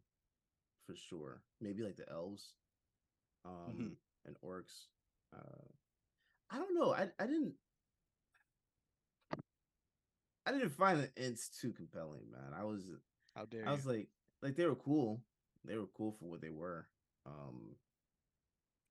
[0.87, 1.43] for sure.
[1.61, 2.55] Maybe like the elves,
[3.45, 3.95] um, Mhm.
[4.25, 4.87] and orcs.
[5.31, 5.68] Uh,
[6.51, 6.93] I don't know.
[6.93, 7.55] I I didn't.
[10.45, 12.53] I didn't find the ents too compelling, man.
[12.57, 12.83] I was
[13.35, 13.91] How dare I was you?
[13.91, 14.07] like,
[14.41, 15.21] like they were cool.
[15.65, 16.87] They were cool for what they were.
[17.25, 17.75] Um,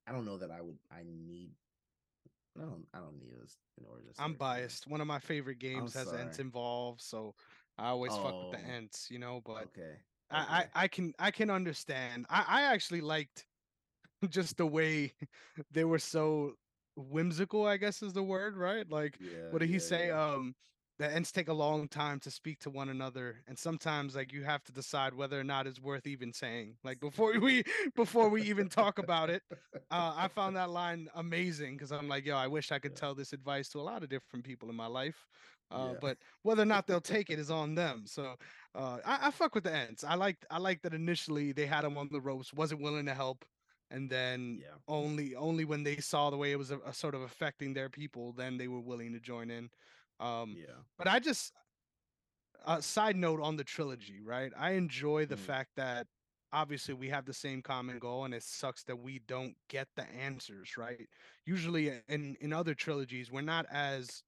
[0.07, 0.79] I don't know that I would.
[0.91, 1.51] I need.
[2.57, 2.87] I don't.
[2.95, 4.23] I don't need this in order to.
[4.23, 4.87] I'm biased.
[4.87, 6.45] One of my favorite games has ents sorry.
[6.45, 7.35] involved, so
[7.79, 9.41] I always fuck with the Oh, ents, you know.
[9.45, 9.97] But Okay.
[10.31, 10.69] I, okay.
[10.75, 12.27] I I can I can understand.
[12.29, 13.47] I I actually liked
[14.29, 15.13] just the way
[15.71, 16.55] they were so
[16.99, 17.67] whimsical.
[17.67, 18.89] I guess is the word, right?
[18.91, 20.07] Like yeah, what did he yeah, say?
[20.09, 20.25] yeah.
[20.25, 20.55] Um,
[20.99, 24.43] the ents take a long time to speak to one another, and sometimes like you
[24.43, 26.77] have to decide whether or not it's worth even saying.
[26.83, 27.63] Like before we
[27.95, 29.43] before we even talk about it,
[29.91, 33.15] uh, I found that line amazing because I'm like, yo, I wish I could tell
[33.15, 35.27] this advice to a lot of different people in my life.
[35.71, 35.99] Uh, Yeah.
[36.01, 38.05] But whether or not they'll take it is on them.
[38.07, 38.35] So
[38.75, 40.03] uh, I, I fuck with the ents.
[40.03, 43.15] I like I like that initially they had him on the ropes, wasn't willing to
[43.15, 43.45] help,
[43.91, 44.79] and then Yeah.
[44.89, 48.33] only only when they saw the way it was a, sort of affecting their people,
[48.33, 49.71] then they were willing to join in.
[50.21, 50.83] Um, yeah.
[50.99, 51.55] but I just
[52.65, 54.53] uh, side note on the trilogy, right?
[54.57, 55.37] I enjoy the Mm.
[55.37, 56.07] fact that
[56.53, 60.05] obviously we have the same common goal, and it sucks that we don't get the
[60.05, 61.09] answers, right?
[61.47, 64.23] Usually uh, in in other trilogies, we're not as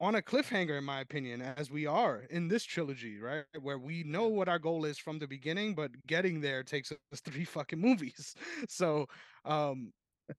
[0.00, 3.44] on a cliffhanger, in my opinion, as we are in this trilogy, right?
[3.60, 7.20] Where we know what our goal is from the beginning, but getting there takes us
[7.24, 8.34] three fucking movies.
[8.68, 9.06] So
[9.44, 9.92] um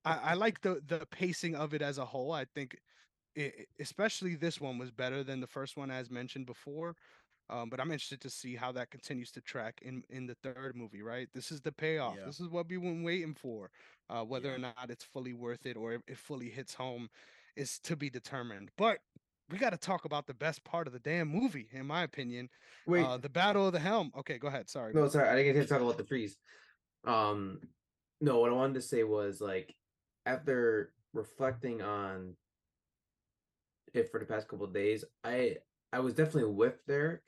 [0.03, 2.32] I, I like the the pacing of it as a whole.
[2.32, 2.78] I think
[3.38, 6.95] i especially this one was better than the first one, as mentioned before.
[7.49, 10.76] Um, but I'm interested to see how that continues to track in in the third
[10.76, 11.01] movie.
[11.03, 12.18] Right, this is the payoff.
[12.18, 12.26] Yeah.
[12.26, 13.70] This is what we've been waiting for.
[14.10, 14.56] Uh, whether Yeah.
[14.56, 17.10] or not it's fully worth it or it fully hits home
[17.56, 18.72] is to be determined.
[18.78, 18.99] But
[19.50, 22.50] we got to talk about the best part of the damn movie, in my opinion.
[22.88, 24.12] Wait, uh, the Battle of the Helm.
[24.18, 24.70] Okay, go ahead.
[24.70, 24.93] Sorry.
[24.93, 25.10] no, bro.
[25.10, 26.38] sorry, I didn't get to talk about the trees.
[27.06, 27.60] Um,
[28.22, 29.76] no, what I wanted to say was like
[30.26, 32.36] after reflecting on
[33.93, 35.58] it for the past couple of days, I
[35.93, 37.22] I was definitely with Derrick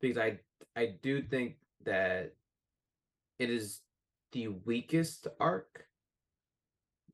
[0.00, 0.38] because I
[0.76, 2.32] I do think that
[3.38, 3.80] it is
[4.32, 5.86] the weakest arc,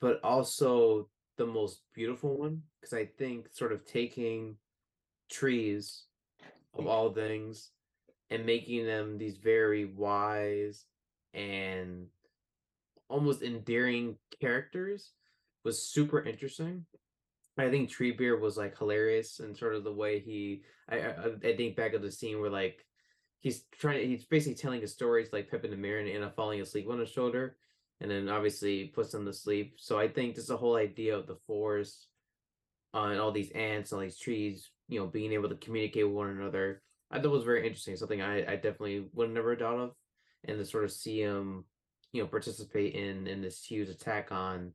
[0.00, 1.08] but also
[1.38, 4.56] the most beautiful one because I think sort of taking
[5.30, 6.04] trees
[6.74, 6.88] of mm.
[6.88, 7.70] all things
[8.30, 10.84] and making them these very wise
[11.32, 12.06] and
[13.08, 15.12] almost endearing characters
[15.64, 16.84] was super interesting.
[17.56, 21.12] I think Treebeard was like hilarious and sort of the way he I, I
[21.44, 22.84] I think back of the scene where like
[23.40, 26.60] he's trying he's basically telling his stories like Pep in the mirror and Anna falling
[26.60, 27.56] asleep on his shoulder
[28.00, 29.74] and then obviously puts them to sleep.
[29.76, 32.06] So I think just the whole idea of the forest
[32.94, 36.16] uh, and all these ents, all these trees, you know, being able to communicate with
[36.16, 37.96] one another, I thought was very interesting.
[37.96, 39.92] Something I, I definitely would have never thought of,
[40.44, 41.64] and to sort of see him,
[42.12, 44.72] you know, participate in in this huge attack on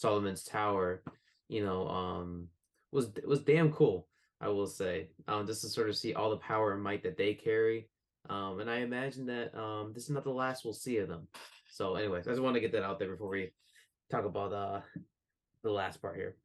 [0.00, 1.02] Saruman's Tower,
[1.48, 2.48] you know, um,
[2.92, 4.06] was was damn cool.
[4.40, 7.16] I will say, um, just to sort of see all the power and might that
[7.16, 7.88] they carry,
[8.28, 11.28] um, and I imagine that um, this is not the last we'll see of them.
[11.72, 13.50] So, anyways, I just want to get that out there before we
[14.10, 14.80] talk about uh
[15.62, 16.36] the last part here.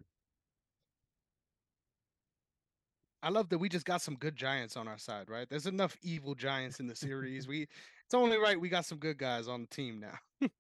[3.21, 5.49] I love that we just got some good giants on our side, right?
[5.49, 7.45] There's enough evil giants in the series.
[7.45, 7.63] We
[8.05, 10.49] it's only right we got some good guys on the team now.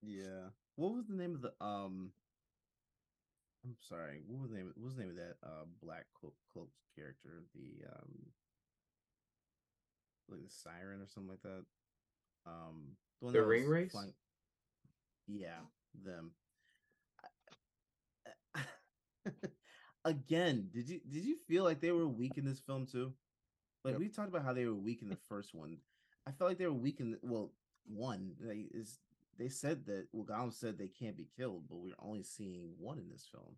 [0.00, 0.48] Yeah.
[0.76, 2.12] What was the name of the um?
[3.66, 4.22] I'm sorry.
[4.26, 4.72] What was the name?
[4.74, 7.42] What was the name of that uh black cloak cloaked character?
[7.54, 8.32] The um,
[10.30, 11.64] like the siren or something like that.
[12.46, 13.92] Um, one The that Ringwraiths?
[13.92, 14.14] Flying-
[15.26, 15.58] Yeah,
[16.04, 16.32] them.
[20.04, 23.12] Again, did you did you feel like they were weak in this film too?
[23.84, 24.00] Like Yep.
[24.00, 25.76] we talked about how they were weak in the first one.
[26.26, 27.52] I felt like they were weak in the, well,
[27.86, 28.98] one like, is
[29.38, 32.98] they said that well Gollum said they can't be killed, but we're only seeing one
[32.98, 33.56] in this film.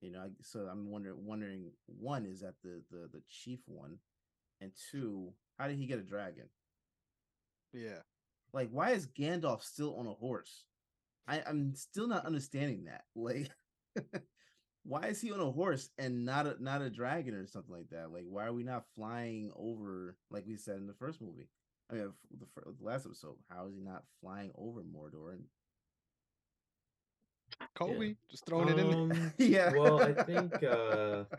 [0.00, 3.98] You know, I- so I'm wondering wondering one is that the the the chief one,
[4.60, 6.48] and two, how did he get a dragon?
[7.74, 7.98] Yeah.
[8.52, 10.64] Like, why is Gandalf still on a horse?
[11.26, 13.04] I, I'm still not understanding that.
[13.16, 13.50] Like,
[14.82, 17.88] why is he on a horse and not a not a dragon or something like
[17.90, 18.12] that?
[18.12, 21.48] Like, why are we not flying over like we said in the first movie?
[21.90, 23.36] I mean, the, fir- the last episode.
[23.48, 25.32] How is he not flying over Mordor?
[25.34, 25.44] And
[27.74, 28.90] Kobe, just throwing it in.
[28.90, 28.98] there.
[28.98, 29.72] Um, yeah.
[29.72, 31.24] Well, I think uh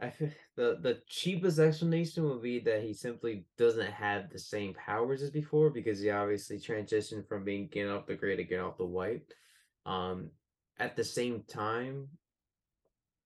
[0.00, 4.74] I feel the the cheapest explanation would be that he simply doesn't have the same
[4.74, 8.84] powers as before because he obviously transitioned from being Gandalf the Grey to off the
[8.84, 9.22] White.
[9.86, 10.30] Um,
[10.78, 12.08] at the same time,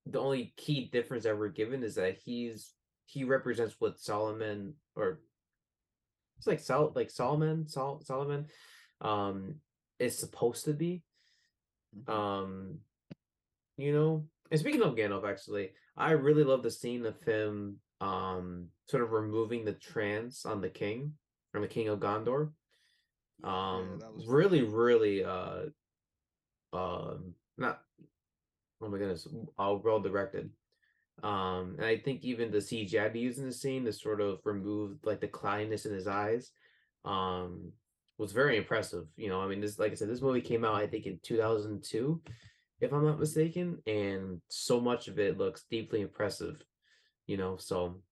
[0.06, 2.72] the only key difference that we're given is that he's
[3.06, 5.20] he represents what Saruman or
[6.38, 8.46] it's like Sol like Saruman Sol Saruman
[9.00, 9.56] um
[9.98, 11.02] is supposed to be.
[11.96, 12.12] Mhm.
[12.12, 12.78] Um,
[13.76, 18.66] you know, and speaking of Gandalf, actually, I really love the scene of him um
[18.88, 21.12] sort of removing the trance on the king
[21.50, 22.50] from the king of Gondor.
[23.42, 25.62] Um was really, really uh
[26.72, 27.80] um not
[28.82, 29.26] oh my goodness,
[29.58, 30.50] uh well directed.
[31.22, 34.40] Um and I think even the CGI they used in the scene to sort of
[34.44, 36.50] remove like the cloudiness in his eyes
[37.04, 37.72] um
[38.18, 39.06] was very impressive.
[39.16, 41.18] You know, I mean this like I said, this movie came out I think in
[41.22, 42.20] 2002
[42.80, 46.62] if I'm not mistaken, and so much of it looks deeply impressive,
[47.26, 47.56] you know.
[47.56, 48.02] So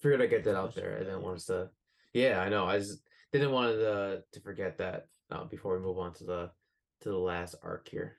[0.00, 0.96] figured I'd get that out there.
[0.96, 1.70] I didn't want us to,
[2.12, 2.66] yeah, I know.
[2.66, 6.50] I just didn't want to to forget that uh, before we move on to the
[7.00, 8.18] to the last arc here.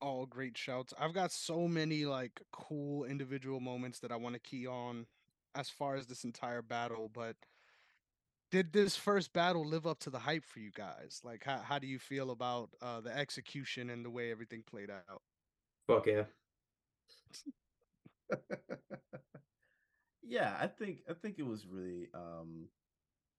[0.00, 0.92] all great shouts.
[0.98, 5.06] I've got so many like cool individual moments that I want to key on
[5.54, 7.36] as far as this entire battle, but
[8.54, 11.20] did this first battle live up to the hype for you guys?
[11.24, 14.90] Like how how do you feel about uh the execution and the way everything played
[14.90, 15.22] out?
[15.88, 16.22] Fuck yeah.
[20.22, 22.68] yeah, I think I think it was really um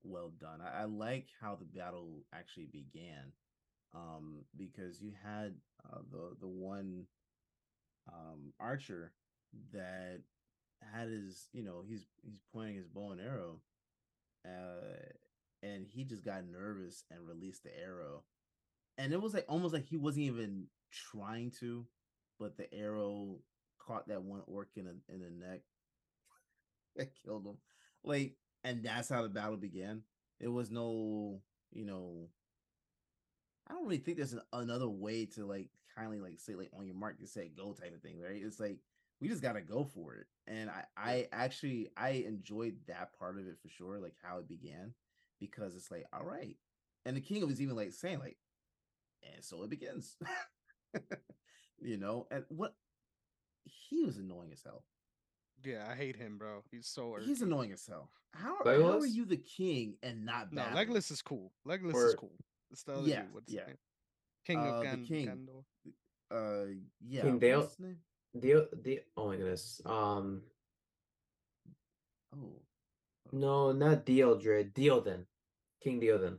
[0.03, 0.59] well done.
[0.61, 3.32] I, I like how the battle actually began.
[3.93, 5.53] Um, because you had
[5.89, 7.05] uh, the the one
[8.11, 9.13] um archer
[9.72, 10.20] that
[10.93, 13.61] had his, you know, he's he's pointing his bow and arrow,
[14.46, 15.12] uh,
[15.64, 18.24] and he just got nervous and released the arrow,
[18.98, 21.86] and it was like almost like he wasn't even trying to,
[22.39, 23.38] but the arrow
[23.80, 25.62] caught that one orc in a, in the neck
[26.96, 27.58] that killed him.
[28.04, 30.04] Like, and that's how the battle began.
[30.39, 31.41] It was no,
[31.72, 32.30] you know,
[33.68, 36.86] I don't really think there's an, another way to like kindly like say like on
[36.86, 38.41] your mark to say go type of thing, right?
[38.43, 38.80] It's like
[39.22, 40.28] we just gotta go for it.
[40.47, 44.47] And I, I actually I enjoyed that part of it for sure, like how it
[44.47, 44.93] began,
[45.39, 46.55] because it's like, all right.
[47.05, 48.38] And the king was even like saying, like,
[49.34, 50.16] and so it begins.
[51.82, 52.76] you know, and what
[53.63, 54.84] he was annoying as hell.
[55.63, 56.61] Yeah, I hate him, bro.
[56.72, 58.09] He's so He's annoying as hell.
[58.34, 60.88] How, how are you the king and not No, battling?
[60.89, 61.53] Legolas is cool.
[61.68, 62.34] Legolas is cool.
[62.72, 63.34] It's the other Yeah, dude.
[63.34, 63.66] What's his yeah.
[63.68, 63.78] name?
[64.45, 65.28] King Uh, of the king.
[65.28, 65.63] Gondor.
[66.30, 66.66] Uh,
[67.07, 67.22] yeah.
[67.22, 67.97] King what's Dale- his name?
[68.36, 69.82] The the oh my goodness.
[69.86, 70.42] Um,
[72.36, 72.62] Oh,
[73.32, 74.74] no, not Dieldred.
[74.74, 75.26] Théoden,
[75.82, 76.38] King Théoden.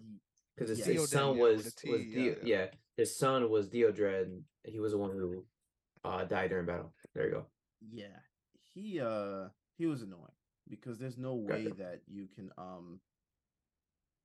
[0.54, 0.92] Because his, Yeah.
[0.94, 2.66] his son yeah, with was was yeah, yeah, yeah.
[2.98, 4.24] his son was Théodred.
[4.24, 5.46] and He was the one who
[6.04, 6.92] uh died during battle.
[7.14, 7.46] There you go.
[7.80, 8.18] yeah.
[8.74, 10.36] He uh he was annoying
[10.68, 11.76] because there's no way Gotcha.
[11.76, 13.00] that you can um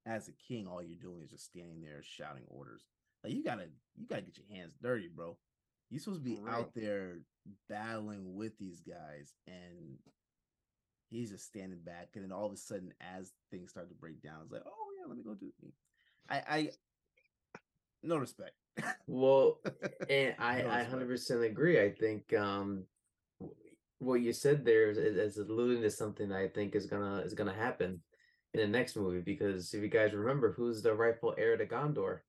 [0.06, 2.82] as a king all you're doing is just standing there shouting orders.
[3.24, 5.38] Like you gotta you gotta get your hands dirty, bro.
[5.92, 7.20] You're supposed to be For out there
[7.70, 9.98] battling with these guys, and
[11.10, 12.12] he's just standing back.
[12.16, 14.88] And then all of a sudden, as things start to break down, it's like, oh
[14.98, 15.74] yeah, let me go do me.
[16.30, 16.70] I I
[18.04, 18.54] no respect.
[19.08, 19.60] Well,
[20.10, 21.82] and I No I hundred percent agree.
[21.84, 22.86] I think um
[24.00, 27.54] what you said there is, is alluding to something I think is gonna is gonna
[27.54, 28.02] happen
[28.54, 32.20] in the next movie because if you guys remember, who's the rightful heir to Gondor?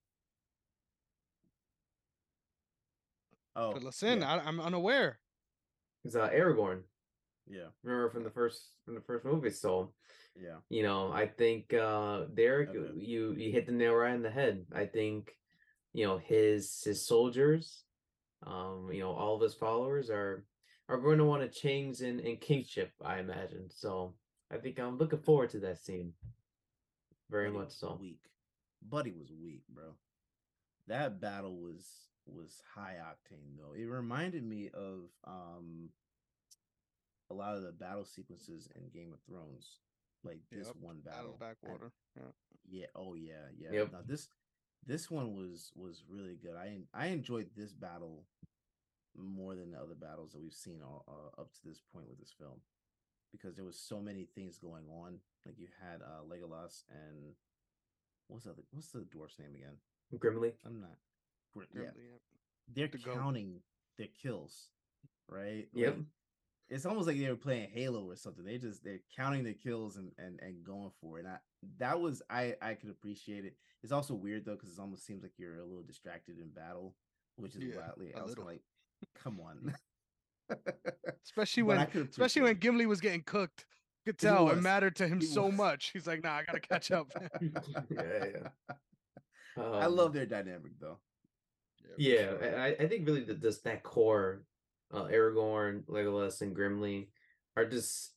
[3.54, 4.20] Oh, in.
[4.20, 5.18] yeah, I, I'm unaware.
[6.04, 6.82] It's uh Aragorn.
[7.46, 9.50] yeah, Remember from the first from the first movie.
[9.50, 9.92] So
[10.36, 10.56] yeah.
[10.68, 12.90] you know, I think uh Derrick, Okay.
[12.96, 14.64] you you hit the nail right in the head.
[14.74, 15.30] I think
[15.92, 17.84] you know his his soldiers,
[18.46, 20.44] um, you know, all of his followers are
[20.88, 22.90] are going to want to change in in kingship.
[23.04, 23.68] I imagine.
[23.70, 24.14] So
[24.50, 26.12] I think I'm looking forward to that scene.
[27.30, 27.98] Very Buddy much so.
[28.00, 28.20] Weak.
[28.82, 29.94] Buddy was weak, bro.
[30.88, 31.86] That battle was
[32.26, 33.72] was high octane though.
[33.74, 35.90] It reminded me of um
[37.30, 39.78] a lot of the battle sequences in Game of Thrones.
[40.24, 41.30] Like this Yep, one Battle battle.
[41.30, 41.92] and- Blackwater.
[42.16, 42.30] Yeah.
[42.70, 42.86] Yeah.
[42.94, 43.48] Oh yeah.
[43.58, 43.72] Yeah.
[43.72, 43.92] Yep.
[43.92, 44.28] Now this
[44.86, 46.54] this one was was really good.
[46.56, 48.24] I I enjoyed this battle
[49.16, 52.18] more than the other battles that we've seen all, uh, up to this point with
[52.18, 52.60] this film
[53.30, 55.18] because there was so many things going on.
[55.44, 57.34] Like you had uh Legolas and
[58.28, 59.76] what's the other, what's the dwarf's name again?
[60.22, 60.52] Gimli.
[60.64, 60.96] I'm not.
[61.54, 62.18] Grim, yeah, yeah.
[62.74, 63.14] they're to go.
[63.14, 63.60] counting
[63.98, 64.68] their kills,
[65.28, 65.68] right?
[65.72, 65.96] Yep.
[65.96, 66.06] Like,
[66.68, 68.44] it's almost like they were playing Halo or something.
[68.44, 71.26] They just they're counting their kills and and and going for it.
[71.26, 71.38] And I
[71.78, 73.56] that was I I could appreciate it.
[73.82, 76.96] It's also weird though because it almost seems like you're a little distracted in battle,
[77.36, 78.14] which is Yeah, wildly.
[78.14, 78.62] I was like,
[79.14, 79.74] come on.
[81.24, 83.66] Especially when especially when Gimli was getting cooked.
[84.04, 84.62] You could tell it was.
[84.64, 85.54] mattered to him He so was.
[85.54, 85.90] much.
[85.92, 87.12] He's like, nah, I gotta catch up.
[87.16, 87.32] it.
[87.90, 88.74] yeah, yeah.
[89.56, 90.98] I Um, love their dynamic though.
[91.96, 92.34] Yeah.
[92.40, 94.44] I, I think really that this that core,
[94.92, 97.10] uh, Aragorn, Legolas, and Gimli
[97.56, 98.14] are just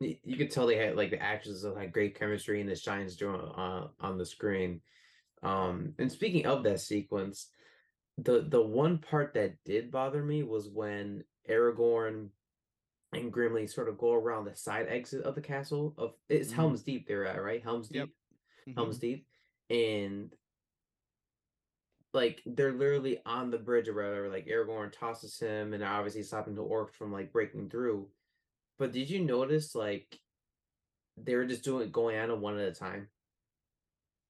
[0.00, 3.16] you could tell they had like the actors have had great chemistry and it shines
[3.16, 4.82] through uh, on the screen.
[5.42, 7.50] Um, and speaking of that sequence,
[8.18, 12.30] the the one part that did bother me was when Aragorn
[13.12, 16.54] and Gimli sort of go around the side exit of the castle of it's Mhm.
[16.56, 17.62] Helm's Deep they're at, right?
[17.62, 18.08] Helm's Yep.
[18.08, 18.74] Deep.
[18.74, 18.74] Mhm.
[18.74, 19.26] Helm's Deep,
[19.70, 20.34] and
[22.12, 24.28] like they're literally on the bridge or whatever.
[24.28, 28.08] Like Aragorn tosses him, and obviously stopping the orcs from like breaking through.
[28.78, 30.18] But did you notice like
[31.16, 33.08] they were just doing going at it one at a time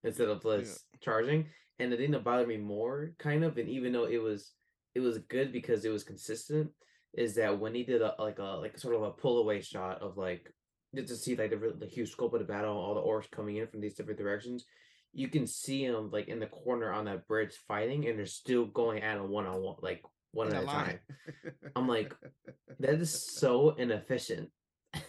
[0.05, 0.63] instead of Yeah.
[1.01, 1.47] charging?
[1.79, 4.53] And the thing that bothered me more, kind of, and even though it was
[4.95, 6.71] it was good because it was consistent,
[7.15, 10.01] is that when he did a like a like sort of a pull away shot
[10.01, 10.51] of like
[10.95, 13.57] just to see like the, the huge scope of the battle, all the orcs coming
[13.57, 14.65] in from these different directions,
[15.13, 18.67] you can see them like in the corner on that bridge fighting, and they're still
[18.67, 20.03] going at them one on one, like
[20.33, 20.99] one at a a time.
[21.75, 22.15] I'm like,
[22.81, 24.51] That is so inefficient.
[24.95, 25.03] and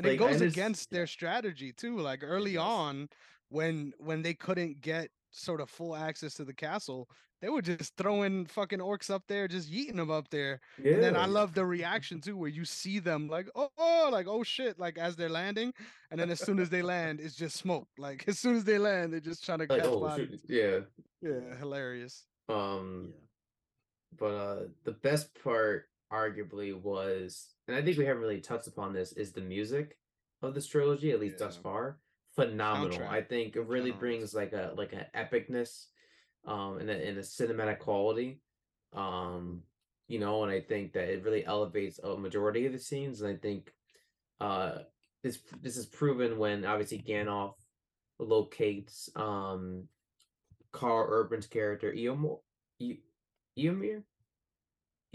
[0.00, 3.08] like, it goes just- against their strategy too like early on
[3.48, 7.08] when when they couldn't get sort of full access to the castle
[7.40, 10.92] they were just throwing fucking orcs up there just yeeting them up there Yeah.
[10.94, 14.26] and then i love the reaction too where you see them like oh, oh like
[14.28, 15.72] oh shit like as they're landing
[16.10, 18.78] and then as soon as they land it's just smoke like as soon as they
[18.78, 20.28] land they're just trying to like catch oh bodies.
[20.30, 20.78] shoot, yeah.
[21.22, 24.18] yeah hilarious Um, yeah.
[24.18, 28.92] but uh, the best part, arguably, was, and I think we haven't really touched upon
[28.92, 29.96] this, is the music
[30.42, 31.98] of this trilogy, at least thus far.
[32.34, 32.98] Phenomenal.
[32.98, 35.86] Soundtrack, I think it really general brings like a like an epicness,
[36.46, 38.40] um, and a, and a cinematic quality,
[38.94, 39.62] um,
[40.08, 43.30] you know, and I think that it really elevates a majority of the scenes, and
[43.32, 43.72] I think,
[44.40, 44.78] uh,
[45.22, 47.54] this this is proven when obviously Gandalf
[48.18, 49.84] locates um
[50.72, 52.38] Karl Urban's character Eomer,
[52.78, 53.00] E-
[53.58, 54.02] Eomer,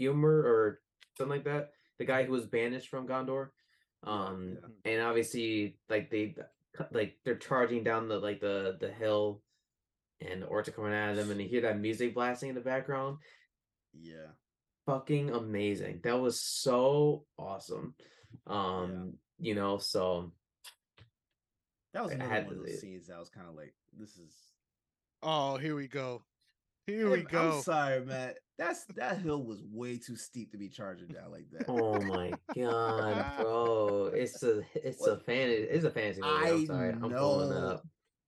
[0.00, 0.80] Eomer, or
[1.16, 1.70] something like that.
[1.98, 3.48] The guy who was banished from Gondor.
[4.04, 6.36] Um, and obviously, like they,
[6.92, 9.42] like they're charging down the like the the hill,
[10.20, 12.60] and the orcs are coming at them, and you hear that music blasting in the
[12.60, 13.18] background.
[13.92, 14.32] Yeah.
[14.86, 16.00] Fucking amazing!
[16.04, 17.94] That was so awesome.
[18.46, 20.32] Um, you know, so
[21.94, 23.74] That was I another had one of to those scenes that was kind of like,
[23.98, 24.34] this is.
[25.22, 26.22] oh here we go
[26.86, 28.34] here we I'm- go I'm sorry, man.
[28.58, 31.64] That's that hill was way too steep to be charging down like that.
[31.68, 34.10] Oh my god, bro!
[34.14, 35.26] It's a it's a What?
[35.26, 36.46] fan it's a fantasy movie.
[36.46, 37.82] I'm sorry, I'm pulling up.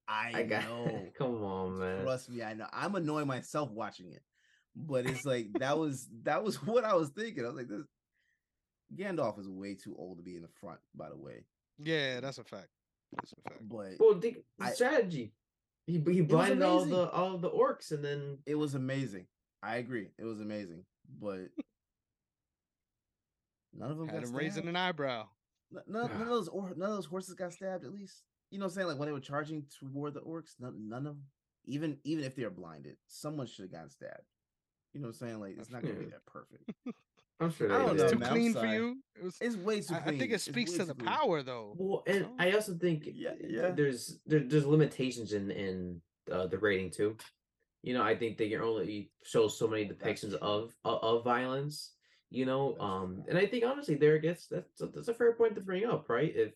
[0.09, 1.07] I, I got know.
[1.19, 2.03] come on, man.
[2.03, 2.67] Trust me, I know.
[2.73, 4.23] I'm annoying myself watching it,
[4.75, 7.45] but it's like that was that was what I was thinking.
[7.45, 7.83] I was like, this
[8.97, 10.79] Gandalf is way too old to be in the front.
[10.95, 11.45] By the way,
[11.79, 12.69] yeah that's a fact
[13.17, 15.33] that's a fact but Well, the, the I- strategy.
[15.87, 19.27] He he blinded all the all the orcs, and then it was amazing.
[19.63, 20.85] I agree, it was amazing,
[21.21, 21.49] but
[23.75, 25.25] none of them had got him raising an eyebrow
[25.75, 27.85] N- None, none of those or none of those horses got stabbed.
[27.85, 28.89] At least you know what I'm saying.
[28.89, 31.23] Like when they were charging toward the orcs, none, none of them,
[31.65, 34.23] even even if they're blinded, someone should have gotten stabbed.
[34.95, 35.41] You know what I'm saying?
[35.41, 36.71] Like it's not gonna be that perfect.
[37.41, 39.81] I'm sure I don't know, it's too man, clean for you it was It's way
[39.81, 41.07] too I, I think it speaks to the clean.
[41.07, 43.71] power though Well, and So- I also think Yeah, yeah.
[43.71, 46.01] there's there, there's limitations in in
[46.33, 47.17] uh, the rating too.
[47.85, 51.93] You know, I think they can only show so many depictions of, of of violence.
[52.31, 55.55] You know, um, and I think honestly, there gets that's a, that's a fair point
[55.55, 56.33] to bring up, right?
[56.35, 56.55] If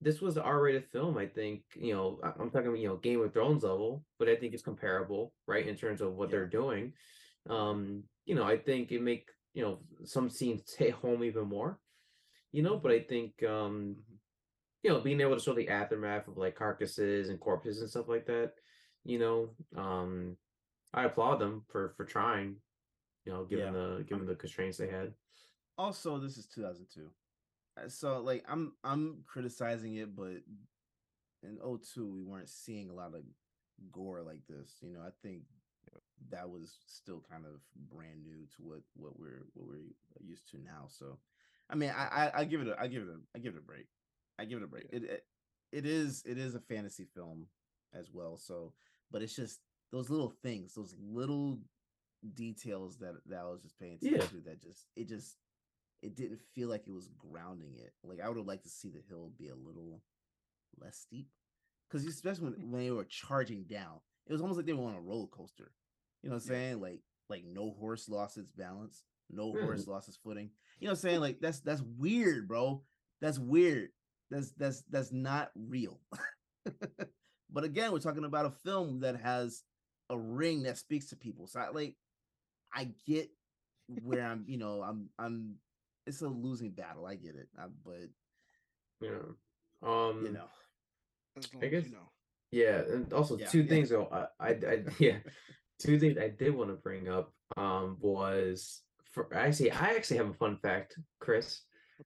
[0.00, 3.32] this was an R-rated film, I think you know I'm talking you know Game of
[3.32, 6.92] Thrones level, but I think it's comparable, right, in terms of what they're doing.
[7.48, 11.78] Um, you know, I think it make you know some scenes hit home even more.
[12.52, 14.18] You know, but I think um Mhm.
[14.82, 18.06] you know, being able to show the aftermath of like carcasses and corpses and stuff
[18.08, 18.52] like that,
[19.04, 20.36] you know, um,
[20.94, 22.60] I applaud them for for trying,
[23.24, 23.80] you know, given Yeah.
[23.80, 25.14] the given the constraints they had.
[25.78, 27.10] Also, this is 2002, Uh,
[27.78, 30.42] Uh, so like I'm I'm criticizing it, but
[31.42, 33.22] in 02 we weren't seeing a lot of
[33.92, 34.76] gore like this.
[34.80, 35.42] You know, I think
[36.30, 37.60] that was still kind of
[37.94, 40.86] brand new to what what we're what we're used to now.
[40.88, 41.18] So,
[41.70, 43.58] I mean, I I, I give it a I give it a I give it
[43.58, 43.86] a break.
[44.38, 44.86] I give it a break.
[44.90, 45.24] It, it
[45.72, 47.46] it is it is a fantasy film
[47.94, 48.36] as well.
[48.36, 48.72] So,
[49.10, 49.60] but it's just
[49.92, 51.58] those little things, those little
[52.34, 54.26] details that that I was just paying attention Yeah.
[54.26, 55.36] to that just it just
[56.02, 57.92] it didn't feel like it was grounding it.
[58.04, 60.02] Like I would have liked to see the hill be a little
[60.80, 61.28] less steep.
[61.88, 62.70] Because especially when, mm-hmm.
[62.72, 65.72] when they were charging down, it was almost like they were on a roller coaster.
[66.22, 66.80] You know what I'm saying?
[66.80, 69.62] Like like no horse lost its balance, no Yeah.
[69.62, 70.50] horse lost its footing.
[70.78, 71.20] You know what I'm saying?
[71.20, 72.82] Like that's that's weird, bro.
[73.20, 73.90] That's weird.
[74.30, 76.00] That's that's that's not real.
[77.50, 79.62] but again, we're talking about a film that has
[80.10, 81.46] a ring that speaks to people.
[81.46, 81.94] So I like
[82.74, 83.30] I get
[84.02, 85.56] where I'm, you know, I'm I'm
[86.06, 87.06] it's a losing battle.
[87.06, 87.48] I get it.
[87.58, 88.08] I, but
[89.00, 89.18] Yeah.
[89.82, 90.24] Um.
[90.24, 90.48] you know,
[91.62, 92.10] I guess- you know.
[92.52, 93.68] Yeah, and also Yeah, two yeah.
[93.68, 93.88] things.
[93.90, 95.18] Though I, I, I, yeah,
[95.80, 97.32] two things I did want to bring up.
[97.56, 101.62] Um, was for actually, I actually have a fun fact, Chris.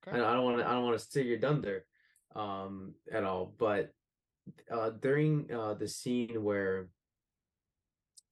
[0.07, 0.21] I, Okay.
[0.21, 1.85] I don't want to, I don't want to steal your thunder,
[2.37, 3.55] um, at all.
[3.59, 3.93] But
[4.71, 6.89] uh, during uh the scene where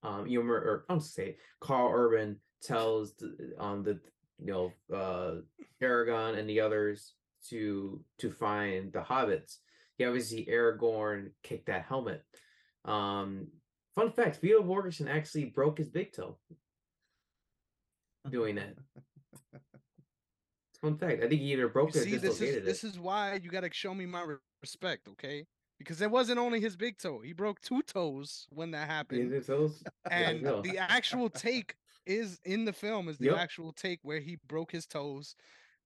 [0.02, 4.00] um you remember, or I'll say Karl Urban tells the, um the
[4.38, 5.36] you know uh
[5.82, 7.14] Aragorn and the others
[7.48, 9.58] to to find the hobbits.
[9.98, 12.24] You obviously Aragorn kick that helmet.
[12.84, 13.48] Um,
[13.94, 16.38] fun fact: Viggo Mortensen actually broke his big toe
[18.30, 18.74] doing that.
[20.80, 22.88] Fun fact: I think he either broke You it or see, this is this it.
[22.88, 25.46] is why you gotta show me my respect, okay?
[25.78, 29.32] Because it wasn't only his big toe; he broke two toes when that happened.
[30.10, 31.74] And the actual take
[32.08, 33.34] is in the film is the Yep.
[33.34, 35.36] actual take where he broke his toes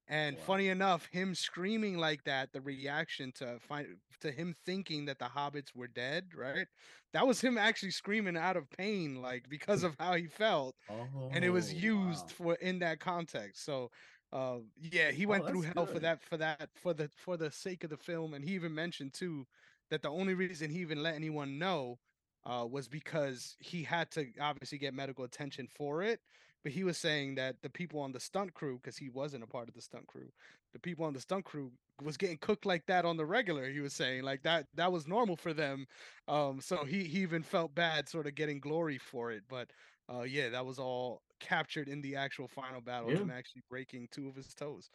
[0.08, 0.40] and Wow.
[0.40, 5.26] funny enough him screaming like that the reaction to find to him thinking that the
[5.26, 6.68] hobbits were dead right
[7.12, 10.76] that was him actually screaming out of pain like because of how he felt
[11.30, 12.32] and it was Oh, used wow.
[12.32, 13.90] for in that context so
[14.32, 17.50] uh yeah he went through that's hell for that for that for the for the
[17.50, 19.46] sake of the film and he even mentioned too
[19.90, 21.98] that the only reason he even let anyone know
[22.44, 26.20] uh, was because he had to obviously get medical attention for it.
[26.62, 29.48] But he was saying that the people on the stunt crew, because he wasn't a
[29.48, 30.30] part of the stunt crew,
[30.72, 33.68] the people on the stunt crew was getting cooked like that on the regular.
[33.68, 35.86] He was saying like that that was normal for them.
[36.28, 39.42] Um, so he he even felt bad, sort of getting glory for it.
[39.48, 39.70] But
[40.12, 43.10] uh, yeah, that was all captured in the actual final battle.
[43.10, 43.30] Him Yeah.
[43.30, 44.90] actually breaking two of his toes.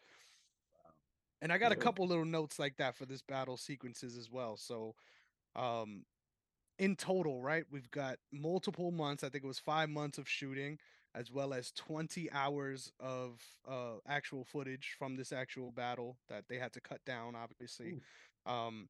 [1.42, 4.58] And I got a couple little notes like that for this battle sequences as well.
[4.58, 4.96] So,
[5.56, 6.06] um,
[6.80, 9.24] in total, right, we've got multiple months.
[9.24, 10.80] I think it was five months of shooting,
[11.16, 16.58] as well as 20 hours of uh, actual footage from this actual battle that they
[16.58, 18.00] had to cut down, obviously.
[18.46, 18.90] Um,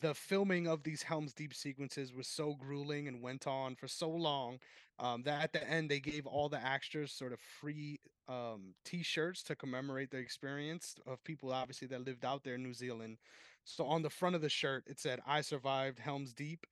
[0.00, 4.08] the filming of these Helm's Deep sequences was so grueling and went on for so
[4.08, 4.60] long
[5.00, 7.98] um, that at the end they gave all the actors sort of free
[8.28, 12.74] um, T-shirts to commemorate their experience of people obviously that lived out there in New
[12.74, 13.18] Zealand.
[13.64, 16.66] So on the front of the shirt it said "I survived Helm's Deep,"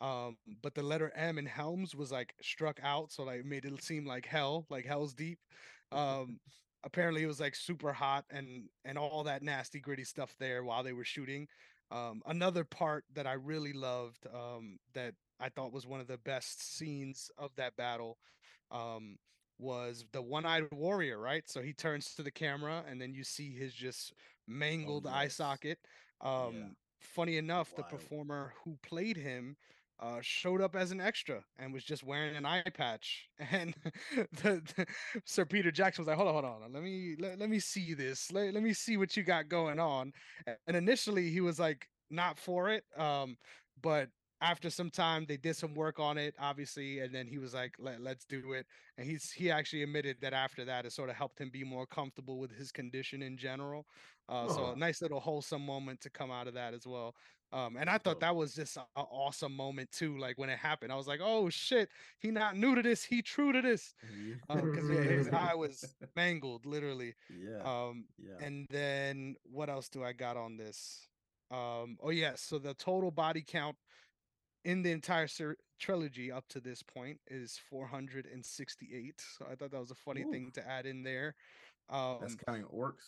[0.00, 3.82] um, but the letter M in Helms was like struck out, so like made it
[3.82, 5.38] seem like hell, like Hell's Deep.
[5.92, 6.40] Um,
[6.84, 10.82] apparently it was like super hot and and all that nasty gritty stuff there while
[10.82, 11.48] they were shooting.
[11.90, 16.18] Um, another part that I really loved um, that I thought was one of the
[16.18, 18.18] best scenes of that battle
[18.70, 19.16] um,
[19.58, 21.44] was the one-eyed warrior, right?
[21.46, 24.12] So he turns to the camera, and then you see his just
[24.48, 25.36] mangled eye yes.
[25.36, 25.78] socket.
[26.24, 29.56] Um, Funny enough, the performer who played him
[30.00, 33.28] uh, showed up as an extra and was just wearing an eye patch.
[33.52, 33.74] And
[34.32, 34.86] the, the-
[35.24, 37.94] Sir Peter Jackson was like, "Hold on, hold on, let me let, let me see
[37.94, 38.32] this.
[38.32, 40.12] Let, let me see what you got going on."
[40.66, 43.36] And initially, he was like not for it, um,
[43.82, 44.08] but
[44.40, 47.74] after some time, they did some work on it, obviously, and then he was like,
[47.78, 48.66] Let, "Let's do it."
[48.98, 51.86] And he's he actually admitted that after that, it sort of helped him be more
[51.86, 53.86] comfortable with his condition in general.
[54.28, 57.14] Uh, so a nice little wholesome moment to come out of that as well.
[57.52, 60.18] Um, and I thought that was just an awesome moment too.
[60.18, 61.88] Like when it happened, I was like, "Oh shit,
[62.18, 63.94] he not new to this, he true to this."
[64.48, 67.14] Because yeah, his eye was mangled, literally.
[67.30, 68.44] yeah, Um, yeah.
[68.44, 71.06] and then what else do I got on this?
[71.50, 73.76] Um, oh yes, so the total body count
[74.64, 79.22] in the entire ser- trilogy up to this point is 468.
[79.38, 80.30] So I thought that was a funny Ooh.
[80.30, 81.34] thing to add in there.
[81.90, 83.04] Um, That's counting orcs.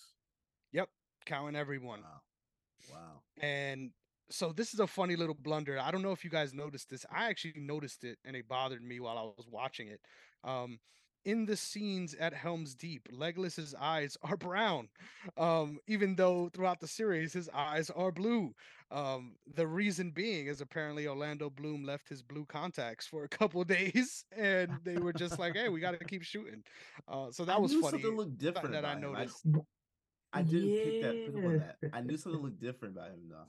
[0.73, 0.89] yep,
[1.25, 2.01] counting everyone.
[2.03, 3.23] Wow, wow.
[3.41, 3.91] And
[4.29, 5.79] so this is a funny little blunder.
[5.79, 7.07] I don't know if you guys noticed this.
[7.11, 10.01] I actually noticed it and it bothered me while I was watching it.
[10.45, 10.79] Um,
[11.25, 14.89] in the scenes at Helm's Deep, Legolas's eyes are brown,
[15.37, 18.55] um, even though throughout the series his eyes are blue.
[18.91, 23.65] Um, the reason being is apparently Orlando Bloom left his blue contacts for a couple
[23.77, 26.63] days, and they were just like, "Hey, we got to keep shooting."
[27.09, 28.03] Uh, so that I was knew funny.
[28.03, 29.13] Something looked different that I about him.
[29.13, 29.47] noticed.
[30.33, 31.77] I, I didn't pick that, pick up on that.
[31.93, 33.47] I knew something looked different about him though.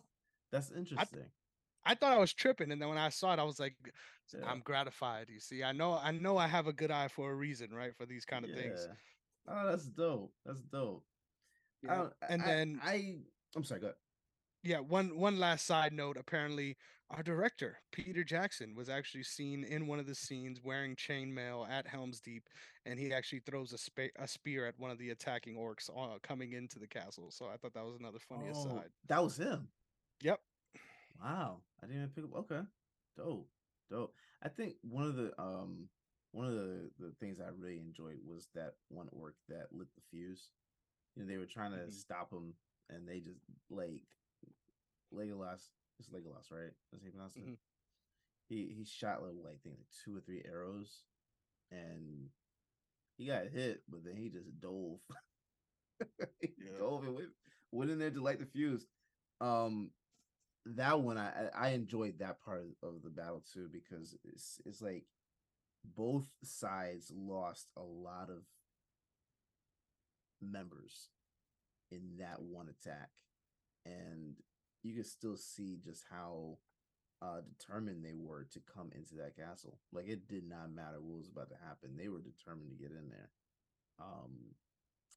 [0.51, 1.26] That's interesting.
[1.85, 3.76] I thought I was tripping, and then when I saw it, I was like,
[4.34, 4.45] Yeah.
[4.45, 5.27] I'm gratified.
[5.30, 7.95] You see, I know, I know, I have a good eye for a reason, right?
[7.95, 8.88] For these kind of things.
[9.47, 10.34] Oh, that's dope.
[10.45, 11.05] That's dope.
[11.84, 11.95] Yeah.
[11.95, 13.15] don't- And I- then- I,
[13.55, 13.80] I'm sorry.
[13.81, 13.95] Go ahead.
[14.68, 16.18] Yeah, one one last side note.
[16.18, 16.76] Apparently,
[17.10, 21.88] our director Peter Jackson was actually seen in one of the scenes wearing chainmail at
[21.88, 22.49] Helm's Deep,
[22.85, 26.19] and he actually throws a, spa- a spear at one of the attacking orcs uh,
[26.22, 27.31] coming into the castle.
[27.31, 28.89] So I thought that was another funny Oh, aside.
[29.07, 29.69] That was him.
[30.22, 30.41] Yep.
[31.22, 32.35] Wow, I didn't even pick up.
[32.52, 32.61] Okay,
[33.15, 33.49] dope,
[33.89, 34.14] dope.
[34.44, 35.89] I think one of the um
[36.31, 40.02] one of the the things I really enjoyed was that one orc that lit the
[40.11, 40.52] fuse.
[41.15, 41.91] You know, they were trying to Mhm.
[41.91, 42.56] stop him,
[42.89, 43.39] and they just
[43.69, 44.03] like
[45.13, 45.61] Legolas.
[45.99, 46.71] It's Legolas, right?
[46.91, 47.45] That's how you pronounce it.
[47.45, 47.57] Mhm.
[48.49, 51.03] He he shot like what, I think like two or three arrows,
[51.71, 52.29] and
[53.17, 54.99] he got hit, but then he just dove.
[56.41, 56.77] he Yeah.
[56.77, 57.29] dove and went,
[57.71, 58.85] went in there to light the fuse.
[59.41, 59.91] Um,
[60.65, 64.81] that one I I enjoyed that part of- of the battle too because it's it's
[64.81, 65.05] like
[65.84, 68.45] both sides lost a lot of
[70.41, 71.09] members
[71.91, 73.09] in that one attack,
[73.85, 74.35] and
[74.83, 76.57] you could still see just how
[77.21, 79.79] uh determined they were to come into that castle.
[79.91, 82.91] Like it did not matter what was about to happen; they were determined to get
[82.91, 83.29] in there.
[83.99, 84.55] Um,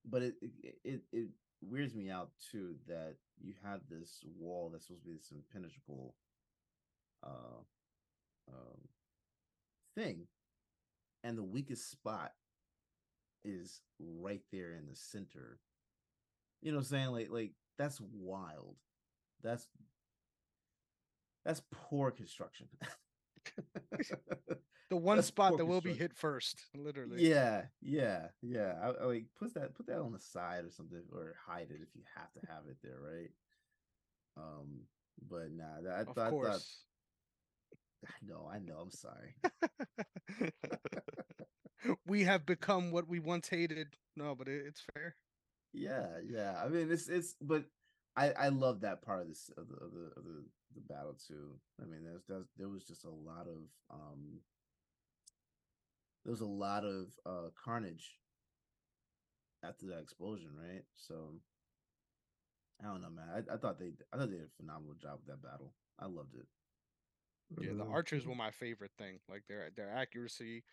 [0.09, 1.29] but it it it, it
[1.63, 6.15] weirds me out too that you have this wall that's supposed to be this impenetrable
[7.23, 7.61] uh
[8.49, 8.81] um
[9.95, 10.27] thing
[11.23, 12.33] and the weakest spot
[13.45, 15.59] is right there in the center
[16.63, 18.77] you know what i'm saying like like that's wild
[19.43, 19.67] that's
[21.45, 22.69] that's poor construction
[24.91, 27.25] The one That's spot that will be hit first, literally.
[27.25, 28.75] Yeah, yeah, yeah.
[28.83, 31.79] I, I like put that put that on the side or something, or hide it
[31.81, 33.31] if you have to have it there, right?
[34.37, 34.81] Um,
[35.31, 36.63] but nah, that, I of thought, I thought.
[38.05, 38.79] I know, I know.
[38.83, 39.37] I'm sorry.
[42.07, 43.95] we have become what we once hated.
[44.17, 45.15] No, but it, it's fair.
[45.73, 46.61] Yeah, yeah.
[46.65, 47.63] I mean, it's it's, but
[48.17, 51.15] I I love that part of this of the of the of the, the battle
[51.27, 51.59] too.
[51.81, 54.41] I mean, there's, there's there was just a lot of um,
[56.25, 58.19] there was a lot of uh carnage
[59.63, 60.83] after that explosion, right?
[60.97, 61.41] So
[62.83, 63.29] I don't know, man.
[63.49, 65.75] I, I thought they I thought they did a phenomenal job with that battle.
[65.99, 66.47] I loved it.
[67.61, 67.93] Yeah, the Mhm.
[67.93, 69.21] archers were my favorite thing.
[69.29, 70.65] Like their their accuracy,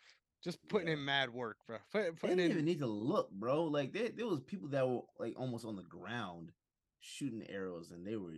[0.43, 0.93] just putting Yeah.
[0.93, 1.79] in mad work, bro.
[1.91, 3.65] Put, They didn't even need to look, bro.
[3.65, 6.51] Like there, there was people that were like almost on the ground
[6.99, 8.33] shooting arrows, and they were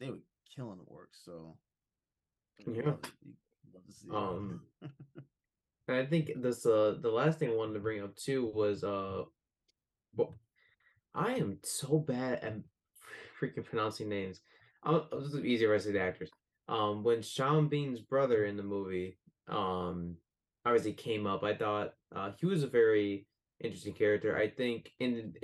[0.00, 0.22] they were
[0.54, 1.10] killing the work.
[1.12, 1.56] So
[2.58, 2.66] Yeah.
[2.74, 2.98] You
[3.74, 4.10] love to see.
[4.10, 4.62] Um,
[5.88, 8.84] And I think this uh the last thing I wanted to bring up too was
[8.84, 9.24] uh
[10.14, 10.38] well
[11.14, 12.54] I am so bad at
[13.40, 14.40] freaking pronouncing names.
[14.84, 16.30] I'll, I'll just easier if I say the actors.
[16.68, 19.18] Um when Sean Bean's brother in the movie
[19.48, 20.16] um
[20.64, 23.26] obviously came up, I thought uh he was a very
[23.60, 24.36] interesting character.
[24.36, 25.34] I think in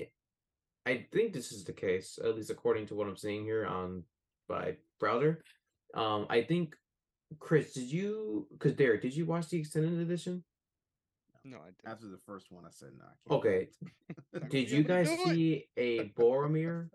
[0.88, 4.04] I think this is the case, at least according to what I'm seeing here on
[4.48, 5.42] by browser.
[5.94, 6.74] Um I think
[7.38, 10.44] Chris, did you because Derrick, did you watch the extended edition?
[11.44, 11.92] No, I didn't.
[11.92, 13.38] After the first one, I said, "Nah." I can't.
[13.38, 13.68] Okay.
[14.50, 16.90] Did you guys see a Boromir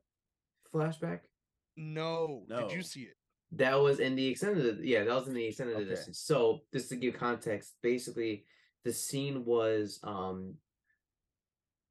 [0.72, 1.22] flashback?
[1.78, 2.44] No.
[2.48, 2.68] no.
[2.68, 3.16] Did you see it?
[3.54, 4.84] That was in the extended.
[4.84, 5.86] Yeah, that was in the extended Okay.
[5.86, 6.14] edition.
[6.14, 8.46] So just to give context, basically
[8.84, 10.56] the scene was um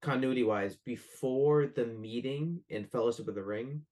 [0.03, 3.83] continuity wise before the meeting in Fellowship of the Ring.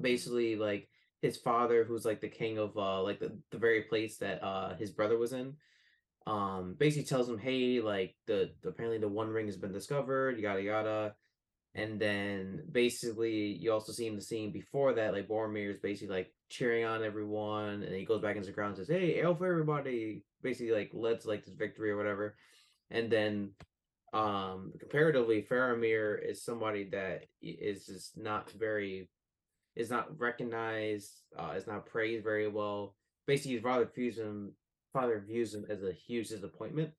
[0.00, 0.88] Basically, like
[1.22, 4.74] his father, who's like the king of uh like the, the very place that uh
[4.74, 5.54] his brother was in,
[6.26, 10.62] um basically tells him, hey, like the, apparently the One Ring has been discovered, yada
[10.62, 11.14] yada.
[11.74, 16.14] And then basically you also see in the scene before that, like Boromir is basically
[16.14, 19.34] like cheering on everyone, and he goes back into the crowd and says, Hey, hail
[19.34, 22.36] for everybody, basically like let's like this victory or whatever.
[22.90, 23.50] And then
[24.12, 29.08] um comparatively, Faramir is somebody that is just not very
[29.74, 32.94] is not recognized, uh, is not praised very well.
[33.26, 34.52] Basically, his father views him
[34.92, 36.90] father views him as a huge disappointment.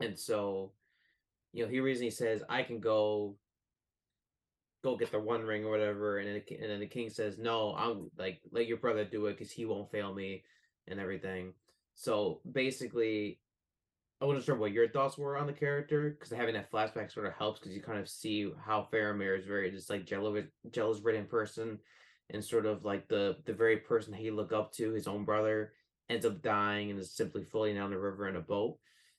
[0.00, 0.72] And so,
[1.54, 3.36] you know, he recently says, I can go
[4.84, 7.38] go get the one ring or whatever, and then the, and then the king says,
[7.38, 10.44] No, I'm like let your brother do it because he won't fail me
[10.86, 11.54] and everything.
[11.94, 13.40] So basically,
[14.20, 17.26] I wasn't sure what your thoughts were on the character because having that flashback sort
[17.26, 21.00] of helps because you kind of see how Faramir is very just like jealous, jealous
[21.00, 21.78] ridden person,
[22.30, 25.72] and sort of like the the very person he look up to, his own brother,
[26.08, 28.78] ends up dying and is simply floating down the river in a boat.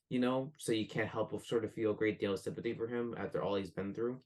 [0.09, 2.73] You know, so you can't help but sort of feel a great deal of sympathy
[2.73, 4.21] for him after all he's been through.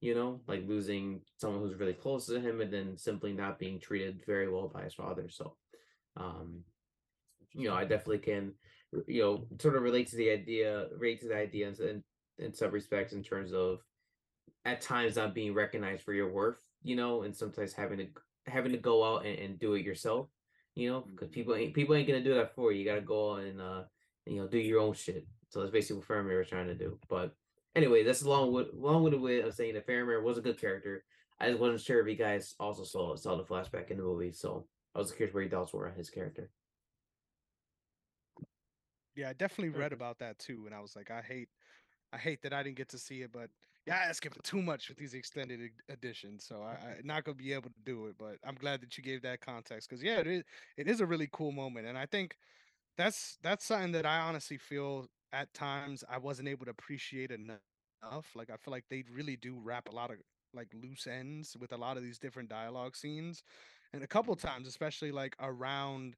[0.00, 3.78] You know, like losing someone who's really close to him and then simply not being
[3.78, 5.28] treated very well by his father.
[5.28, 5.56] So
[6.16, 6.64] Um,
[7.52, 8.52] you know, I definitely can,
[9.06, 12.02] you know, sort of relate to the idea, relate to the idea in,
[12.38, 13.80] in some respects in terms of
[14.64, 18.06] at times not being recognized for your worth, you know, and sometimes having to
[18.46, 20.28] having to go out and, and do it yourself,
[20.74, 22.80] you know, because people ain't people ain't gonna do that for you.
[22.80, 23.82] You gotta go out and uh,
[24.26, 25.26] you know, do your own shit.
[25.48, 26.98] So that's basically what Faramir was trying to do.
[27.08, 27.34] But
[27.74, 31.04] anyway, that's a long long winded way of saying that Faramir was a good character.
[31.38, 34.32] I just wasn't sure if you guys also saw saw the flashback in the movie,
[34.32, 36.50] so I was curious where your thoughts were on his character.
[39.16, 39.94] Yeah, I definitely read mm-hmm.
[39.94, 41.48] about that too, and I was like, I hate,
[42.12, 43.48] I hate that I didn't get to see it, but
[43.86, 47.36] yeah, I asking for too much with these extended editions, so I, I not gonna
[47.36, 48.16] be able to do it.
[48.18, 50.42] But I'm glad that you gave that context because yeah, it is,
[50.76, 52.36] it is a really cool moment, and I think
[52.98, 57.60] that's that's something that I honestly feel at times I wasn't able to appreciate enough.
[58.34, 60.16] Like I feel like they really do wrap a lot of
[60.52, 63.44] like loose ends with a lot of these different dialogue scenes,
[63.92, 64.48] and a couple mm-hmm.
[64.48, 66.16] times, especially like around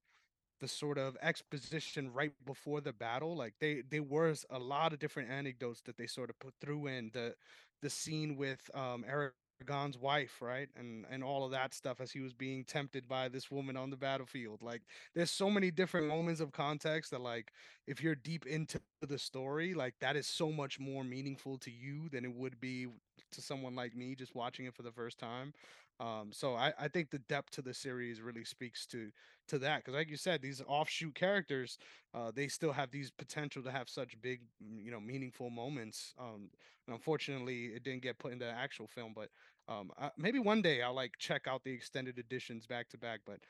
[0.60, 4.98] the sort of exposition right before the battle like they there was a lot of
[4.98, 7.34] different anecdotes that they sort of put through in the
[7.82, 12.20] the scene with um Aragorn's wife right and and all of that stuff as he
[12.20, 14.82] was being tempted by this woman on the battlefield like
[15.14, 17.52] there's so many different moments of context that like
[17.86, 22.08] if you're deep into the story like that is so much more meaningful to you
[22.10, 22.86] than it would be
[23.32, 25.52] to someone like me just watching it for the first time
[26.00, 29.10] um so i i think the depth to the series really speaks to
[29.46, 31.78] to that because like you said these offshoot characters
[32.14, 34.40] uh they still have these potential to have such big
[34.76, 36.48] you know meaningful moments um
[36.86, 39.28] and unfortunately it didn't get put in the actual film but
[39.68, 43.20] um I, maybe one day i'll like check out the extended editions back to back
[43.26, 43.40] but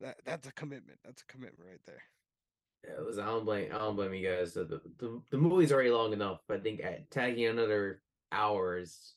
[0.00, 2.02] that that's a commitment that's a commitment right there
[2.86, 4.54] Yeah, listen, I don't blame I don't blame you guys.
[4.54, 6.40] The, the, the, movie's already long enough.
[6.48, 9.14] I think at tagging another hour is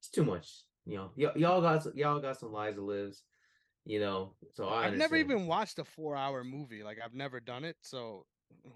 [0.00, 0.64] it's too much.
[0.86, 3.16] You know, y- y'all got s- y'all got some lives to live.
[3.84, 7.40] You know, so I i've never even watched a four hour movie like i've never
[7.40, 8.26] done it so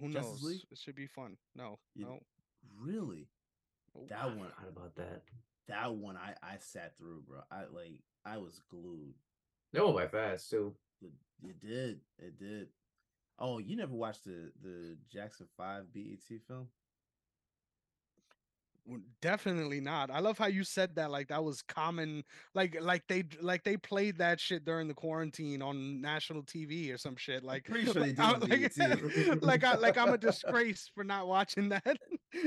[0.00, 0.62] who Justice knows League?
[0.72, 2.20] it should be fun no You- no
[2.76, 3.28] Really?
[3.94, 4.08] Nope.
[4.08, 5.22] That I one forgot about that.
[5.68, 7.40] that one I I sat through, bro.
[7.52, 9.14] I like I was glued.
[9.72, 10.74] That went by fast too.
[11.00, 11.12] It,
[11.42, 12.00] it did.
[12.18, 12.68] It did.
[13.38, 16.18] Oh, you never watched the the Jackson 5 BET
[16.48, 16.68] film?
[19.20, 20.10] Definitely not.
[20.10, 22.22] I love how you said that like that was common
[22.54, 26.98] like like they like they played that shit during the quarantine on national TV or
[26.98, 28.76] some shit like pretty sure like, I- like,
[29.42, 31.96] like I like I'm a disgrace for not watching that.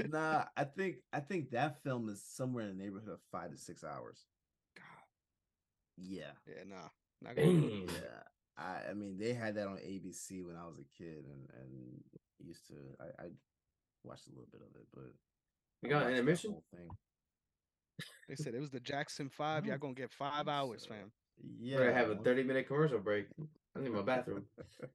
[0.10, 3.58] Nah, I think I think that film is somewhere in the neighborhood of five to
[3.58, 4.24] six hours.
[4.78, 4.86] God,
[5.98, 6.32] Yeah.
[6.48, 6.88] yeah, nah.
[7.22, 7.88] Not gonna do it.
[7.88, 7.96] Damn.
[7.96, 8.24] Yeah.
[8.58, 12.04] I, I mean they had that on ABC when I was a kid and and
[12.40, 13.28] used to I, I
[14.06, 15.12] watched a little bit of it, but
[15.82, 16.52] You got an intermission?
[16.52, 16.90] whole thing.
[18.28, 19.66] They said it was the Jackson Five.
[19.66, 20.90] Y'all gonna get five hours, so.
[20.90, 21.12] fam.
[21.60, 21.78] Yeah.
[21.78, 23.28] We're gonna have a thirty-minute commercial break.
[23.76, 24.46] I need my bathroom.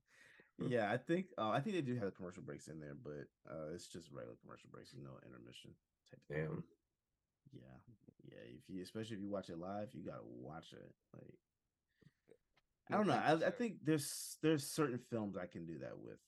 [0.68, 3.72] yeah, I think uh, I think they do have commercial breaks in there, but uh,
[3.74, 5.70] it's just regular commercial breaks, no intermission
[6.10, 6.46] type thing.
[6.46, 6.64] Damn.
[7.52, 7.92] Yeah,
[8.28, 8.56] yeah.
[8.58, 10.92] If you, especially if you watch it live, you gotta watch it.
[11.14, 11.34] Like,
[12.90, 13.14] I don't know.
[13.14, 16.18] I, I think there's there's certain films I can do that with.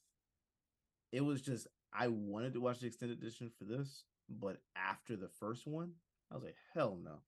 [1.13, 5.29] It was just I wanted to watch the extended edition for this, but after the
[5.41, 5.93] first one,
[6.31, 7.21] I was like, hell no.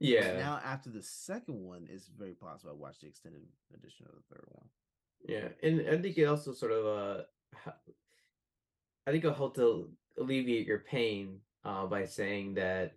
[0.00, 0.38] Yeah.
[0.38, 3.42] Now after the second one, it's very possible I watch the extended
[3.74, 4.66] edition of the third one.
[5.26, 7.22] Yeah, and I think it also sort of uh,
[9.06, 12.92] I think it'll help to alleviate your pain uh by saying that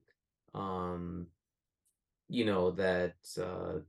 [0.54, 1.28] um,
[2.28, 3.80] you know that uh,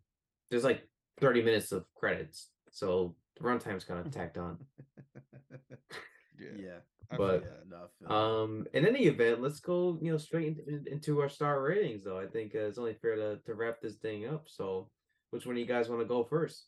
[0.51, 0.87] there's like
[1.21, 4.59] 30 minutes of credits, so the runtime's kind of tacked on.
[6.39, 7.49] Yeah, Yeah, but, yeah.
[7.49, 7.69] that.
[7.69, 8.15] No, I feel that.
[8.15, 12.19] Um, in any event, let's go you know straight in, into our star ratings though.
[12.19, 14.45] I think uh, it's only fair to to wrap this thing up.
[14.47, 14.89] So,
[15.31, 16.67] which one do you guys want to go first?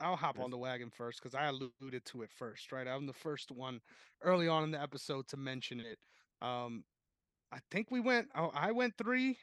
[0.00, 2.86] I'll hop on the wagon first because I alluded to it first, right?
[2.86, 3.80] I'm the first one
[4.22, 5.98] early on in the episode to mention it.
[6.40, 6.84] Um,
[7.50, 8.28] I think we went.
[8.36, 9.38] Oh, I went three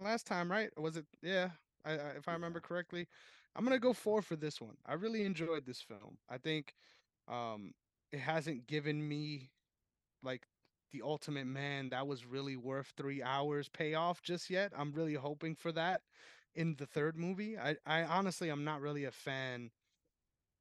[0.00, 0.70] last time, right?
[0.76, 1.06] Or was it?
[1.22, 1.50] Yeah,
[1.84, 3.06] I, I, if I remember correctly.
[3.56, 4.76] I'm gonna go four for this one.
[4.84, 6.18] I really enjoyed this film.
[6.28, 6.74] I think
[7.28, 7.72] um,
[8.12, 9.50] it hasn't given me
[10.22, 10.46] like
[10.92, 14.72] the ultimate man that was really worth three hours payoff just yet.
[14.76, 16.02] I'm really hoping for that
[16.54, 17.58] in the third movie.
[17.58, 19.70] I, I honestly, I'm not really a fan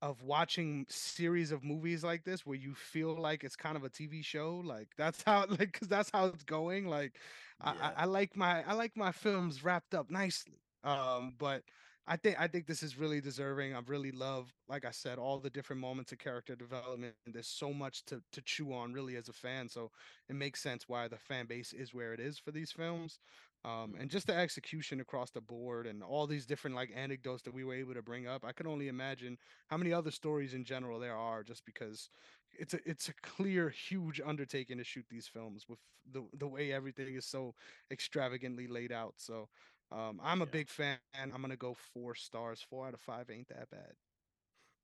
[0.02, 3.90] of watching series of movies like this where you feel like it's kind of a
[3.90, 4.58] TV show.
[4.64, 6.88] Like that's how, like, cause that's how it's going.
[6.88, 7.18] Like,
[7.62, 7.92] I, Yeah.
[7.96, 10.62] I, I like my, I like my films wrapped up nicely.
[10.84, 11.64] Um, but
[12.06, 13.74] I think I think this is really deserving.
[13.74, 17.16] I really love, like I said, all the different moments of character development.
[17.26, 19.70] And there's so much to to chew on, really, as a fan.
[19.70, 19.92] So
[20.28, 23.20] it makes sense why the fan base is where it is for these films.
[23.64, 27.54] Um, and just the execution across the board and all these different like anecdotes that
[27.54, 28.44] we were able to bring up.
[28.44, 29.38] I can only imagine
[29.70, 32.10] how many other stories in general there are, just because
[32.52, 36.74] it's a it's a clear, huge undertaking to shoot these films with the the way
[36.74, 37.54] everything is so
[37.90, 39.16] extravagantly laid out.
[39.22, 39.48] So
[39.94, 40.52] um, I'm a Yeah.
[40.52, 40.98] big fan.
[41.14, 42.62] I'm gonna go four stars.
[42.62, 43.94] Four out of five ain't that bad.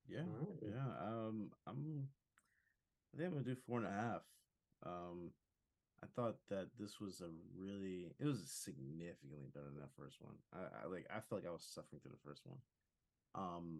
[0.07, 0.59] Yeah, Alright.
[0.61, 1.07] yeah.
[1.07, 2.09] Um, I'm.
[3.13, 4.21] I think I'm gonna do four and a half.
[4.85, 5.31] Um,
[6.01, 10.35] I thought that this was a really, it was significantly better than that first one.
[10.53, 12.59] I, I like, I felt like I was suffering through the first one.
[13.35, 13.79] Um,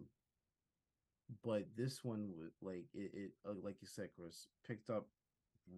[1.42, 5.06] but this one was like it, it uh, like you said, Chris, picked up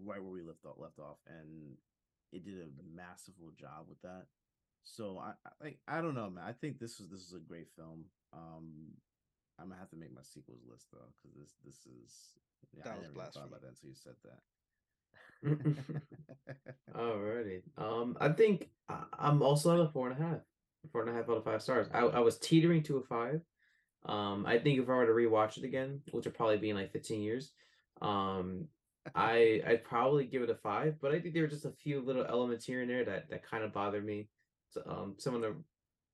[0.04, 1.76] right where we left off, left off, and
[2.32, 4.26] it did a masterful job with that.
[4.84, 6.44] So I, I like I don't know, man.
[6.46, 8.04] I think this is this is a great film.
[8.32, 8.92] Um,
[9.58, 12.38] I'm gonna have to make my sequels list though, because this this is
[12.76, 13.46] yeah, That I was never even thought blasphemy.
[13.48, 14.40] about that until you said that.
[16.96, 17.62] Alrighty.
[17.76, 20.38] Um, I think I- I'm also at a four and a half,
[20.90, 21.88] four and a half out of five stars.
[21.92, 23.40] I, I was teetering to a five.
[24.04, 26.76] Um, I think if I were to rewatch it again, which would probably be in
[26.76, 27.52] like 15 years,
[28.00, 28.66] um,
[29.14, 30.96] I I'd probably give it a five.
[31.00, 33.48] But I think there were just a few little elements here and there that that
[33.48, 34.28] kind of bothered me.
[34.86, 35.54] Um, some of the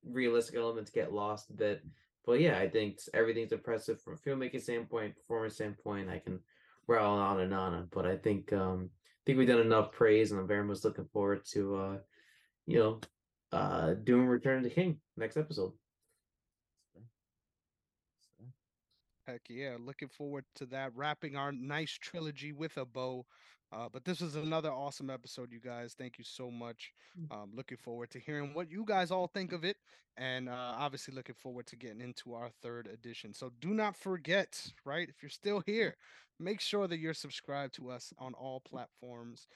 [0.05, 1.85] realistic elements get lost a bit.
[2.25, 6.11] But yeah, I think everything's impressive from a filmmaking standpoint, performance standpoint.
[6.11, 6.41] I can
[6.87, 10.41] rattle on and on, but I think um I think we've done enough praise, and
[10.41, 11.97] I'm very much looking forward to uh
[12.67, 13.01] you know
[13.53, 15.73] uh doing Return of the King next episode.
[19.27, 20.97] Heck yeah, looking forward to that.
[20.97, 23.27] Wrapping our nice trilogy with a bow.
[23.73, 25.95] Uh, but this was another awesome episode, you guys.
[25.97, 26.93] Thank you so much.
[27.31, 29.77] Um, looking forward to hearing what you guys all think of it,
[30.16, 33.35] and uh, obviously looking forward to getting into our third edition.
[33.35, 35.09] So do not forget, right?
[35.09, 35.97] If you're still here,
[36.40, 39.47] make sure that you're subscribed to us on all platforms.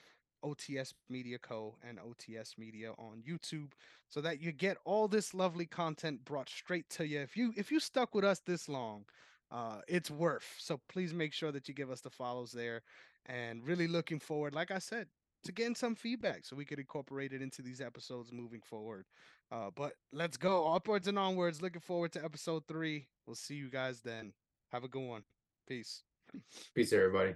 [0.43, 1.77] OTS Media Co.
[1.87, 3.71] and OTS Media on YouTube
[4.09, 7.21] so that you get all this lovely content brought straight to you.
[7.21, 9.05] If you if you stuck with us this long,
[9.53, 10.45] uh, it's worth.
[10.57, 12.81] So please make sure that you give us the follows there,
[13.27, 15.07] and really looking forward, like I said,
[15.45, 19.05] to getting some feedback so we could incorporate it into these episodes moving forward.
[19.51, 21.61] Uh, but let's go upwards and onwards.
[21.61, 23.07] Looking forward to episode three.
[23.27, 24.33] We'll see you guys then.
[24.71, 25.23] Have a good one.
[25.67, 26.03] Peace.
[26.73, 27.35] Peace, everybody.